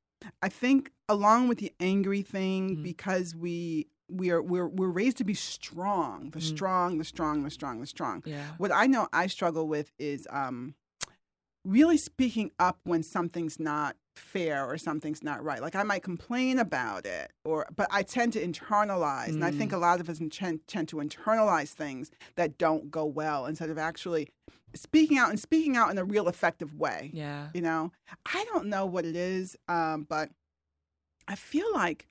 I 0.42 0.48
think 0.48 0.92
along 1.08 1.48
with 1.48 1.58
the 1.58 1.72
angry 1.80 2.22
thing, 2.22 2.70
mm-hmm. 2.70 2.82
because 2.82 3.34
we 3.34 3.88
we 4.08 4.30
are 4.30 4.42
we're 4.42 4.68
we're 4.68 4.88
raised 4.88 5.18
to 5.18 5.24
be 5.24 5.34
strong, 5.34 6.30
the 6.30 6.38
mm-hmm. 6.38 6.56
strong, 6.56 6.98
the 6.98 7.04
strong, 7.04 7.42
the 7.42 7.50
strong, 7.50 7.80
the 7.80 7.86
strong. 7.86 8.22
Yeah. 8.24 8.44
What 8.58 8.72
I 8.72 8.86
know 8.86 9.08
I 9.12 9.26
struggle 9.26 9.68
with 9.68 9.90
is 9.98 10.26
um 10.30 10.74
really 11.64 11.98
speaking 11.98 12.50
up 12.58 12.78
when 12.84 13.02
something's 13.02 13.60
not 13.60 13.96
fair 14.16 14.66
or 14.66 14.78
something's 14.78 15.22
not 15.22 15.44
right. 15.44 15.62
Like 15.62 15.76
I 15.76 15.82
might 15.82 16.02
complain 16.02 16.58
about 16.58 17.06
it, 17.06 17.30
or 17.44 17.66
but 17.74 17.86
I 17.90 18.02
tend 18.02 18.32
to 18.34 18.44
internalize, 18.44 19.28
mm. 19.28 19.34
and 19.34 19.44
I 19.44 19.50
think 19.50 19.72
mm. 19.72 19.76
a 19.76 19.78
lot 19.78 20.00
of 20.00 20.08
us 20.08 20.20
tend, 20.30 20.66
tend 20.66 20.88
to 20.88 20.96
internalize 20.96 21.70
things 21.70 22.10
that 22.36 22.58
don't 22.58 22.90
go 22.90 23.04
well 23.04 23.46
instead 23.46 23.70
of 23.70 23.78
actually 23.78 24.28
speaking 24.74 25.18
out 25.18 25.30
and 25.30 25.40
speaking 25.40 25.76
out 25.76 25.90
in 25.90 25.98
a 25.98 26.04
real 26.04 26.28
effective 26.28 26.74
way. 26.74 27.10
Yeah, 27.12 27.48
you 27.54 27.62
know, 27.62 27.92
I 28.26 28.44
don't 28.52 28.66
know 28.66 28.86
what 28.86 29.04
it 29.04 29.16
is, 29.16 29.56
um, 29.68 30.06
but 30.08 30.30
I 31.26 31.34
feel 31.34 31.72
like 31.72 32.06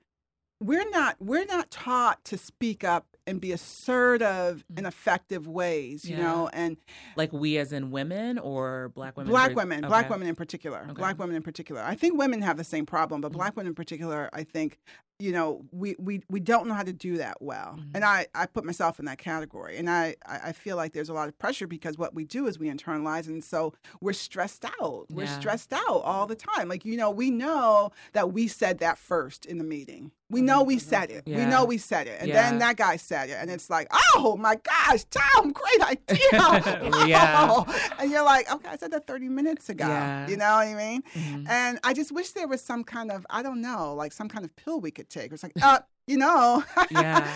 we're 0.60 0.88
not 0.90 1.16
we're 1.20 1.44
not 1.44 1.70
taught 1.70 2.24
to 2.26 2.38
speak 2.38 2.82
up 2.82 3.06
and 3.26 3.40
be 3.40 3.52
assertive 3.52 4.64
in 4.76 4.84
mm. 4.84 4.88
effective 4.88 5.46
ways, 5.46 6.04
you 6.04 6.16
yeah. 6.16 6.22
know, 6.22 6.50
and 6.52 6.78
like 7.14 7.32
we 7.32 7.58
as 7.58 7.72
in 7.72 7.90
women 7.90 8.38
or 8.38 8.90
black 8.94 9.16
women. 9.16 9.30
Black 9.30 9.54
women, 9.54 9.84
okay. 9.84 9.88
black 9.88 10.10
women 10.10 10.26
in 10.26 10.34
particular, 10.34 10.80
okay. 10.84 10.92
black 10.94 11.18
women 11.18 11.36
in 11.36 11.42
particular. 11.42 11.82
I 11.82 11.94
think 11.94 12.18
women 12.18 12.40
have 12.42 12.56
the 12.56 12.64
same 12.64 12.86
problem, 12.86 13.20
but 13.20 13.28
mm-hmm. 13.28 13.38
black 13.38 13.56
women 13.56 13.68
in 13.68 13.74
particular, 13.74 14.30
I 14.32 14.44
think 14.44 14.78
you 15.18 15.32
know 15.32 15.64
we, 15.72 15.96
we 15.98 16.22
we 16.28 16.40
don't 16.40 16.66
know 16.66 16.74
how 16.74 16.82
to 16.82 16.92
do 16.92 17.18
that 17.18 17.40
well. 17.40 17.76
Mm-hmm. 17.78 17.90
and 17.94 18.04
i 18.04 18.26
i 18.34 18.46
put 18.46 18.64
myself 18.64 18.98
in 18.98 19.04
that 19.06 19.18
category. 19.18 19.76
And 19.76 19.88
I, 19.90 20.16
I 20.26 20.52
feel 20.52 20.76
like 20.76 20.92
there's 20.92 21.08
a 21.08 21.14
lot 21.14 21.28
of 21.28 21.38
pressure 21.38 21.66
because 21.66 21.98
what 21.98 22.14
we 22.14 22.24
do 22.24 22.46
is 22.46 22.58
we 22.58 22.68
internalize. 22.68 23.26
And 23.26 23.42
so 23.42 23.74
we're 24.00 24.12
stressed 24.12 24.64
out. 24.80 25.06
We're 25.10 25.24
yeah. 25.24 25.38
stressed 25.38 25.72
out 25.72 26.02
all 26.02 26.26
the 26.26 26.36
time. 26.36 26.68
Like 26.68 26.84
you 26.84 26.96
know 26.96 27.10
we 27.10 27.30
know 27.30 27.90
that 28.12 28.32
we 28.32 28.48
said 28.48 28.78
that 28.78 28.98
first 28.98 29.46
in 29.46 29.58
the 29.58 29.64
meeting 29.64 30.12
we 30.30 30.40
know 30.40 30.62
we 30.62 30.76
mm-hmm. 30.76 30.88
said 30.88 31.10
it 31.10 31.22
yeah. 31.26 31.38
we 31.38 31.44
know 31.46 31.64
we 31.64 31.78
said 31.78 32.06
it 32.06 32.18
and 32.20 32.28
yeah. 32.28 32.50
then 32.50 32.58
that 32.58 32.76
guy 32.76 32.96
said 32.96 33.30
it 33.30 33.36
and 33.40 33.50
it's 33.50 33.70
like 33.70 33.88
oh 34.14 34.36
my 34.38 34.56
gosh 34.56 35.04
tom 35.10 35.52
great 35.52 35.82
idea 35.82 36.18
yeah. 37.06 37.64
and 37.98 38.10
you're 38.10 38.24
like 38.24 38.50
okay 38.52 38.68
i 38.68 38.76
said 38.76 38.90
that 38.90 39.06
30 39.06 39.28
minutes 39.28 39.68
ago 39.68 39.86
Yeah. 39.86 40.28
you 40.28 40.36
know 40.36 40.52
what 40.52 40.68
i 40.68 40.74
mean 40.74 41.02
mm-hmm. 41.14 41.46
and 41.48 41.78
i 41.84 41.92
just 41.92 42.12
wish 42.12 42.30
there 42.30 42.48
was 42.48 42.60
some 42.60 42.84
kind 42.84 43.10
of 43.10 43.26
i 43.30 43.42
don't 43.42 43.60
know 43.60 43.94
like 43.94 44.12
some 44.12 44.28
kind 44.28 44.44
of 44.44 44.54
pill 44.56 44.80
we 44.80 44.90
could 44.90 45.08
take. 45.08 45.32
It's 45.32 45.42
like, 45.42 45.52
uh, 45.62 45.80
you 46.06 46.16
know. 46.16 46.64
Yeah. 46.90 47.30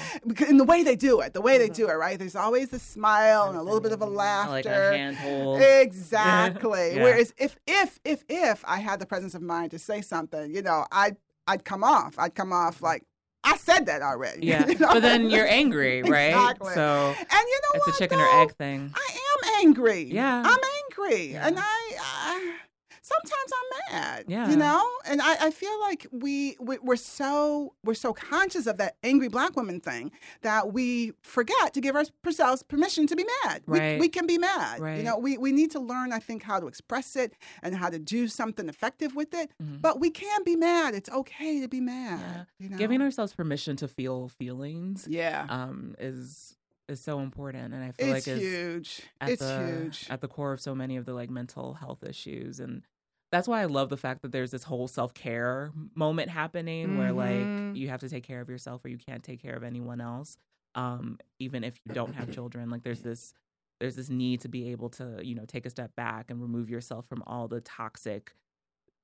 in 0.49 0.57
the 0.57 0.65
way 0.65 0.83
they 0.83 0.97
do 0.97 1.21
it, 1.21 1.35
the 1.35 1.43
way 1.43 1.59
they 1.59 1.69
do 1.69 1.89
it, 1.89 1.95
right? 1.95 2.19
There's 2.19 2.37
always 2.37 2.73
a 2.73 2.79
smile 2.79 3.49
and 3.49 3.59
a 3.59 3.63
little 3.63 3.81
bit 3.81 3.93
of 3.93 4.01
a 4.01 4.07
laughter. 4.07 4.51
Like 4.51 4.67
a 4.67 4.97
handhold. 4.97 5.61
Exactly. 5.61 6.95
Yeah. 6.95 7.03
Whereas 7.03 7.35
if 7.37 7.59
if 7.67 8.01
if 8.05 8.25
if 8.29 8.65
I 8.67 8.79
had 8.79 8.99
the 8.99 9.07
presence 9.07 9.35
of 9.35 9.43
mind 9.43 9.73
to 9.73 9.79
say 9.79 10.01
something, 10.01 10.55
you 10.55 10.63
know, 10.63 10.87
I'd 10.91 11.17
I'd 11.47 11.65
come 11.65 11.85
off. 11.85 12.15
I'd 12.19 12.35
come 12.35 12.53
off 12.53 12.79
mm. 12.79 12.83
like 12.83 13.03
I 13.45 13.57
said 13.57 13.87
that 13.87 14.03
already. 14.03 14.47
Yeah. 14.47 14.67
you 14.67 14.79
know? 14.79 14.89
But 14.93 15.03
then 15.03 15.31
you're 15.31 15.47
angry, 15.47 16.03
right? 16.03 16.29
Exactly. 16.29 16.75
So 16.75 17.15
and 17.19 17.29
you 17.31 17.61
know 17.63 17.69
it's 17.75 17.87
what, 17.87 17.97
a 17.97 17.99
chicken 17.99 18.19
though? 18.19 18.25
or 18.25 18.43
egg 18.43 18.55
thing. 18.55 18.93
I 18.95 19.19
am 19.19 19.67
angry. 19.67 20.05
Yeah. 20.05 20.43
I'm 20.45 20.61
angry. 20.85 21.33
Yeah. 21.33 21.47
And 21.47 21.59
I, 21.59 21.63
I 22.01 22.57
sometimes 23.03 23.53
I'm 23.53 23.95
mad. 23.95 24.25
Yeah. 24.29 24.49
You 24.51 24.57
know? 24.57 24.89
And 25.05 25.21
I, 25.21 25.47
I 25.47 25.51
feel 25.51 25.79
like 25.81 26.07
we, 26.13 26.57
we 26.61 26.79
we're 26.79 26.97
so 26.97 27.75
we're 27.85 27.95
so 27.95 28.13
conscious 28.13 28.67
of 28.67 28.79
that 28.79 28.97
angry 29.03 29.29
black 29.29 29.57
woman 29.57 29.81
thing 29.81 30.13
that 30.43 30.73
we 30.73 31.13
forget 31.23 31.75
to 31.75 31.81
give 31.81 31.97
ourselves 31.97 32.63
permission 32.63 33.07
to 33.09 33.17
be 33.17 33.25
mad. 33.45 33.63
Right. 33.67 33.95
We, 33.95 34.01
we 34.03 34.09
can 34.09 34.27
be 34.27 34.39
mad. 34.39 34.81
Right. 34.81 34.99
You 34.99 35.03
know, 35.03 35.19
we, 35.19 35.37
we 35.37 35.53
need 35.53 35.71
to 35.73 35.81
learn, 35.81 36.13
I 36.13 36.19
think, 36.21 36.43
how 36.43 36.61
to 36.61 36.67
express 36.69 37.17
it 37.17 37.35
and 37.63 37.75
how 37.75 37.91
to 37.91 37.99
do 37.99 38.29
something 38.29 38.69
effective 38.69 39.15
with 39.15 39.35
it. 39.35 39.51
Mhm. 39.63 39.83
But 39.83 40.01
we 40.01 40.11
can 40.11 40.45
be 40.45 40.57
mad. 40.57 40.95
It's 40.95 41.11
okay 41.11 41.61
to 41.61 41.69
be 41.69 41.81
mad. 41.81 42.21
Yeah. 42.21 42.45
You 42.59 42.69
know? 42.71 42.77
Giving 42.79 43.03
ourselves 43.03 43.35
permission 43.35 43.77
to 43.77 43.89
feel 43.89 44.29
feelings 44.29 45.07
Yeah. 45.11 45.47
um, 45.49 45.95
is 45.99 46.57
is 46.89 47.01
so 47.01 47.21
important, 47.21 47.73
and 47.73 47.83
I 47.83 47.93
feel 47.93 48.13
It's 48.13 48.27
like 48.27 48.37
is 48.37 48.43
huge. 48.43 49.01
It's 49.23 49.41
the 49.41 49.67
huge. 49.67 50.07
at 50.11 50.21
the 50.21 50.29
core 50.29 50.53
of 50.53 50.61
so 50.61 50.75
many 50.75 50.97
of 50.97 51.07
the 51.07 51.15
like 51.15 51.31
mental 51.31 51.75
health 51.75 52.03
issues 52.03 52.59
and 52.61 52.83
that's 53.33 53.49
why 53.49 53.61
I 53.63 53.65
love 53.65 53.89
the 53.89 53.97
fact 53.97 54.23
that 54.23 54.31
there's 54.31 54.51
this 54.53 54.63
whole 54.63 54.87
self 54.87 55.13
care 55.15 55.73
moment 55.97 56.31
happening 56.31 56.97
where 56.99 57.11
Mhm. 57.11 57.17
like 57.71 57.77
you 57.77 57.89
have 57.89 58.01
to 58.01 58.09
take 58.09 58.23
care 58.25 58.41
of 58.41 58.49
yourself 58.49 58.85
or 58.85 58.89
you 58.89 58.99
can't 58.99 59.25
take 59.25 59.43
care 59.43 59.57
of 59.57 59.65
anyone 59.65 60.01
else, 60.01 60.37
um, 60.77 61.19
even 61.41 61.65
if 61.65 61.75
you 61.85 61.95
don't 61.95 62.15
have 62.15 62.31
children. 62.31 62.71
Like 62.71 62.83
there's 62.85 63.01
this 63.03 63.33
there's 63.81 63.97
this 63.97 64.09
need 64.11 64.41
to 64.43 64.49
be 64.49 64.71
able 64.71 64.91
to 64.91 65.19
you 65.25 65.35
know 65.35 65.45
take 65.47 65.67
a 65.67 65.71
step 65.71 65.97
back 65.97 66.31
and 66.31 66.41
remove 66.41 66.71
yourself 66.71 67.07
from 67.07 67.23
all 67.27 67.49
the 67.49 67.61
toxic 67.63 68.37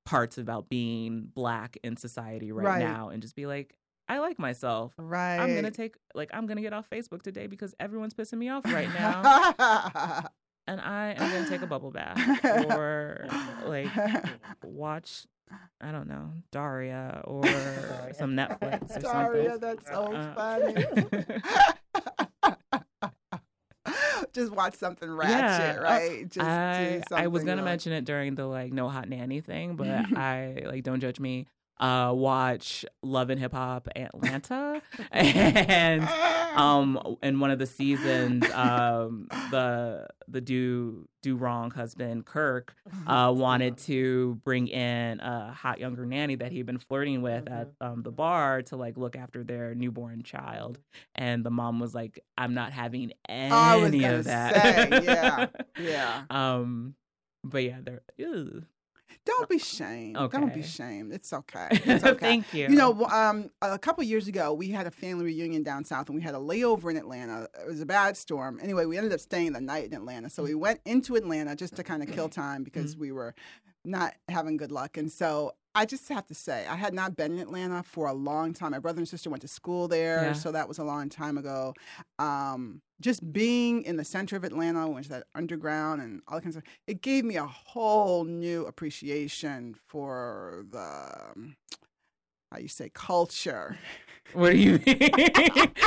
parts 0.05 0.37
about 0.37 0.69
being 0.69 1.29
black 1.35 1.77
in 1.83 1.97
society 1.97 2.51
right, 2.51 2.65
Right. 2.65 2.79
now 2.87 3.09
and 3.09 3.21
just 3.21 3.35
be 3.35 3.45
like 3.45 3.75
I 4.07 4.17
like 4.19 4.39
myself. 4.39 4.93
right. 4.97 5.37
I'm 5.37 5.53
gonna 5.53 5.69
take 5.71 5.95
like 6.15 6.29
I'm 6.33 6.45
gonna 6.47 6.61
get 6.61 6.73
off 6.73 6.89
Facebook 6.89 7.21
today 7.21 7.45
because 7.47 7.75
everyone's 7.79 8.13
pissing 8.13 8.37
me 8.39 8.49
off 8.49 8.63
right 8.65 8.89
now 8.93 9.21
and 10.69 10.79
I 10.81 11.11
am 11.17 11.31
gonna 11.31 11.49
take 11.49 11.61
a 11.63 11.67
bubble 11.73 11.91
bath 11.91 12.17
or 12.69 13.27
like 13.65 13.89
watch 14.63 15.25
I 15.81 15.91
don't 15.91 16.07
know 16.07 16.31
Daria 16.51 17.21
or 17.25 17.43
some 18.17 18.35
Netflix 18.35 18.97
or 18.97 18.99
Daria, 19.01 19.49
something. 19.59 19.59
that's 19.59 19.87
so 19.87 20.13
Uh, 20.13 20.33
funny. 20.35 20.85
Just 24.33 24.51
watch 24.51 24.75
something 24.75 25.09
ratchet, 25.09 25.39
Yeah. 25.39 25.75
right? 25.77 26.29
Just 26.29 26.45
I 26.45 27.01
I 27.11 27.27
was 27.27 27.43
gonna 27.43 27.57
like- 27.63 27.65
mention 27.71 27.93
it 27.93 28.05
during 28.05 28.35
the 28.35 28.45
like 28.45 28.71
no 28.71 28.87
hot 28.89 29.09
nanny 29.09 29.41
thing, 29.41 29.75
but 29.75 29.87
I 29.87 30.63
like 30.65 30.83
don't 30.83 30.99
judge 30.99 31.19
me. 31.19 31.47
Uh, 31.79 32.11
watch 32.13 32.85
Love 33.01 33.29
and 33.29 33.39
Hip 33.39 33.53
Hop 33.53 33.87
Atlanta, 33.95 34.81
and 35.11 36.03
um 36.55 37.17
in 37.21 37.39
one 37.39 37.51
of 37.51 37.59
the 37.59 37.65
seasons 37.65 38.49
um 38.51 39.27
the 39.51 40.07
the 40.27 40.41
do 40.41 41.07
do 41.21 41.35
wrong 41.35 41.71
husband 41.71 42.25
kirk 42.25 42.73
uh 43.07 43.31
wanted 43.35 43.77
to 43.77 44.39
bring 44.43 44.67
in 44.67 45.19
a 45.19 45.53
hot 45.53 45.79
younger 45.79 46.05
nanny 46.05 46.35
that 46.35 46.51
he'd 46.51 46.65
been 46.65 46.77
flirting 46.77 47.21
with 47.21 47.47
at 47.49 47.71
um 47.81 48.01
the 48.03 48.11
bar 48.11 48.61
to 48.61 48.75
like 48.75 48.97
look 48.97 49.15
after 49.15 49.43
their 49.43 49.75
newborn 49.75 50.23
child 50.23 50.79
and 51.15 51.43
the 51.43 51.51
mom 51.51 51.79
was 51.79 51.93
like 51.93 52.19
i'm 52.37 52.53
not 52.53 52.71
having 52.73 53.11
any 53.27 54.03
of 54.03 54.23
that 54.25 54.53
say, 54.53 55.01
yeah, 55.03 55.45
yeah. 55.79 56.23
um 56.29 56.95
but 57.43 57.63
yeah 57.63 57.77
they're 57.81 58.01
ew. 58.17 58.63
Don't 59.25 59.49
be 59.49 59.55
uh, 59.55 59.59
shamed. 59.59 60.15
Don't 60.15 60.53
be 60.53 60.59
Okay. 60.59 60.61
shamed. 60.61 61.13
It's 61.13 61.33
okay. 61.33 61.67
It's 61.71 62.03
okay. 62.03 62.19
thank 62.19 62.53
you 62.53 62.67
You 62.67 62.75
know, 62.75 63.05
um, 63.05 63.49
a 63.61 63.77
couple 63.77 64.03
years 64.03 64.27
ago, 64.27 64.53
we 64.53 64.69
had 64.69 64.87
a 64.87 64.91
family 64.91 65.25
reunion 65.25 65.63
down 65.63 65.85
south, 65.85 66.09
and 66.09 66.15
we 66.15 66.21
had 66.21 66.35
a 66.35 66.39
layover 66.39 66.89
in 66.89 66.97
Atlanta. 66.97 67.47
It 67.61 67.67
was 67.67 67.81
a 67.81 67.85
bad 67.85 68.17
storm. 68.17 68.59
Anyway, 68.61 68.85
we 68.85 68.97
ended 68.97 69.13
up 69.13 69.19
staying 69.19 69.53
the 69.53 69.61
night 69.61 69.85
in 69.85 69.93
Atlanta. 69.93 70.29
So 70.29 70.43
we 70.43 70.51
mm. 70.51 70.59
went 70.59 70.81
into 70.85 71.15
Atlanta 71.15 71.55
just 71.55 71.75
to 71.75 71.83
kind 71.83 72.03
of 72.03 72.11
kill 72.11 72.29
mm. 72.29 72.33
time 72.33 72.63
because 72.63 72.95
mm. 72.95 72.99
we 72.99 73.11
were 73.11 73.35
not 73.85 74.13
having 74.27 74.57
good 74.57 74.71
luck. 74.71 74.97
And 74.97 75.11
so 75.11 75.53
I 75.79 75.85
just 75.85 76.09
have 76.09 76.27
to 76.27 76.33
say, 76.33 76.65
I 76.67 76.75
had 76.75 76.93
not 76.93 77.15
been 77.15 77.31
in 77.33 77.39
Atlanta 77.39 77.83
for 77.83 78.07
a 78.07 78.13
long 78.13 78.53
time. 78.53 78.71
My 78.71 78.79
brother 78.79 78.99
and 78.99 79.07
sister 79.07 79.29
went 79.29 79.41
to 79.43 79.47
school 79.47 79.87
there, 79.87 80.23
Yeah. 80.25 80.33
so 80.33 80.51
that 80.51 80.67
was 80.67 80.77
a 80.77 80.83
long 80.83 81.07
time 81.07 81.37
ago. 81.37 81.73
Um, 82.19 82.81
just 82.99 83.31
being 83.31 83.83
in 83.83 83.95
the 83.95 84.03
center 84.03 84.35
of 84.35 84.43
Atlanta, 84.43 84.89
which 84.89 85.05
is 85.05 85.09
that 85.09 85.23
underground 85.33 86.01
and 86.01 86.21
all 86.27 86.35
that 86.35 86.41
kind 86.43 86.53
of 86.55 86.61
stuff, 86.63 86.73
it 86.85 87.01
gave 87.01 87.23
me 87.23 87.37
a 87.37 87.45
whole 87.45 88.25
new 88.25 88.65
appreciation 88.65 89.73
for 89.87 90.65
the 90.69 90.79
um, 91.33 91.55
how 92.51 92.57
you 92.59 92.67
say 92.67 92.89
culture 92.93 93.77
what 94.33 94.51
do 94.51 94.57
you 94.57 94.73
mean 94.85 95.09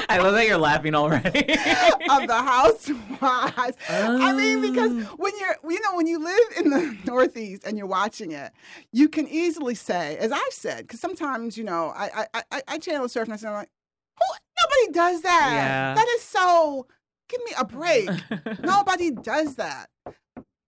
i 0.09 0.19
love 0.19 0.35
that 0.35 0.45
you're 0.47 0.59
laughing 0.59 0.95
already 0.95 1.29
of 2.11 2.27
the 2.27 2.35
housewives. 2.45 3.77
I 3.89 4.33
mean, 4.33 4.61
because 4.61 4.91
Oh. 4.93 5.15
when 5.17 5.33
you're, 5.39 5.57
you 5.71 5.81
know, 5.81 5.97
when 5.97 6.07
you 6.07 6.19
live 6.19 6.45
in 6.59 6.71
the 6.71 6.99
Northeast 7.07 7.65
and 7.65 7.79
you're 7.79 7.87
watching 7.87 8.33
it, 8.33 8.53
you 8.93 9.09
can 9.09 9.27
easily 9.29 9.75
say, 9.75 10.17
as 10.19 10.33
I've 10.33 10.53
said, 10.53 10.79
because 10.79 11.01
sometimes, 11.01 11.57
you 11.57 11.65
know, 11.65 11.93
I, 11.97 12.27
I, 12.35 12.43
I, 12.51 12.63
I 12.69 12.79
channel 12.79 13.09
surf 13.09 13.25
and 13.25 13.33
I 13.35 13.37
say, 13.37 13.49
I'm 13.49 13.55
like, 13.55 13.71
Who, 14.19 14.25
nobody 14.61 14.93
does 14.93 15.23
that. 15.23 15.51
Yeah. 15.53 15.95
That 15.95 16.09
is 16.17 16.23
so. 16.23 16.87
Give 17.29 17.41
me 17.45 17.53
a 17.59 17.65
break. 17.65 18.11
nobody 18.63 19.11
does 19.13 19.55
that, 19.57 19.89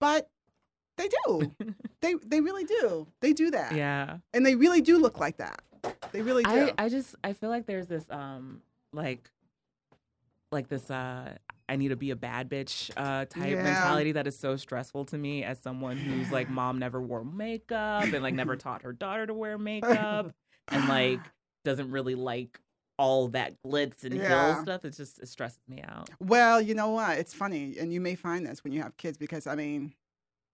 but 0.00 0.28
they 0.96 1.08
do. 1.26 1.52
they, 2.00 2.14
they 2.24 2.40
really 2.40 2.64
do. 2.64 3.06
They 3.20 3.32
do 3.32 3.50
that, 3.50 3.74
yeah 3.74 4.18
and 4.32 4.46
they 4.46 4.54
really 4.54 4.80
do 4.80 4.98
look 4.98 5.18
like 5.18 5.36
that. 5.38 5.60
They 6.12 6.22
really 6.22 6.44
do. 6.44 6.50
I, 6.78 6.84
I 6.84 6.88
just 6.88 7.14
I 7.24 7.32
feel 7.32 7.50
like 7.50 7.66
there's 7.66 7.86
this 7.86 8.04
um 8.10 8.60
like 8.92 9.30
like 10.52 10.68
this 10.68 10.90
uh 10.90 11.36
I 11.68 11.76
need 11.76 11.88
to 11.88 11.96
be 11.96 12.10
a 12.10 12.16
bad 12.16 12.48
bitch 12.48 12.90
uh 12.96 13.24
type 13.24 13.56
Yeah. 13.56 13.62
mentality 13.62 14.12
that 14.12 14.26
is 14.26 14.38
so 14.38 14.56
stressful 14.56 15.06
to 15.06 15.18
me 15.18 15.42
as 15.44 15.58
someone 15.60 15.96
who's 15.98 16.30
like 16.30 16.48
mom 16.48 16.78
never 16.78 17.00
wore 17.00 17.24
makeup 17.24 18.12
and 18.12 18.22
like 18.22 18.34
never 18.34 18.54
taught 18.56 18.82
her 18.82 18.92
daughter 18.92 19.26
to 19.26 19.34
wear 19.34 19.58
makeup 19.58 20.32
and 20.70 20.86
like 20.88 21.20
doesn't 21.64 21.90
really 21.90 22.14
like 22.14 22.60
all 22.96 23.26
that 23.28 23.54
glitz 23.66 24.04
and 24.04 24.14
Yeah. 24.14 24.52
hill 24.54 24.62
stuff. 24.62 24.84
It 24.84 24.90
just 24.96 25.18
it 25.20 25.26
stresses 25.28 25.58
me 25.66 25.82
out. 25.82 26.08
Well, 26.20 26.60
you 26.60 26.74
know 26.74 26.90
what? 26.90 27.18
It's 27.18 27.34
funny, 27.34 27.76
and 27.78 27.92
you 27.92 28.00
may 28.00 28.14
find 28.14 28.46
this 28.46 28.62
when 28.62 28.72
you 28.72 28.82
have 28.82 28.96
kids 28.96 29.18
because 29.18 29.48
I 29.48 29.56
mean, 29.56 29.94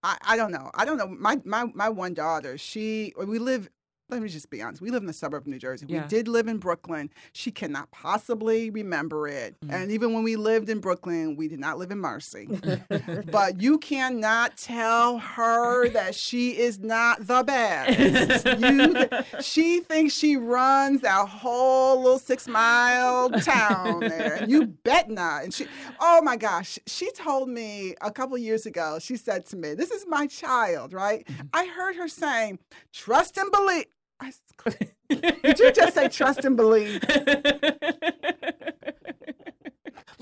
I, 0.01 0.17
I 0.23 0.37
don't 0.37 0.51
know. 0.51 0.71
I 0.73 0.85
don't 0.85 0.97
know. 0.97 1.05
My 1.07 1.39
my 1.45 1.65
my 1.75 1.89
one 1.89 2.15
daughter, 2.15 2.57
she 2.57 3.13
we 3.27 3.37
live. 3.37 3.69
Let 4.11 4.21
me 4.21 4.27
just 4.27 4.49
be 4.49 4.61
honest. 4.61 4.81
We 4.81 4.91
live 4.91 5.01
in 5.03 5.07
the 5.07 5.13
suburb 5.13 5.43
of 5.43 5.47
New 5.47 5.57
Jersey. 5.57 5.85
Yeah. 5.87 6.01
We 6.01 6.07
did 6.09 6.27
live 6.27 6.47
in 6.47 6.57
Brooklyn. 6.57 7.09
She 7.31 7.49
cannot 7.49 7.89
possibly 7.91 8.69
remember 8.69 9.27
it. 9.27 9.55
Mhm. 9.61 9.73
And 9.73 9.91
even 9.91 10.13
when 10.13 10.23
we 10.23 10.35
lived 10.35 10.69
in 10.69 10.79
Brooklyn, 10.79 11.37
we 11.37 11.47
did 11.47 11.59
not 11.59 11.77
live 11.77 11.91
in 11.91 11.99
Marcy. 11.99 12.47
but 13.31 13.61
you 13.61 13.77
cannot 13.79 14.57
tell 14.57 15.17
her 15.19 15.87
that 15.89 16.13
she 16.13 16.57
is 16.57 16.79
not 16.79 17.25
the 17.25 17.43
best. 17.43 18.47
You, 18.71 19.41
she 19.41 19.79
thinks 19.79 20.13
she 20.13 20.35
runs 20.35 21.01
that 21.01 21.27
whole 21.27 22.01
little 22.01 22.19
six 22.19 22.47
mile 22.47 23.29
town 23.29 24.01
there. 24.01 24.35
And 24.35 24.51
you 24.51 24.67
bet 24.67 25.09
not. 25.09 25.43
And 25.45 25.53
she, 25.53 25.67
oh 25.99 26.21
my 26.21 26.35
gosh, 26.37 26.77
she 26.85 27.11
told 27.11 27.49
me 27.49 27.95
a 28.01 28.11
couple 28.11 28.37
years 28.37 28.65
ago, 28.65 28.97
she 28.99 29.15
said 29.15 29.45
to 29.47 29.55
me, 29.55 29.73
This 29.73 29.89
is 29.91 30.05
my 30.07 30.27
child, 30.27 30.93
right? 30.93 31.27
I 31.53 31.65
heard 31.65 31.95
her 31.95 32.07
saying, 32.07 32.59
Trust 32.93 33.37
and 33.37 33.51
believe. 33.51 33.85
I 34.21 34.31
Did 35.09 35.59
you 35.59 35.71
just 35.71 35.95
say 35.95 36.07
trust 36.07 36.45
and 36.45 36.55
believe? 36.55 37.03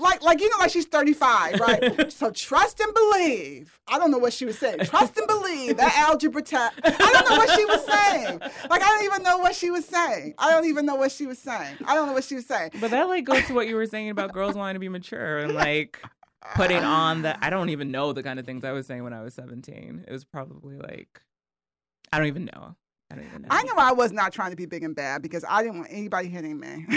Like, 0.00 0.22
like 0.22 0.40
you 0.40 0.48
know, 0.48 0.56
like 0.58 0.70
she's 0.70 0.86
35, 0.86 1.60
right? 1.60 2.12
so 2.12 2.30
trust 2.30 2.80
and 2.80 2.92
believe. 2.94 3.78
I 3.86 3.98
don't 3.98 4.10
know 4.10 4.18
what 4.18 4.32
she 4.32 4.46
was 4.46 4.58
saying. 4.58 4.78
Trust 4.80 5.18
and 5.18 5.26
believe 5.26 5.76
that 5.76 5.94
algebra 5.96 6.40
test. 6.40 6.80
I 6.82 6.90
don't 6.90 7.28
know 7.28 7.36
what 7.36 7.50
she 7.50 7.64
was 7.66 7.84
saying. 7.84 8.40
Like, 8.70 8.82
I 8.82 8.86
don't 8.86 9.04
even 9.04 9.22
know 9.22 9.38
what 9.38 9.54
she 9.54 9.70
was 9.70 9.84
saying. 9.84 10.34
I 10.38 10.50
don't 10.50 10.64
even 10.64 10.86
know 10.86 10.94
what 10.94 11.12
she 11.12 11.26
was 11.26 11.38
saying. 11.38 11.76
I 11.84 11.94
don't 11.94 12.06
know 12.06 12.14
what 12.14 12.24
she 12.24 12.34
was 12.34 12.46
saying. 12.46 12.70
But 12.80 12.90
that 12.92 13.08
like 13.08 13.24
goes 13.24 13.44
to 13.46 13.54
what 13.54 13.68
you 13.68 13.76
were 13.76 13.86
saying 13.86 14.08
about 14.08 14.32
girls 14.32 14.54
wanting 14.54 14.74
to 14.74 14.80
be 14.80 14.88
mature 14.88 15.38
and 15.38 15.54
like 15.54 16.02
putting 16.54 16.82
on 16.82 17.22
the 17.22 17.44
I 17.44 17.50
don't 17.50 17.68
even 17.68 17.90
know 17.90 18.14
the 18.14 18.22
kind 18.22 18.40
of 18.40 18.46
things 18.46 18.64
I 18.64 18.72
was 18.72 18.86
saying 18.86 19.04
when 19.04 19.12
I 19.12 19.22
was 19.22 19.34
17. 19.34 20.06
It 20.08 20.12
was 20.12 20.24
probably 20.24 20.78
like 20.78 21.20
I 22.10 22.18
don't 22.18 22.26
even 22.28 22.46
know. 22.46 22.74
I 23.10 23.16
don't 23.16 23.24
even 23.24 23.42
know. 23.42 23.48
I 23.50 23.62
know 23.64 23.72
I 23.76 23.90
was 23.92 24.12
not 24.12 24.32
trying 24.32 24.50
to 24.50 24.56
be 24.56 24.66
big 24.66 24.84
and 24.84 24.94
bad 24.94 25.20
because 25.20 25.44
I 25.48 25.62
didn't 25.64 25.78
want 25.78 25.90
anybody 25.90 26.28
hitting 26.28 26.60
me. 26.60 26.86
I 26.90 26.96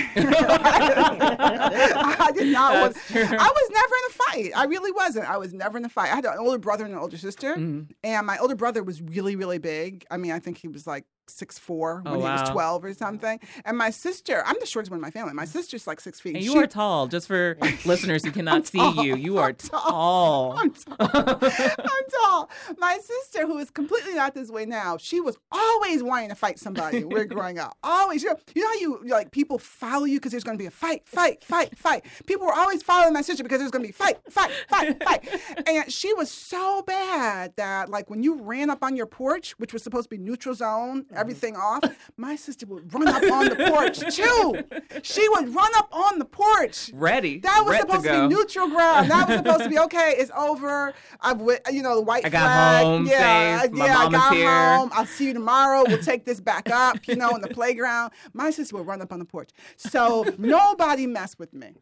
did 2.33 2.47
not 2.53 2.73
want. 2.81 2.97
I 3.15 3.49
was 3.49 3.69
never 3.71 3.95
in 3.95 4.03
a 4.09 4.13
fight. 4.13 4.51
I 4.55 4.65
really 4.65 4.91
wasn't. 4.91 5.29
I 5.29 5.37
was 5.37 5.53
never 5.53 5.77
in 5.77 5.85
a 5.85 5.89
fight. 5.89 6.11
I 6.11 6.15
had 6.15 6.25
an 6.25 6.37
older 6.37 6.59
brother 6.59 6.85
and 6.85 6.93
an 6.93 6.99
older 6.99 7.17
sister, 7.17 7.55
Mhm. 7.55 7.87
and 8.03 8.27
my 8.27 8.37
older 8.37 8.55
brother 8.55 8.83
was 8.83 9.01
really, 9.01 9.35
really 9.35 9.57
big. 9.57 10.05
I 10.11 10.17
mean, 10.17 10.31
I 10.31 10.39
think 10.39 10.57
he 10.57 10.67
was 10.67 10.85
like 10.85 11.05
six 11.27 11.57
four 11.57 12.03
oh, 12.05 12.11
when 12.11 12.21
Oh, 12.21 12.25
he 12.25 12.41
was 12.41 12.49
twelve 12.49 12.83
or 12.83 12.93
something. 12.93 13.39
And 13.65 13.77
my 13.77 13.89
sister, 13.89 14.43
I'm 14.45 14.55
the 14.59 14.65
shortest 14.65 14.91
one 14.91 14.97
in 14.97 15.01
my 15.01 15.11
family. 15.11 15.33
My 15.33 15.45
sister's 15.45 15.87
like 15.87 15.99
six 16.01 16.19
feet. 16.19 16.35
And 16.35 16.43
you 16.43 16.51
She- 16.53 16.57
are 16.59 16.67
tall. 16.67 17.07
Just 17.07 17.27
for 17.27 17.57
listeners 17.85 18.23
who 18.25 18.31
cannot 18.31 18.67
see 18.67 18.77
tall. 18.77 19.03
you, 19.03 19.15
you 19.15 19.37
are 19.37 19.49
I'm 19.49 19.55
tall. 19.55 19.79
tall. 19.81 20.57
I'm 20.59 20.71
tall. 20.71 20.97
I'm 20.99 22.03
tall. 22.21 22.49
My 22.77 22.97
sister, 23.01 23.45
who 23.47 23.57
is 23.59 23.69
completely 23.71 24.13
not 24.15 24.33
this 24.33 24.49
way 24.49 24.65
now, 24.65 24.97
she 24.97 25.19
was 25.19 25.37
always 25.51 26.03
wanting 26.03 26.29
to 26.29 26.35
fight 26.35 26.59
somebody. 26.59 27.03
We're 27.03 27.25
growing 27.25 27.59
up. 27.59 27.77
Always. 27.83 28.23
You 28.23 28.29
know, 28.29 28.35
you 28.55 28.61
know 28.61 28.67
how 28.67 28.73
you 28.75 29.09
like 29.09 29.31
people 29.31 29.57
follow 29.59 30.05
you 30.05 30.17
because 30.19 30.31
there's 30.31 30.43
going 30.43 30.57
to 30.57 30.61
be 30.61 30.65
a 30.67 30.71
fight, 30.71 31.07
fight, 31.07 31.43
fight, 31.43 31.77
fight. 31.77 32.05
People 32.25 32.45
were 32.47 32.53
always 32.53 32.81
following 32.83 33.13
my 33.13 33.21
sister 33.21 33.43
because 33.43 33.59
there's 33.59 33.71
going 33.71 33.83
to 33.83 33.87
be 33.87 33.91
fight, 33.93 34.17
fight, 34.29 34.51
fight, 34.69 35.03
fight. 35.03 35.41
And 35.67 35.91
she 35.91 36.13
was 36.13 36.29
so 36.31 36.81
bad 36.83 37.53
that 37.57 37.89
like 37.89 38.09
when 38.09 38.23
you 38.23 38.41
ran 38.41 38.69
up 38.69 38.83
on 38.83 38.95
your 38.95 39.05
porch, 39.05 39.51
which 39.59 39.73
was 39.73 39.83
supposed 39.83 40.09
to 40.09 40.15
be 40.15 40.21
neutral 40.21 40.55
zone, 40.55 41.05
Mm-hmm. 41.13 41.21
everything 41.21 41.55
off, 41.55 41.83
my 42.17 42.35
sister 42.35 42.65
would 42.67 42.93
run 42.93 43.07
up 43.07 43.23
on 43.31 43.49
the 43.49 43.55
porch 43.69 43.99
too. 44.15 44.99
She 45.03 45.27
would 45.29 45.53
run 45.53 45.71
up 45.77 45.89
on 45.91 46.19
the 46.19 46.25
porch. 46.25 46.91
Ready. 46.93 47.39
That 47.39 47.63
was 47.65 47.77
supposed 47.77 48.03
to 48.05 48.09
to, 48.11 48.27
be 48.27 48.35
neutral 48.35 48.67
ground. 48.69 49.09
That 49.11 49.27
was 49.27 49.37
supposed 49.37 49.63
to 49.63 49.69
be 49.69 49.79
okay. 49.79 50.15
It's 50.17 50.31
over. 50.37 50.93
I've 51.21 51.39
you 51.71 51.81
know 51.81 51.95
the 51.95 52.01
white 52.01 52.25
I 52.25 52.29
got 52.29 52.41
flag. 52.41 52.83
home 52.85 53.05
yeah, 53.07 53.61
safe. 53.61 53.71
Yeah. 53.73 53.97
I 53.97 54.09
got 54.11 54.33
here. 54.33 54.75
home. 54.77 54.89
I'll 54.93 55.05
see 55.05 55.27
you 55.27 55.33
tomorrow. 55.33 55.83
We'll 55.87 56.01
take 56.03 56.25
this 56.25 56.39
back 56.39 56.69
up. 56.69 57.07
You 57.07 57.15
know, 57.15 57.31
in 57.35 57.41
the 57.41 57.49
playground. 57.49 58.11
My 58.33 58.49
sister 58.51 58.77
would 58.77 58.87
run 58.87 59.01
up 59.01 59.11
on 59.11 59.19
the 59.19 59.25
porch, 59.25 59.49
so 59.77 60.25
nobody 60.37 61.07
messed 61.07 61.39
with 61.39 61.53
me 61.53 61.73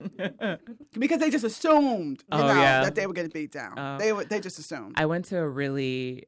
because 0.97 1.19
they 1.19 1.29
just 1.29 1.43
assumed, 1.45 2.23
you 2.32 2.38
Oh, 2.39 2.47
know, 2.47 2.47
yeah. 2.47 2.84
that 2.84 2.95
they 2.95 3.07
were 3.07 3.13
going 3.13 3.27
to 3.27 3.34
beat 3.34 3.51
down. 3.51 3.73
Oh. 3.77 3.97
they 3.97 4.13
would. 4.13 4.29
They 4.29 4.39
just 4.39 4.59
assumed. 4.59 4.95
I 4.97 5.05
went 5.05 5.25
to 5.25 5.38
a 5.38 5.47
really 5.47 6.25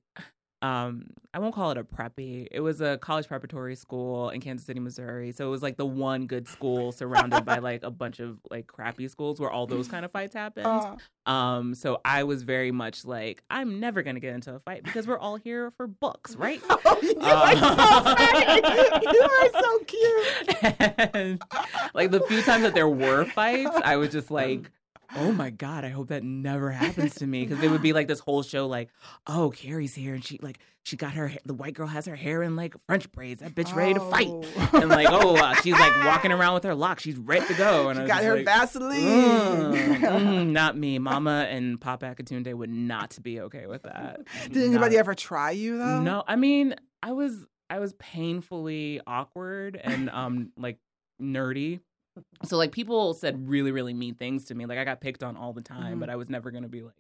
um 0.64 1.06
I 1.36 1.40
won't 1.40 1.56
call 1.56 1.72
it 1.72 1.78
a 1.78 1.84
preppy. 1.84 2.48
It 2.52 2.60
was 2.60 2.80
a 2.80 2.98
college 3.00 3.28
preparatory 3.28 3.76
school 3.76 4.30
in 4.30 4.40
Kansas 4.40 4.68
City, 4.68 4.80
Missouri. 4.80 5.32
So 5.32 5.48
it 5.48 5.50
was 5.50 5.64
like 5.64 5.78
the 5.78 5.86
one 5.86 6.28
good 6.28 6.48
school 6.48 6.92
surrounded 6.92 7.44
by 7.44 7.58
like 7.60 7.82
a 7.84 7.90
bunch 7.90 8.20
of 8.20 8.38
like 8.52 8.68
crappy 8.68 9.08
schools 9.08 9.40
where 9.40 9.50
all 9.50 9.66
those 9.66 9.88
kind 9.88 10.06
of 10.06 10.12
fights 10.12 10.34
happened. 10.36 10.68
Uh, 10.68 10.96
Um 11.26 11.74
so 11.76 12.00
I 12.06 12.24
was 12.24 12.44
very 12.44 12.72
much 12.72 13.04
like 13.04 13.44
I'm 13.50 13.80
never 13.80 14.04
going 14.04 14.16
to 14.16 14.20
get 14.20 14.36
into 14.36 14.54
a 14.54 14.60
fight 14.60 14.84
because 14.84 15.08
we're 15.08 15.18
all 15.20 15.36
here 15.36 15.72
for 15.72 15.88
books, 15.88 16.36
right? 16.36 16.62
oh, 16.70 17.00
you 17.02 17.20
are 17.20 17.56
so 17.56 18.16
funny. 18.16 18.62
you 19.12 19.22
are 19.22 19.50
so 19.62 19.80
cute. 19.86 20.64
and 21.16 21.42
like 21.94 22.12
the 22.12 22.22
few 22.22 22.42
times 22.44 22.64
that 22.64 22.74
there 22.74 22.88
were 22.90 23.26
fights, 23.26 23.76
I 23.84 23.98
was 23.98 24.12
just 24.12 24.30
like, 24.32 24.72
oh 25.18 25.32
my 25.32 25.50
god, 25.50 25.86
I 25.86 25.90
hope 25.90 26.08
that 26.10 26.24
never 26.24 26.72
happens 26.72 27.16
to 27.16 27.28
me 27.28 27.46
because 27.46 27.64
it 27.64 27.70
would 27.72 27.82
be 27.82 27.94
like 27.94 28.08
this 28.08 28.20
whole 28.20 28.44
show, 28.44 28.68
like, 28.68 28.90
oh, 29.28 29.52
Carrie's 29.56 29.96
here 29.96 30.14
and 30.14 30.24
she 30.24 30.40
like 30.42 30.60
she 30.86 30.98
got 30.98 31.14
her 31.14 31.32
the 31.46 31.54
white 31.54 31.74
girl 31.76 31.88
has 31.88 32.06
her 32.08 32.16
hair 32.16 32.44
in 32.44 32.56
like 32.56 32.76
French 32.88 33.10
braids. 33.12 33.40
That 33.42 33.56
bitch 33.56 33.74
ready 33.74 33.94
to 33.94 34.00
fight. 34.02 34.28
Oh. 34.30 34.70
And 34.74 34.90
like, 34.90 35.08
oh, 35.10 35.36
uh, 35.38 35.54
she's 35.56 35.74
like 35.80 36.04
walking 36.04 36.32
around 36.34 36.56
with 36.56 36.64
her 36.66 36.76
locks. 36.76 37.04
She's 37.04 37.16
ready 37.18 37.46
to 37.48 37.54
go. 37.54 37.88
And 37.90 37.98
She 37.98 38.02
was 38.04 38.12
got 38.12 38.24
her 38.24 38.36
like, 38.36 38.46
Vaseline. 38.46 39.02
"Mm, 39.02 39.98
mm, 40.00 40.48
not 40.52 40.78
me. 40.78 41.00
Mama 41.00 41.48
and 41.50 41.80
Papa 41.80 42.14
Akitunde 42.16 42.54
would 42.54 42.70
not 42.70 43.18
be 43.24 43.40
okay 43.42 43.66
with 43.66 43.84
that. 43.84 44.22
Did 44.52 44.58
anybody 44.64 44.96
Not- 44.96 45.00
ever 45.00 45.16
try 45.16 45.52
you 45.52 45.78
though? 45.78 46.02
no, 46.02 46.24
I 46.28 46.36
mean, 46.36 46.76
I 47.02 47.14
was 47.14 47.46
I 47.70 47.80
was 47.80 47.94
painfully 47.94 49.00
awkward 49.08 49.80
and 49.82 50.10
um 50.10 50.52
like 50.58 50.80
nerdy. 51.22 51.80
So 52.46 52.58
like 52.58 52.72
people 52.72 53.14
said 53.14 53.48
really 53.50 53.72
really 53.72 53.94
mean 53.94 54.16
things 54.16 54.46
to 54.46 54.56
me. 54.56 54.66
Like 54.66 54.78
I 54.78 54.86
got 54.86 55.02
picked 55.02 55.24
on 55.24 55.36
all 55.38 55.52
the 55.54 55.62
time, 55.62 55.98
Mhm. 55.98 56.00
but 56.00 56.10
I 56.10 56.16
was 56.16 56.30
never 56.30 56.52
gonna 56.52 56.70
be 56.70 56.82
like 56.82 56.94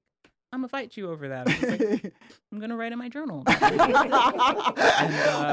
I'm 0.51 0.59
gonna 0.59 0.67
fight 0.69 0.95
you 0.97 1.09
over 1.09 1.29
that. 1.29 1.47
I 1.47 1.51
was 1.51 1.63
like, 1.79 2.13
I'm 2.51 2.59
gonna 2.59 2.75
write 2.77 2.91
in 2.91 2.99
my 2.99 3.09
journal. 3.09 3.43
uh, 3.47 3.53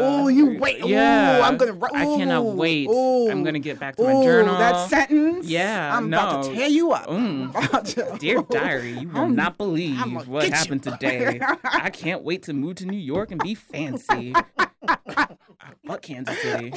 oh, 0.02 0.28
you 0.28 0.58
wait. 0.58 0.84
yeah, 0.84 1.38
Ooh, 1.38 1.42
I'm 1.42 1.56
gonna. 1.56 1.72
ri- 1.72 1.88
I 1.94 2.04
cannot 2.04 2.44
wait. 2.44 2.86
Ooh, 2.88 3.30
I'm 3.30 3.42
gonna 3.42 3.58
get 3.60 3.80
back 3.80 3.96
to 3.96 4.02
my 4.02 4.22
journal. 4.22 4.58
That 4.58 4.88
sentence. 4.90 5.46
Yeah, 5.46 5.96
I'm 5.96 6.08
about 6.08 6.44
to 6.44 6.52
tear 6.54 6.68
you 6.68 6.92
up. 6.92 7.06
Mm. 7.06 7.54
I'm 7.56 7.64
about 7.64 7.86
to- 7.86 8.16
Dear 8.20 8.42
diary, 8.42 8.98
you 8.98 9.08
will 9.08 9.20
I'm- 9.20 9.34
not 9.34 9.56
believe 9.56 9.98
what 10.28 10.42
get 10.42 10.50
you. 10.50 10.54
happened 10.56 10.82
today. 10.82 11.40
I 11.64 11.88
can't 11.90 12.22
wait 12.22 12.42
to 12.44 12.52
move 12.52 12.74
to 12.76 12.86
New 12.86 12.98
York 12.98 13.30
and 13.30 13.40
be 13.42 13.54
fancy. 13.54 14.34
Fuck 15.86 16.02
Kansas 16.02 16.38
City. 16.42 16.72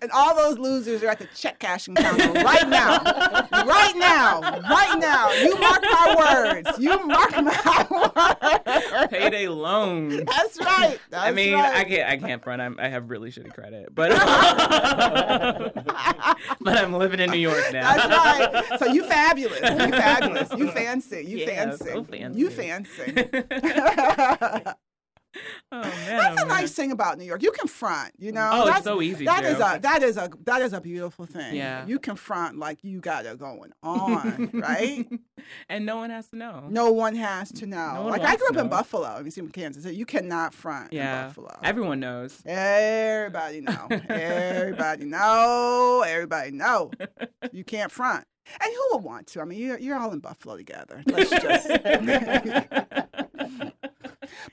and 0.00 0.10
all 0.12 0.34
those 0.34 0.58
losers 0.58 1.02
are 1.02 1.08
at 1.08 1.18
the 1.18 1.26
check 1.34 1.58
cashing 1.58 1.94
counter 1.94 2.32
right 2.32 2.66
now. 2.68 2.98
right 3.02 3.94
now. 3.96 4.40
Right 4.40 4.98
now. 4.98 5.30
You 5.32 5.58
mark 5.58 5.82
my 5.82 6.14
words. 6.18 6.78
You 6.78 7.06
mark 7.06 7.32
my 7.32 7.86
words. 7.90 9.08
Payday 9.10 9.48
loan. 9.48 10.24
That's 10.24 10.58
right. 10.60 10.98
That's 11.10 11.24
I 11.24 11.30
mean, 11.30 11.54
right. 11.54 11.76
I 11.76 11.84
can't. 11.84 12.10
I 12.10 12.16
can't 12.16 12.42
front. 12.42 12.60
I'm, 12.60 12.76
I 12.80 12.88
have 12.88 13.08
really 13.10 13.30
shitty 13.30 13.52
credit, 13.54 13.94
but 13.94 14.10
but 16.60 16.76
I'm 16.78 16.92
living 16.94 17.20
in 17.20 17.30
New 17.30 17.38
York 17.38 17.72
now. 17.72 17.94
That's 17.94 18.08
right. 18.08 18.64
So 18.80 18.86
you 18.86 19.04
fabulous. 19.04 19.60
You 19.60 19.68
fabulous. 19.90 20.48
You 20.56 20.70
fancy. 20.72 21.24
You 21.26 21.38
Yeah, 21.38 21.46
fancy. 21.46 21.84
so 21.84 22.04
fancy. 22.04 22.40
You 22.40 22.50
fancy. 22.50 23.28
oh 25.72 25.80
man, 25.82 26.16
That's 26.18 26.40
oh, 26.42 26.44
a 26.44 26.48
nice 26.48 26.72
thing 26.72 26.92
about 26.92 27.18
New 27.18 27.24
York. 27.24 27.42
You 27.42 27.52
confront, 27.52 28.12
you 28.18 28.32
know. 28.32 28.48
Oh, 28.52 28.60
it's 28.62 28.66
That's- 28.66 28.84
so 28.84 29.02
easy 29.02 29.24
That 29.24 29.44
is 29.44 29.56
a 29.56 29.78
that 29.82 30.02
is 30.02 30.16
a 30.16 30.30
that 30.44 30.62
is 30.62 30.72
a 30.72 30.80
beautiful 30.80 31.26
thing. 31.26 31.54
Yeah. 31.54 31.86
You 31.86 31.98
confront 31.98 32.58
like 32.58 32.82
you 32.82 33.00
got 33.00 33.26
it 33.26 33.38
going 33.38 33.72
on, 33.82 34.50
right? 34.54 35.06
and 35.68 35.86
no 35.86 35.96
one 35.96 36.10
has 36.10 36.28
to 36.28 36.36
know. 36.36 36.66
No 36.68 36.92
one 36.92 37.14
has 37.16 37.50
to 37.52 37.66
know. 37.66 37.94
No 37.94 38.06
like 38.06 38.22
I 38.22 38.36
grew 38.36 38.48
up 38.48 38.56
in. 38.56 38.68
Buffalo. 38.68 39.20
You 39.24 39.30
see, 39.30 39.40
in 39.40 39.50
Kansas 39.50 39.84
you 39.84 40.06
cannot 40.06 40.54
front 40.54 40.92
yeah, 40.92 41.22
in 41.22 41.28
Buffalo. 41.28 41.58
everyone 41.62 42.00
knows. 42.00 42.42
Everybody 42.44 43.60
know. 43.60 43.86
Everybody 44.08 45.04
know. 45.04 46.04
Everybody 46.06 46.50
know. 46.52 46.90
You 47.52 47.64
can't 47.64 47.92
front. 47.92 48.26
And 48.60 48.72
who 48.72 48.96
would 48.96 49.04
want 49.04 49.26
to? 49.28 49.40
I 49.40 49.44
mean, 49.44 49.58
you're, 49.58 49.78
you're 49.78 49.98
all 49.98 50.12
in 50.12 50.18
Buffalo 50.18 50.56
together. 50.56 51.02
Let's 51.06 51.30
just. 51.30 51.70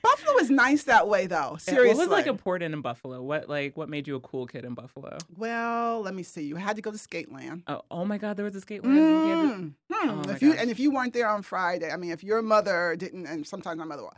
Buffalo 0.02 0.36
is 0.38 0.50
nice 0.50 0.82
that 0.84 1.06
way, 1.08 1.26
though. 1.26 1.52
Yeah, 1.52 1.58
Seriously. 1.58 1.88
What 1.98 1.98
was 1.98 2.08
like 2.08 2.26
important 2.26 2.74
in 2.74 2.80
Buffalo? 2.80 3.22
What 3.22 3.48
like 3.48 3.76
what 3.76 3.88
made 3.88 4.08
you 4.08 4.16
a 4.16 4.20
cool 4.20 4.46
kid 4.46 4.64
in 4.64 4.74
Buffalo? 4.74 5.16
well, 5.36 6.00
let 6.00 6.14
me 6.14 6.22
see. 6.22 6.42
You 6.42 6.56
had 6.56 6.76
to 6.76 6.82
go 6.82 6.90
to 6.90 6.98
Skateland. 6.98 7.62
Oh, 7.68 7.82
oh 7.90 8.04
my 8.04 8.18
God, 8.18 8.36
there 8.36 8.44
was 8.44 8.56
a 8.56 8.60
skate 8.60 8.84
land. 8.84 8.98
in 8.98 9.22
Kansas. 9.22 9.58
Mm, 9.58 9.74
hmm. 9.90 10.10
Oh 10.10 10.32
if 10.32 10.42
you 10.42 10.52
gosh. 10.52 10.60
and 10.60 10.70
if 10.70 10.80
you 10.80 10.90
weren't 10.90 11.12
there 11.14 11.28
on 11.28 11.42
Friday, 11.42 11.90
I 11.90 11.96
mean, 11.96 12.10
if 12.10 12.24
your 12.24 12.42
mother 12.42 12.96
didn't, 12.96 13.26
and 13.26 13.46
sometimes 13.46 13.78
my 13.78 13.84
mother, 13.84 14.02
will, 14.02 14.14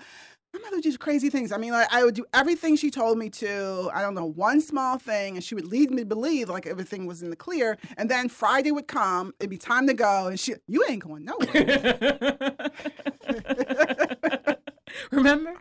my 0.55 0.61
mother 0.61 0.77
would 0.77 0.85
do 0.85 0.97
crazy 0.97 1.31
things. 1.31 1.51
I 1.53 1.57
mean, 1.59 1.73
like 1.73 1.93
I 1.93 2.05
would 2.05 2.15
do 2.15 2.25
everything 2.33 2.77
she 2.77 2.91
told 2.91 3.19
me 3.19 3.29
to. 3.31 3.91
I 3.93 4.01
don't 4.01 4.15
know 4.15 4.25
one 4.25 4.61
small 4.61 4.99
thing, 4.99 5.35
and 5.35 5.45
she 5.45 5.55
would 5.55 5.67
lead 5.67 5.91
me 5.91 6.03
to 6.03 6.07
believe 6.07 6.49
like 6.49 6.67
everything 6.67 7.07
was 7.07 7.23
in 7.23 7.31
the 7.31 7.37
clear. 7.37 7.77
And 7.97 8.09
then 8.09 8.29
Friday 8.29 8.71
would 8.71 8.87
come, 8.87 9.35
it'd 9.41 9.51
be 9.51 9.59
time 9.59 9.87
to 9.89 9.95
go, 9.95 10.29
and 10.29 10.39
she, 10.39 10.55
you 10.69 10.85
ain't 10.89 11.03
going 11.03 11.25
nowhere. 11.25 12.71
Remember? 15.11 15.55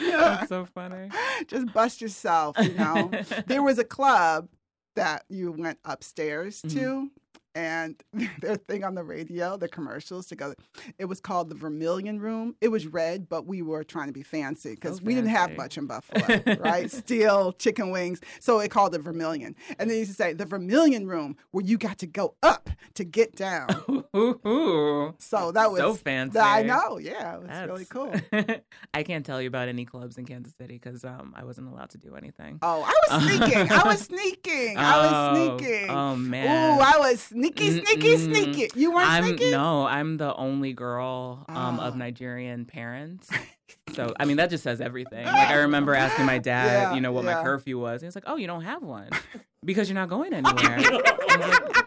That's 0.00 0.48
so 0.48 0.64
funny. 0.66 1.10
Just 1.48 1.72
bust 1.72 2.00
yourself, 2.00 2.56
you 2.62 2.74
know. 2.74 3.10
there 3.46 3.62
was 3.62 3.78
a 3.78 3.84
club 3.84 4.48
that 4.94 5.24
you 5.28 5.52
went 5.52 5.78
upstairs 5.84 6.62
Mm-hmm. 6.62 6.78
to 6.78 7.10
and 7.56 7.96
their 8.40 8.56
thing 8.56 8.84
on 8.84 8.94
the 8.94 9.02
radio 9.02 9.56
the 9.56 9.66
commercials 9.68 10.26
together. 10.26 10.54
It 10.98 11.06
was 11.06 11.20
called 11.20 11.48
the 11.48 11.54
vermilion 11.56 12.20
room. 12.20 12.54
It 12.60 12.68
was 12.68 12.86
red 12.86 13.28
but 13.28 13.46
we 13.46 13.62
were 13.62 13.82
trying 13.82 14.06
to 14.08 14.12
be 14.12 14.22
fancy 14.22 14.74
because 14.74 14.98
So 14.98 15.04
we 15.04 15.14
didn't 15.14 15.30
have 15.30 15.56
much 15.56 15.78
in 15.78 15.86
buffalo 15.88 16.42
right? 16.60 16.90
Steel 16.90 17.52
chicken 17.54 17.90
wings. 17.90 18.20
So 18.40 18.60
it 18.60 18.70
called 18.70 18.94
it 18.94 19.00
vermilion. 19.00 19.56
And 19.78 19.90
they 19.90 19.98
used 19.98 20.10
to 20.10 20.16
say 20.16 20.34
the 20.34 20.44
vermilion 20.44 21.06
room 21.06 21.36
where 21.50 21.64
you 21.64 21.78
got 21.78 21.98
to 21.98 22.06
go 22.06 22.34
up 22.42 22.68
to 22.94 23.04
get 23.04 23.34
down. 23.34 23.68
Ooh, 24.16 25.14
so 25.18 25.50
that 25.52 25.70
was 25.70 25.80
so 25.80 25.94
fancy. 25.94 26.38
i 26.38 26.62
know. 26.62 26.98
Yeah 26.98 27.36
it 27.36 27.42
was 27.42 27.68
really 27.68 27.84
cool. 27.86 28.14
I 28.92 29.02
can't 29.02 29.24
tell 29.24 29.40
you 29.40 29.48
about 29.48 29.68
any 29.68 29.84
clubs 29.86 30.18
in 30.18 30.26
Kansas 30.26 30.54
City 30.54 30.74
because 30.74 31.04
um, 31.04 31.34
I 31.36 31.44
wasn't 31.44 31.68
allowed 31.68 31.90
to 31.90 31.98
do 31.98 32.14
anything. 32.16 32.58
oh 32.62 32.82
i 32.82 33.16
was 33.16 33.24
sneaking. 33.24 33.70
I 33.72 33.82
was 33.84 34.00
sneaking. 34.00 34.76
I 34.76 34.96
was 34.98 35.12
Oh, 35.16 35.56
sneaking. 35.58 35.90
Oh 35.90 36.16
man. 36.16 36.78
Ooh, 36.78 36.80
I 36.82 36.98
was 36.98 37.20
sneaky, 37.54 37.84
sneaky, 37.84 38.16
Mm-mm. 38.16 38.32
sneaky. 38.54 38.80
You 38.80 38.92
weren't 38.92 39.08
I'm 39.08 39.24
sneaky? 39.24 39.50
no, 39.50 39.86
I'm 39.86 40.16
the 40.16 40.34
only 40.34 40.72
girl 40.72 41.44
um, 41.48 41.78
of 41.80 41.94
Ah. 41.94 41.96
Nigerian 41.96 42.64
parents. 42.64 43.28
So 43.94 44.12
I 44.18 44.24
mean 44.26 44.36
that 44.38 44.50
just 44.50 44.62
says 44.64 44.80
everything. 44.80 45.24
Like 45.24 45.48
I 45.48 45.54
remember 45.66 45.94
asking 45.94 46.26
my 46.26 46.38
dad, 46.38 46.66
Yeah, 46.90 46.94
you 46.94 47.00
know, 47.00 47.12
what 47.12 47.24
yeah. 47.24 47.34
my 47.34 47.42
curfew 47.42 47.78
was. 47.78 48.00
He 48.02 48.06
was 48.06 48.14
like, 48.14 48.24
"Oh, 48.26 48.36
you 48.36 48.46
don't 48.46 48.62
have 48.62 48.82
one 48.82 49.08
because 49.64 49.88
you're 49.88 49.94
not 49.94 50.08
going 50.08 50.34
anywhere." 50.34 50.78
Like, 50.80 51.86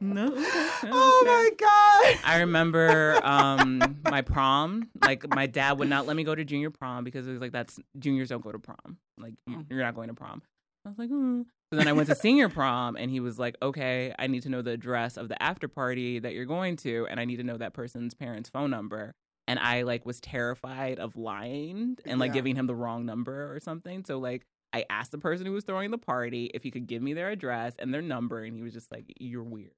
no. 0.00 0.26
okay, 0.26 0.90
Oh 0.92 1.22
my 1.24 1.50
God. 1.58 2.20
I 2.24 2.38
remember 2.40 3.18
um, 3.24 3.98
my 4.04 4.22
prom. 4.22 4.88
Like 5.02 5.28
my 5.34 5.46
dad 5.46 5.78
would 5.78 5.88
not 5.88 6.06
let 6.06 6.16
me 6.16 6.24
go 6.24 6.34
to 6.34 6.44
junior 6.44 6.70
prom 6.70 7.04
because 7.04 7.26
it 7.26 7.32
was 7.32 7.40
like 7.40 7.52
that's 7.52 7.78
juniors 7.98 8.28
don't 8.28 8.42
go 8.42 8.52
to 8.52 8.58
prom. 8.58 8.98
Like 9.18 9.34
Mm. 9.48 9.66
you're 9.70 9.80
not 9.80 9.94
going 9.94 10.08
to 10.08 10.14
prom. 10.14 10.42
I 10.84 10.88
was 10.90 10.98
like, 10.98 11.10
mm. 11.10 11.44
So 11.72 11.76
then 11.76 11.88
I 11.88 11.92
went 11.92 12.08
to 12.08 12.14
senior 12.14 12.48
prom 12.48 12.94
and 12.96 13.10
he 13.10 13.18
was 13.20 13.38
like, 13.38 13.56
okay, 13.60 14.14
I 14.18 14.28
need 14.28 14.42
to 14.44 14.48
know 14.48 14.62
the 14.62 14.70
address 14.72 15.16
of 15.16 15.28
the 15.28 15.40
after 15.42 15.66
party 15.66 16.20
that 16.20 16.32
you're 16.32 16.44
going 16.46 16.76
to 16.78 17.06
and 17.10 17.18
I 17.18 17.24
need 17.24 17.36
to 17.36 17.42
know 17.42 17.56
that 17.56 17.72
person's 17.74 18.14
parents' 18.14 18.48
phone 18.48 18.70
number. 18.70 19.14
And 19.48 19.58
I 19.58 19.82
like 19.82 20.06
was 20.06 20.20
terrified 20.20 20.98
of 21.00 21.16
lying 21.16 21.96
and 22.04 22.20
like 22.20 22.28
Yeah. 22.30 22.34
giving 22.34 22.56
him 22.56 22.66
the 22.66 22.74
wrong 22.74 23.04
number 23.04 23.52
or 23.54 23.58
something. 23.60 24.04
So 24.04 24.18
like 24.18 24.44
I 24.72 24.84
asked 24.90 25.10
the 25.12 25.18
person 25.18 25.46
who 25.46 25.52
was 25.52 25.64
throwing 25.64 25.90
the 25.90 25.98
party 25.98 26.50
if 26.54 26.62
he 26.62 26.70
could 26.70 26.86
give 26.86 27.02
me 27.02 27.14
their 27.14 27.30
address 27.30 27.74
and 27.78 27.92
their 27.92 28.02
number 28.02 28.44
and 28.44 28.54
he 28.56 28.62
was 28.62 28.72
just 28.72 28.92
like, 28.92 29.12
You're 29.18 29.42
weird. 29.44 29.72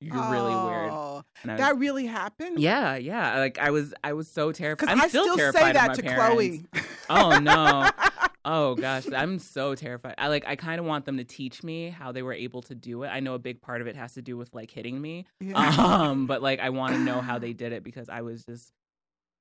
You're 0.00 0.14
really 0.30 0.54
weird. 0.54 0.90
Oh, 0.92 1.22
And 1.42 1.52
was, 1.52 1.60
That 1.60 1.76
really 1.78 2.06
happened? 2.06 2.60
yeah, 2.60 2.96
yeah. 2.96 3.38
Like 3.38 3.58
I 3.58 3.70
was 3.70 3.94
I 4.04 4.12
was 4.12 4.28
so 4.28 4.50
terrified. 4.52 4.88
I'm 4.88 5.00
I 5.00 5.08
still, 5.08 5.24
still 5.24 5.36
terrified 5.36 5.60
say 5.62 5.72
that 5.74 5.94
to 5.94 6.02
parents. 6.02 6.32
Chloe. 6.32 6.64
Oh 7.10 7.38
no. 7.38 7.88
Oh 8.44 8.74
gosh, 8.74 9.04
I'm 9.12 9.38
so 9.38 9.74
terrified. 9.74 10.14
I 10.18 10.28
like 10.28 10.44
I 10.46 10.56
kind 10.56 10.78
of 10.80 10.86
want 10.86 11.04
them 11.04 11.16
to 11.18 11.24
teach 11.24 11.62
me 11.62 11.90
how 11.90 12.12
they 12.12 12.22
were 12.22 12.32
able 12.32 12.62
to 12.62 12.74
do 12.74 13.02
it. 13.02 13.08
I 13.08 13.20
know 13.20 13.34
a 13.34 13.38
big 13.38 13.60
part 13.60 13.80
of 13.80 13.86
it 13.86 13.96
has 13.96 14.14
to 14.14 14.22
do 14.22 14.36
with 14.36 14.54
like 14.54 14.70
hitting 14.70 15.00
me. 15.00 15.26
Yeah. 15.40 15.56
Um, 15.58 16.26
but 16.26 16.42
like 16.42 16.60
I 16.60 16.70
want 16.70 16.94
to 16.94 17.00
know 17.00 17.20
how 17.20 17.38
they 17.38 17.52
did 17.54 17.72
it 17.72 17.82
because 17.84 18.08
I 18.08 18.22
was 18.22 18.44
just 18.44 18.72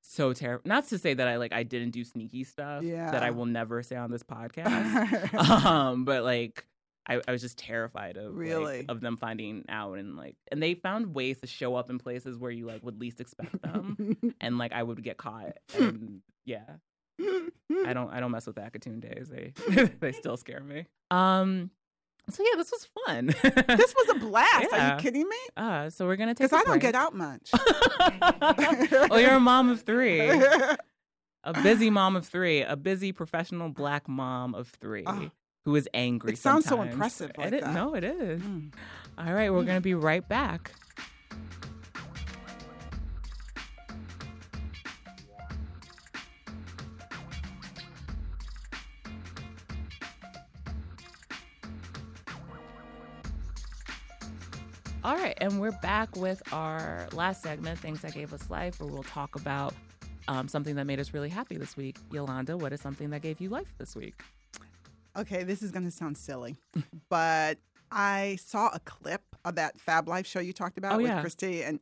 so 0.01 0.33
terrified. 0.33 0.67
Not 0.67 0.87
to 0.89 0.97
say 0.97 1.13
that 1.13 1.27
I 1.27 1.37
like 1.37 1.53
I 1.53 1.63
didn't 1.63 1.91
do 1.91 2.03
sneaky 2.03 2.43
stuff 2.43 2.83
that 2.83 3.23
I 3.23 3.31
will 3.31 3.45
never 3.45 3.83
say 3.83 3.95
on 3.95 4.11
this 4.11 4.23
podcast. 4.23 5.33
um, 5.65 6.05
but 6.05 6.23
like 6.23 6.65
I, 7.09 7.21
I 7.27 7.31
was 7.31 7.41
just 7.41 7.57
terrified 7.57 8.17
of 8.17 8.33
like, 8.33 8.35
Really? 8.35 8.85
of 8.89 8.99
them 8.99 9.15
finding 9.17 9.63
out 9.69 9.93
and 9.97 10.17
like 10.17 10.35
and 10.51 10.61
they 10.61 10.73
found 10.73 11.13
ways 11.15 11.39
to 11.41 11.47
show 11.47 11.75
up 11.75 11.89
in 11.89 11.99
places 11.99 12.37
where 12.37 12.51
you 12.51 12.65
like 12.65 12.83
would 12.83 12.99
least 12.99 13.21
expect 13.21 13.61
them 13.61 14.17
and 14.41 14.57
like 14.57 14.73
I 14.73 14.83
would 14.83 15.01
get 15.03 15.17
caught 15.17 15.57
and 15.79 16.21
yeah 16.45 16.65
I 17.19 17.93
don't 17.93 18.11
I 18.11 18.19
don't 18.19 18.31
mess 18.31 18.47
with 18.47 18.55
Akitundes. 18.57 19.29
They 19.29 19.53
they 19.99 20.11
still 20.11 20.37
scare 20.37 20.61
me. 20.61 20.85
Um 21.11 21.71
so 22.29 22.43
yeah, 22.43 22.57
this 22.57 22.71
was 22.71 22.87
fun. 23.05 23.27
this 23.77 23.95
was 23.95 24.09
a 24.09 24.19
blast. 24.19 24.73
Are 24.73 24.95
you 24.95 24.97
kidding 24.97 25.27
me? 25.27 25.37
uh 25.55 25.89
so 25.89 26.05
we're 26.05 26.15
gonna 26.15 26.33
take 26.35 26.49
Because 26.49 26.61
I 26.61 26.69
don't 26.69 26.79
get 26.79 26.95
out 26.95 27.15
much. 27.15 27.51
well, 29.09 29.19
you're 29.19 29.35
a 29.35 29.39
mom 29.39 29.69
of 29.69 29.81
three. 29.81 30.19
A 31.43 31.61
busy 31.63 31.89
mom 31.89 32.15
of 32.15 32.27
three. 32.27 32.61
A 32.61 32.75
busy 32.75 33.11
professional 33.11 33.69
black 33.69 34.07
mom 34.09 34.53
of 34.53 34.67
three. 34.67 35.03
Oh. 35.07 35.31
who 35.65 35.75
is 35.75 35.87
angry. 35.93 36.33
It 36.33 36.37
sounds 36.37 36.65
so 36.65 36.81
impressive 36.81 37.31
like 37.37 37.53
It. 37.53 37.65
No, 37.67 37.95
it 37.95 38.03
is. 38.03 38.41
Mm. 38.41 38.73
All 39.17 39.33
right, 39.33 39.51
we're 39.51 39.63
gonna 39.63 39.81
be 39.81 39.93
right 39.93 40.27
back. 40.27 40.71
And 55.39 55.61
we're 55.61 55.71
back 55.83 56.15
with 56.15 56.41
our 56.51 57.07
last 57.13 57.43
segment, 57.43 57.77
Things 57.79 58.01
That 58.01 58.13
Gave 58.13 58.33
Us 58.33 58.49
Life, 58.49 58.79
where 58.79 58.89
we'll 58.91 59.03
talk 59.03 59.35
about 59.35 59.73
um, 60.27 60.47
something 60.47 60.75
that 60.75 60.85
made 60.85 60.99
us 60.99 61.13
really 61.13 61.29
happy 61.29 61.57
this 61.57 61.77
week. 61.77 61.97
Ylonda, 62.09 62.55
what 62.59 62.73
is 62.73 62.81
something 62.81 63.11
that 63.11 63.21
gave 63.21 63.39
you 63.39 63.49
life 63.49 63.71
this 63.77 63.95
week? 63.95 64.21
Okay, 65.15 65.43
this 65.43 65.61
is 65.61 65.71
going 65.71 65.85
to 65.85 65.91
sound 65.91 66.17
silly, 66.17 66.55
but 67.09 67.59
I 67.91 68.37
saw 68.43 68.69
a 68.73 68.79
clip 68.79 69.21
of 69.45 69.55
that 69.55 69.79
Fab 69.79 70.07
Life 70.07 70.25
show 70.25 70.39
you 70.39 70.53
talked 70.53 70.77
about 70.77 70.93
Oh, 70.93 70.97
with 70.97 71.07
yeah. 71.07 71.21
Chrissy, 71.21 71.63
and 71.63 71.79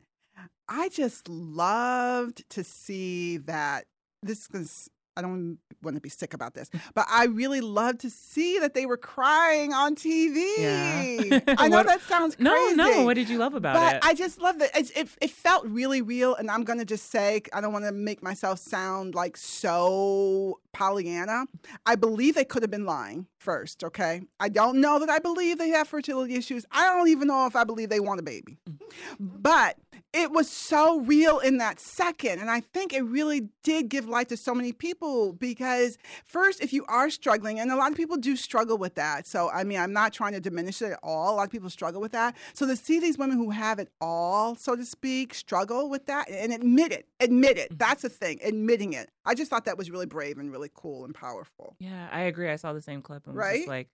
I 0.68 0.90
just 0.90 1.30
loved 1.30 2.48
to 2.52 2.64
see 2.64 3.38
that. 3.38 3.86
This 4.22 4.50
is, 4.54 4.90
I 5.18 5.22
don't 5.22 5.58
want 5.82 5.96
to 5.96 6.02
be 6.02 6.10
sick 6.10 6.34
about 6.34 6.54
this, 6.54 6.70
but 6.94 7.06
I 7.10 7.26
really 7.26 7.62
loved 7.62 8.02
to 8.02 8.10
see 8.10 8.60
that 8.60 8.74
they 8.74 8.86
were 8.86 8.98
crying 8.98 9.74
on 9.74 9.96
TV. 9.96 10.44
Yeah. 10.58 11.40
I 11.58 11.68
know 11.68 11.78
What- 11.78 11.88
that 11.88 12.02
sounds 12.02 12.36
crazy. 12.36 12.76
No, 12.76 12.90
no. 12.90 13.04
What 13.04 13.16
did 13.16 13.30
you 13.30 13.38
love 13.38 13.54
about 13.54 13.76
but 13.76 13.96
it? 13.96 14.06
I 14.06 14.14
just 14.14 14.42
love 14.42 14.60
that 14.60 14.76
it, 14.76 14.92
it. 14.96 15.10
It 15.22 15.30
felt 15.30 15.66
really 15.66 16.02
real, 16.02 16.36
and 16.36 16.52
I'm 16.52 16.64
gonna 16.64 16.86
just 16.86 17.10
say 17.10 17.42
I 17.54 17.62
don't 17.62 17.74
want 17.74 17.86
to 17.86 17.92
make 17.92 18.22
myself 18.22 18.60
sound 18.60 19.16
like 19.16 19.38
so 19.38 20.60
Pollyanna. 20.74 21.46
I 21.86 21.96
believe 21.96 22.36
they 22.36 22.46
could 22.46 22.64
have 22.64 22.72
been 22.72 22.86
lying 22.86 23.28
first. 23.38 23.84
Okay, 23.84 24.22
I 24.40 24.50
don't 24.50 24.82
know 24.82 25.00
that 25.00 25.10
I 25.10 25.20
believe 25.20 25.58
they 25.58 25.70
have 25.70 25.88
fertility 25.88 26.36
issues. 26.36 26.66
I 26.72 26.84
don't 26.86 27.08
even 27.10 27.28
know 27.28 27.46
if 27.46 27.56
I 27.56 27.64
believe 27.64 27.90
they 27.90 28.00
want 28.00 28.20
a 28.20 28.24
baby, 28.24 28.58
mm. 28.70 28.78
but 29.20 29.78
it 30.14 30.32
was 30.32 30.50
so 30.50 31.00
real 31.02 31.40
in 31.40 31.58
that 31.58 31.80
second, 31.80 32.40
and 32.40 32.50
I 32.50 32.60
think 32.60 32.94
it 32.94 33.02
really 33.02 33.50
did 33.64 33.90
give 33.90 34.08
life 34.08 34.28
to 34.30 34.38
so 34.38 34.54
many 34.54 34.72
people 34.72 35.34
because 35.34 35.98
first, 36.26 36.62
if 36.62 36.72
you 36.74 36.86
are 36.88 37.10
struggling, 37.10 37.60
and 37.60 37.72
a 37.72 37.76
lot 37.76 37.92
of 37.92 37.98
people 37.98 38.18
do 38.18 38.36
struggle 38.36 38.78
with 38.78 38.96
that. 38.96 39.28
So 39.28 39.50
I 39.52 39.64
mean, 39.64 39.80
I'm 39.80 39.94
not 39.94 40.14
trying 40.14 40.34
to 40.34 40.40
diminish 40.40 40.82
it 40.82 40.92
at 40.94 41.00
all. 41.04 41.34
A 41.34 41.36
lot 41.36 41.46
of 41.46 41.52
people 41.52 41.70
struggle 41.70 42.02
with 42.02 42.12
that. 42.14 42.36
So 42.54 42.66
to 42.68 42.76
see 42.76 43.00
these 43.00 43.18
women 43.18 43.38
who 43.38 43.50
have 43.52 43.80
it 43.80 43.90
all, 44.02 44.56
so 44.56 44.76
to 44.76 44.86
speak, 44.86 45.34
struggle 45.34 45.90
with 45.90 46.06
that 46.06 46.30
and 46.30 46.54
admit 46.54 46.92
it, 46.92 47.08
admit 47.20 47.58
it. 47.58 47.78
That's 47.78 48.02
the 48.04 48.10
thing, 48.10 48.40
admitting 48.44 48.94
it. 48.94 49.10
I 49.26 49.34
just 49.36 49.50
thought 49.50 49.66
that 49.66 49.78
was 49.78 49.90
really 49.92 50.06
brave 50.06 50.38
and 50.38 50.52
really 50.52 50.70
cool 50.74 51.06
and 51.06 51.14
powerful. 51.14 51.76
Yeah, 51.80 52.08
I 52.12 52.22
agree. 52.22 52.50
I 52.50 52.56
saw 52.56 52.74
the 52.74 52.82
same 52.82 53.02
clip 53.02 53.26
and 53.28 53.36
was 53.36 53.44
Right? 53.46 53.56
just 53.58 53.68
like, 53.68 53.90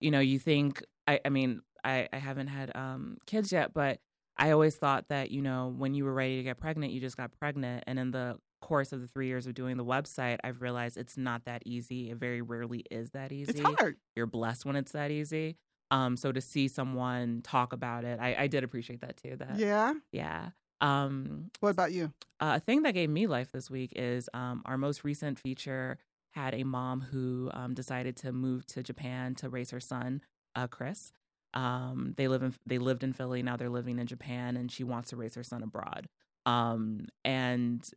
you 0.00 0.10
know, 0.10 0.20
you 0.20 0.38
think 0.38 0.82
I 1.06 1.20
I 1.24 1.28
mean, 1.28 1.62
I, 1.84 2.08
I 2.12 2.18
haven't 2.18 2.48
had 2.48 2.70
um 2.74 3.18
kids 3.26 3.52
yet, 3.52 3.72
but 3.74 4.00
I 4.36 4.50
always 4.50 4.76
thought 4.76 5.08
that, 5.08 5.30
you 5.30 5.42
know, 5.42 5.72
when 5.76 5.94
you 5.94 6.04
were 6.04 6.14
ready 6.14 6.36
to 6.38 6.42
get 6.42 6.58
pregnant, 6.58 6.92
you 6.92 7.00
just 7.00 7.16
got 7.16 7.32
pregnant. 7.32 7.84
And 7.86 7.98
in 7.98 8.10
the 8.10 8.38
course 8.60 8.92
of 8.92 9.00
the 9.00 9.06
three 9.06 9.26
years 9.26 9.46
of 9.46 9.54
doing 9.54 9.76
the 9.76 9.84
website, 9.84 10.38
I've 10.42 10.62
realized 10.62 10.96
it's 10.96 11.16
not 11.16 11.44
that 11.44 11.62
easy. 11.66 12.10
It 12.10 12.16
very 12.16 12.40
rarely 12.40 12.84
is 12.90 13.10
that 13.10 13.32
easy. 13.32 13.50
It's 13.52 13.60
hard. 13.60 13.96
You're 14.16 14.26
blessed 14.26 14.64
when 14.64 14.76
it's 14.76 14.92
that 14.92 15.10
easy. 15.10 15.56
Um, 15.90 16.16
so 16.16 16.32
to 16.32 16.40
see 16.40 16.68
someone 16.68 17.42
talk 17.42 17.72
about 17.72 18.04
it, 18.04 18.18
I, 18.20 18.34
I 18.38 18.46
did 18.46 18.64
appreciate 18.64 19.02
that 19.02 19.16
too. 19.18 19.36
That 19.36 19.58
Yeah. 19.58 19.94
yeah. 20.12 20.50
Um, 20.80 21.50
What 21.60 21.70
about 21.70 21.92
you? 21.92 22.12
uh, 22.40 22.54
a 22.56 22.60
thing 22.60 22.82
that 22.82 22.94
gave 22.94 23.10
me 23.10 23.26
life 23.26 23.52
this 23.52 23.70
week 23.70 23.92
is 23.94 24.28
um, 24.34 24.62
our 24.64 24.76
most 24.78 25.04
recent 25.04 25.38
feature 25.38 25.98
had 26.30 26.54
a 26.54 26.64
mom 26.64 27.00
who 27.02 27.50
um, 27.52 27.74
decided 27.74 28.16
to 28.16 28.32
move 28.32 28.66
to 28.66 28.82
Japan 28.82 29.34
to 29.36 29.48
raise 29.50 29.70
her 29.70 29.80
son, 29.80 30.22
uh, 30.56 30.66
Chris. 30.66 31.12
Um, 31.54 32.14
they 32.16 32.28
live 32.28 32.42
in 32.42 32.54
they 32.66 32.78
lived 32.78 33.04
in 33.04 33.12
Philly 33.12 33.42
now 33.42 33.56
they're 33.56 33.68
living 33.68 33.98
in 33.98 34.06
Japan, 34.06 34.56
and 34.56 34.70
she 34.70 34.84
wants 34.84 35.10
to 35.10 35.16
raise 35.16 35.34
her 35.34 35.42
son 35.42 35.62
abroad. 35.62 36.08
Um, 36.46 37.06
and 37.24 37.88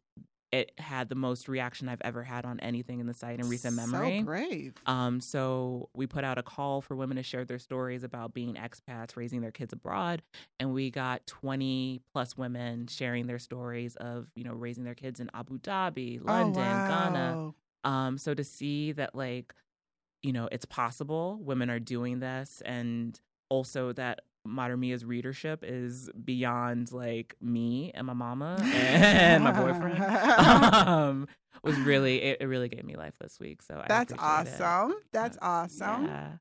it 0.52 0.72
had 0.78 1.10
the 1.10 1.16
most 1.16 1.50
reaction 1.50 1.90
I've 1.90 2.02
ever 2.02 2.24
had 2.24 2.46
on 2.46 2.60
anything 2.62 3.00
in 3.02 3.08
the 3.08 3.14
site 3.14 3.40
in 3.40 3.50
recent 3.50 3.76
memory. 3.76 4.20
So 4.20 4.26
brave. 4.26 4.74
Um, 4.86 5.20
so 5.20 5.90
we 5.94 6.08
put 6.08 6.24
out 6.24 6.38
a 6.38 6.44
call 6.44 6.82
for 6.82 6.96
women 6.96 7.18
to 7.18 7.24
share 7.24 7.44
their 7.44 7.60
stories 7.60 8.04
about 8.04 8.34
being 8.34 8.56
expats, 8.56 9.18
raising 9.18 9.42
their 9.42 9.52
kids 9.52 9.74
abroad, 9.74 10.22
and 10.60 10.74
we 10.74 10.92
got 10.92 11.26
20 11.28 12.02
plus 12.14 12.38
women 12.38 12.88
sharing 12.88 13.28
their 13.28 13.40
stories 13.40 13.98
of, 13.98 14.28
you 14.36 14.46
know, 14.46 14.54
raising 14.54 14.86
their 14.86 14.96
kids 14.96 15.20
in 15.20 15.30
Abu 15.34 15.60
Dhabi, 15.60 16.24
London, 16.24 16.64
oh, 16.64 16.88
Ghana. 16.88 17.54
Um, 17.84 18.18
so 18.18 18.34
to 18.34 18.44
see 18.44 18.94
that 18.94 19.14
like, 19.14 19.54
you 20.24 20.32
know, 20.32 20.48
it's 20.52 20.66
possible, 20.66 21.38
women 21.42 21.70
are 21.70 21.80
doing 21.80 22.20
this 22.20 22.62
and 22.66 23.20
also 23.50 23.94
that 23.94 24.22
mater 24.46 24.78
mea's 24.78 25.04
readership 25.04 25.64
is 25.64 26.10
beyond 26.24 26.92
like 26.92 27.36
me 27.42 27.92
and 27.96 28.06
my 28.06 28.14
mama 28.14 28.58
and 28.64 29.44
my 29.44 29.52
boyfriend. 29.52 30.00
um, 30.04 31.28
was 31.64 31.78
really 31.80 32.22
it, 32.22 32.38
it 32.42 32.46
really 32.46 32.70
gave 32.70 32.84
me 32.86 32.96
life 32.96 33.16
this 33.20 33.40
week. 33.40 33.62
So 33.62 33.76
I 33.76 33.86
That's 33.88 34.14
appreciate 34.14 34.56
it. 34.56 34.62
awesome. 34.62 34.96
That's 35.12 35.38
awesome. 35.42 36.06
Yeah. 36.06 36.32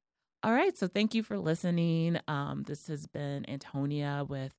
All 0.43 0.53
right. 0.53 0.77
So 0.77 0.87
thank 0.87 1.15
you 1.15 1.23
for 1.23 1.39
listening. 1.39 2.19
Um, 2.29 2.65
this 2.67 2.87
has 2.89 3.07
been 3.07 3.45
Anthonia 3.49 4.29
with 4.29 4.53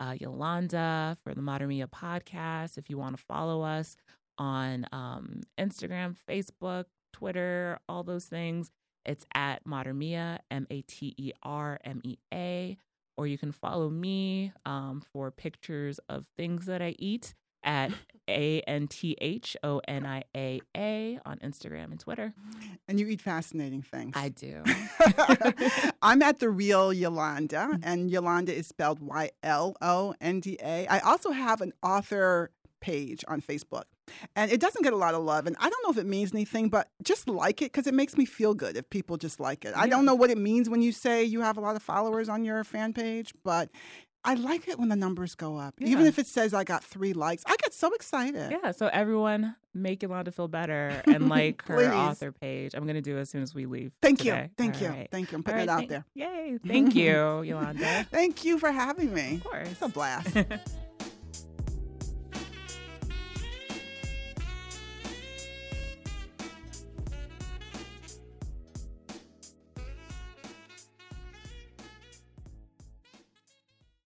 uh, 0.00 0.12
Ylonda 0.12 1.16
for 1.22 1.32
the 1.34 1.42
Modern 1.42 1.68
Mia 1.68 1.86
podcast. 1.86 2.76
If 2.76 2.90
you 2.90 2.98
want 2.98 3.16
to 3.16 3.22
follow 3.22 3.62
us 3.62 3.96
on 4.36 4.86
um, 4.90 5.42
Instagram, 5.58 6.16
Facebook, 6.28 6.86
Twitter, 7.12 7.78
all 7.88 8.02
those 8.02 8.24
things, 8.24 8.70
it's 9.04 9.24
at 9.34 9.64
mater 9.66 9.94
mea, 9.94 10.38
M 10.50 10.66
A 10.70 10.82
T 10.82 11.14
E 11.16 11.32
R 11.42 11.78
M 11.84 12.00
E 12.04 12.16
A. 12.32 12.76
Or 13.16 13.26
you 13.26 13.36
can 13.38 13.50
follow 13.50 13.90
me 13.90 14.52
um, 14.64 15.02
for 15.12 15.30
pictures 15.32 15.98
of 16.08 16.24
things 16.36 16.66
that 16.66 16.80
I 16.80 16.94
eat 17.00 17.34
at 17.64 17.90
A 18.30 18.60
N 18.60 18.86
T 18.86 19.16
H 19.20 19.56
O 19.64 19.80
N 19.88 20.06
I 20.06 20.22
A 20.36 20.60
A 20.76 21.18
on 21.26 21.38
Instagram 21.38 21.90
and 21.90 21.98
Twitter. 21.98 22.32
And 22.86 23.00
you 23.00 23.08
eat 23.08 23.20
fascinating 23.20 23.82
things. 23.82 24.12
I 24.16 24.28
do. 24.28 24.62
I'm 26.02 26.22
at 26.22 26.38
the 26.38 26.48
real 26.48 26.90
Ylonda, 26.90 27.48
Mm-hmm. 27.48 27.76
and 27.82 28.10
Ylonda 28.10 28.50
is 28.50 28.66
spelled 28.68 29.00
Y 29.00 29.30
L 29.42 29.74
O 29.82 30.14
N 30.20 30.40
D 30.40 30.58
A. 30.62 30.86
I 30.86 31.00
also 31.00 31.30
have 31.32 31.60
an 31.60 31.72
author 31.82 32.50
page 32.80 33.24
on 33.28 33.40
Facebook, 33.40 33.84
and 34.36 34.50
it 34.50 34.60
doesn't 34.60 34.82
get 34.82 34.92
a 34.92 34.96
lot 34.96 35.14
of 35.14 35.22
love. 35.22 35.46
And 35.46 35.56
I 35.58 35.68
don't 35.68 35.82
know 35.84 35.90
if 35.90 35.98
it 35.98 36.06
means 36.06 36.32
anything, 36.34 36.68
but 36.68 36.88
just 37.02 37.28
like 37.28 37.62
it 37.62 37.72
because 37.72 37.86
it 37.86 37.94
makes 37.94 38.16
me 38.16 38.24
feel 38.24 38.54
good 38.54 38.76
if 38.76 38.88
people 38.90 39.16
just 39.16 39.40
like 39.40 39.64
it. 39.64 39.74
I 39.76 39.88
don't 39.88 40.04
know 40.04 40.14
what 40.14 40.30
it 40.30 40.38
means 40.38 40.68
when 40.68 40.82
you 40.82 40.92
say 40.92 41.24
you 41.24 41.40
have 41.40 41.56
a 41.56 41.60
lot 41.60 41.76
of 41.76 41.82
followers 41.82 42.28
on 42.28 42.44
your 42.44 42.64
fan 42.64 42.92
page, 42.92 43.32
but 43.44 43.70
I 44.24 44.34
like 44.34 44.68
it 44.68 44.78
when 44.78 44.88
the 44.88 44.96
numbers 44.96 45.34
go 45.34 45.56
up. 45.56 45.74
Yeah. 45.78 45.88
Even 45.88 46.06
if 46.06 46.18
it 46.18 46.26
says 46.26 46.52
I 46.52 46.64
got 46.64 46.84
three 46.84 47.12
likes, 47.12 47.42
I 47.46 47.56
get 47.56 47.72
so 47.72 47.92
excited. 47.94 48.50
Yeah. 48.50 48.72
So 48.72 48.88
everyone 48.88 49.54
make 49.74 50.00
Ylonda 50.00 50.34
feel 50.34 50.48
better 50.48 51.02
and 51.06 51.28
like 51.30 51.64
her 51.66 51.92
author 51.92 52.32
page. 52.32 52.74
I'm 52.74 52.86
gonna 52.86 53.00
do 53.00 53.16
it 53.16 53.20
as 53.20 53.30
soon 53.30 53.42
as 53.42 53.54
we 53.54 53.66
leave. 53.66 53.92
Thank 54.02 54.18
today. 54.18 54.42
you. 54.42 54.50
Thank 54.58 54.74
All 54.76 54.82
you. 54.82 54.88
Right. 54.88 55.08
Thank 55.10 55.32
you. 55.32 55.38
I'm 55.38 55.42
putting 55.44 55.58
right, 55.58 55.64
it 55.64 55.70
out 55.70 55.78
thank, 55.78 55.90
there. 55.90 56.04
Yay. 56.14 56.58
Thank 56.66 56.94
you, 56.94 57.12
Ylonda. 57.12 58.06
thank 58.08 58.44
you 58.44 58.58
for 58.58 58.72
having 58.72 59.12
me. 59.12 59.36
Of 59.36 59.44
course. 59.44 59.68
It's 59.70 59.82
a 59.82 59.88
blast. 59.88 60.36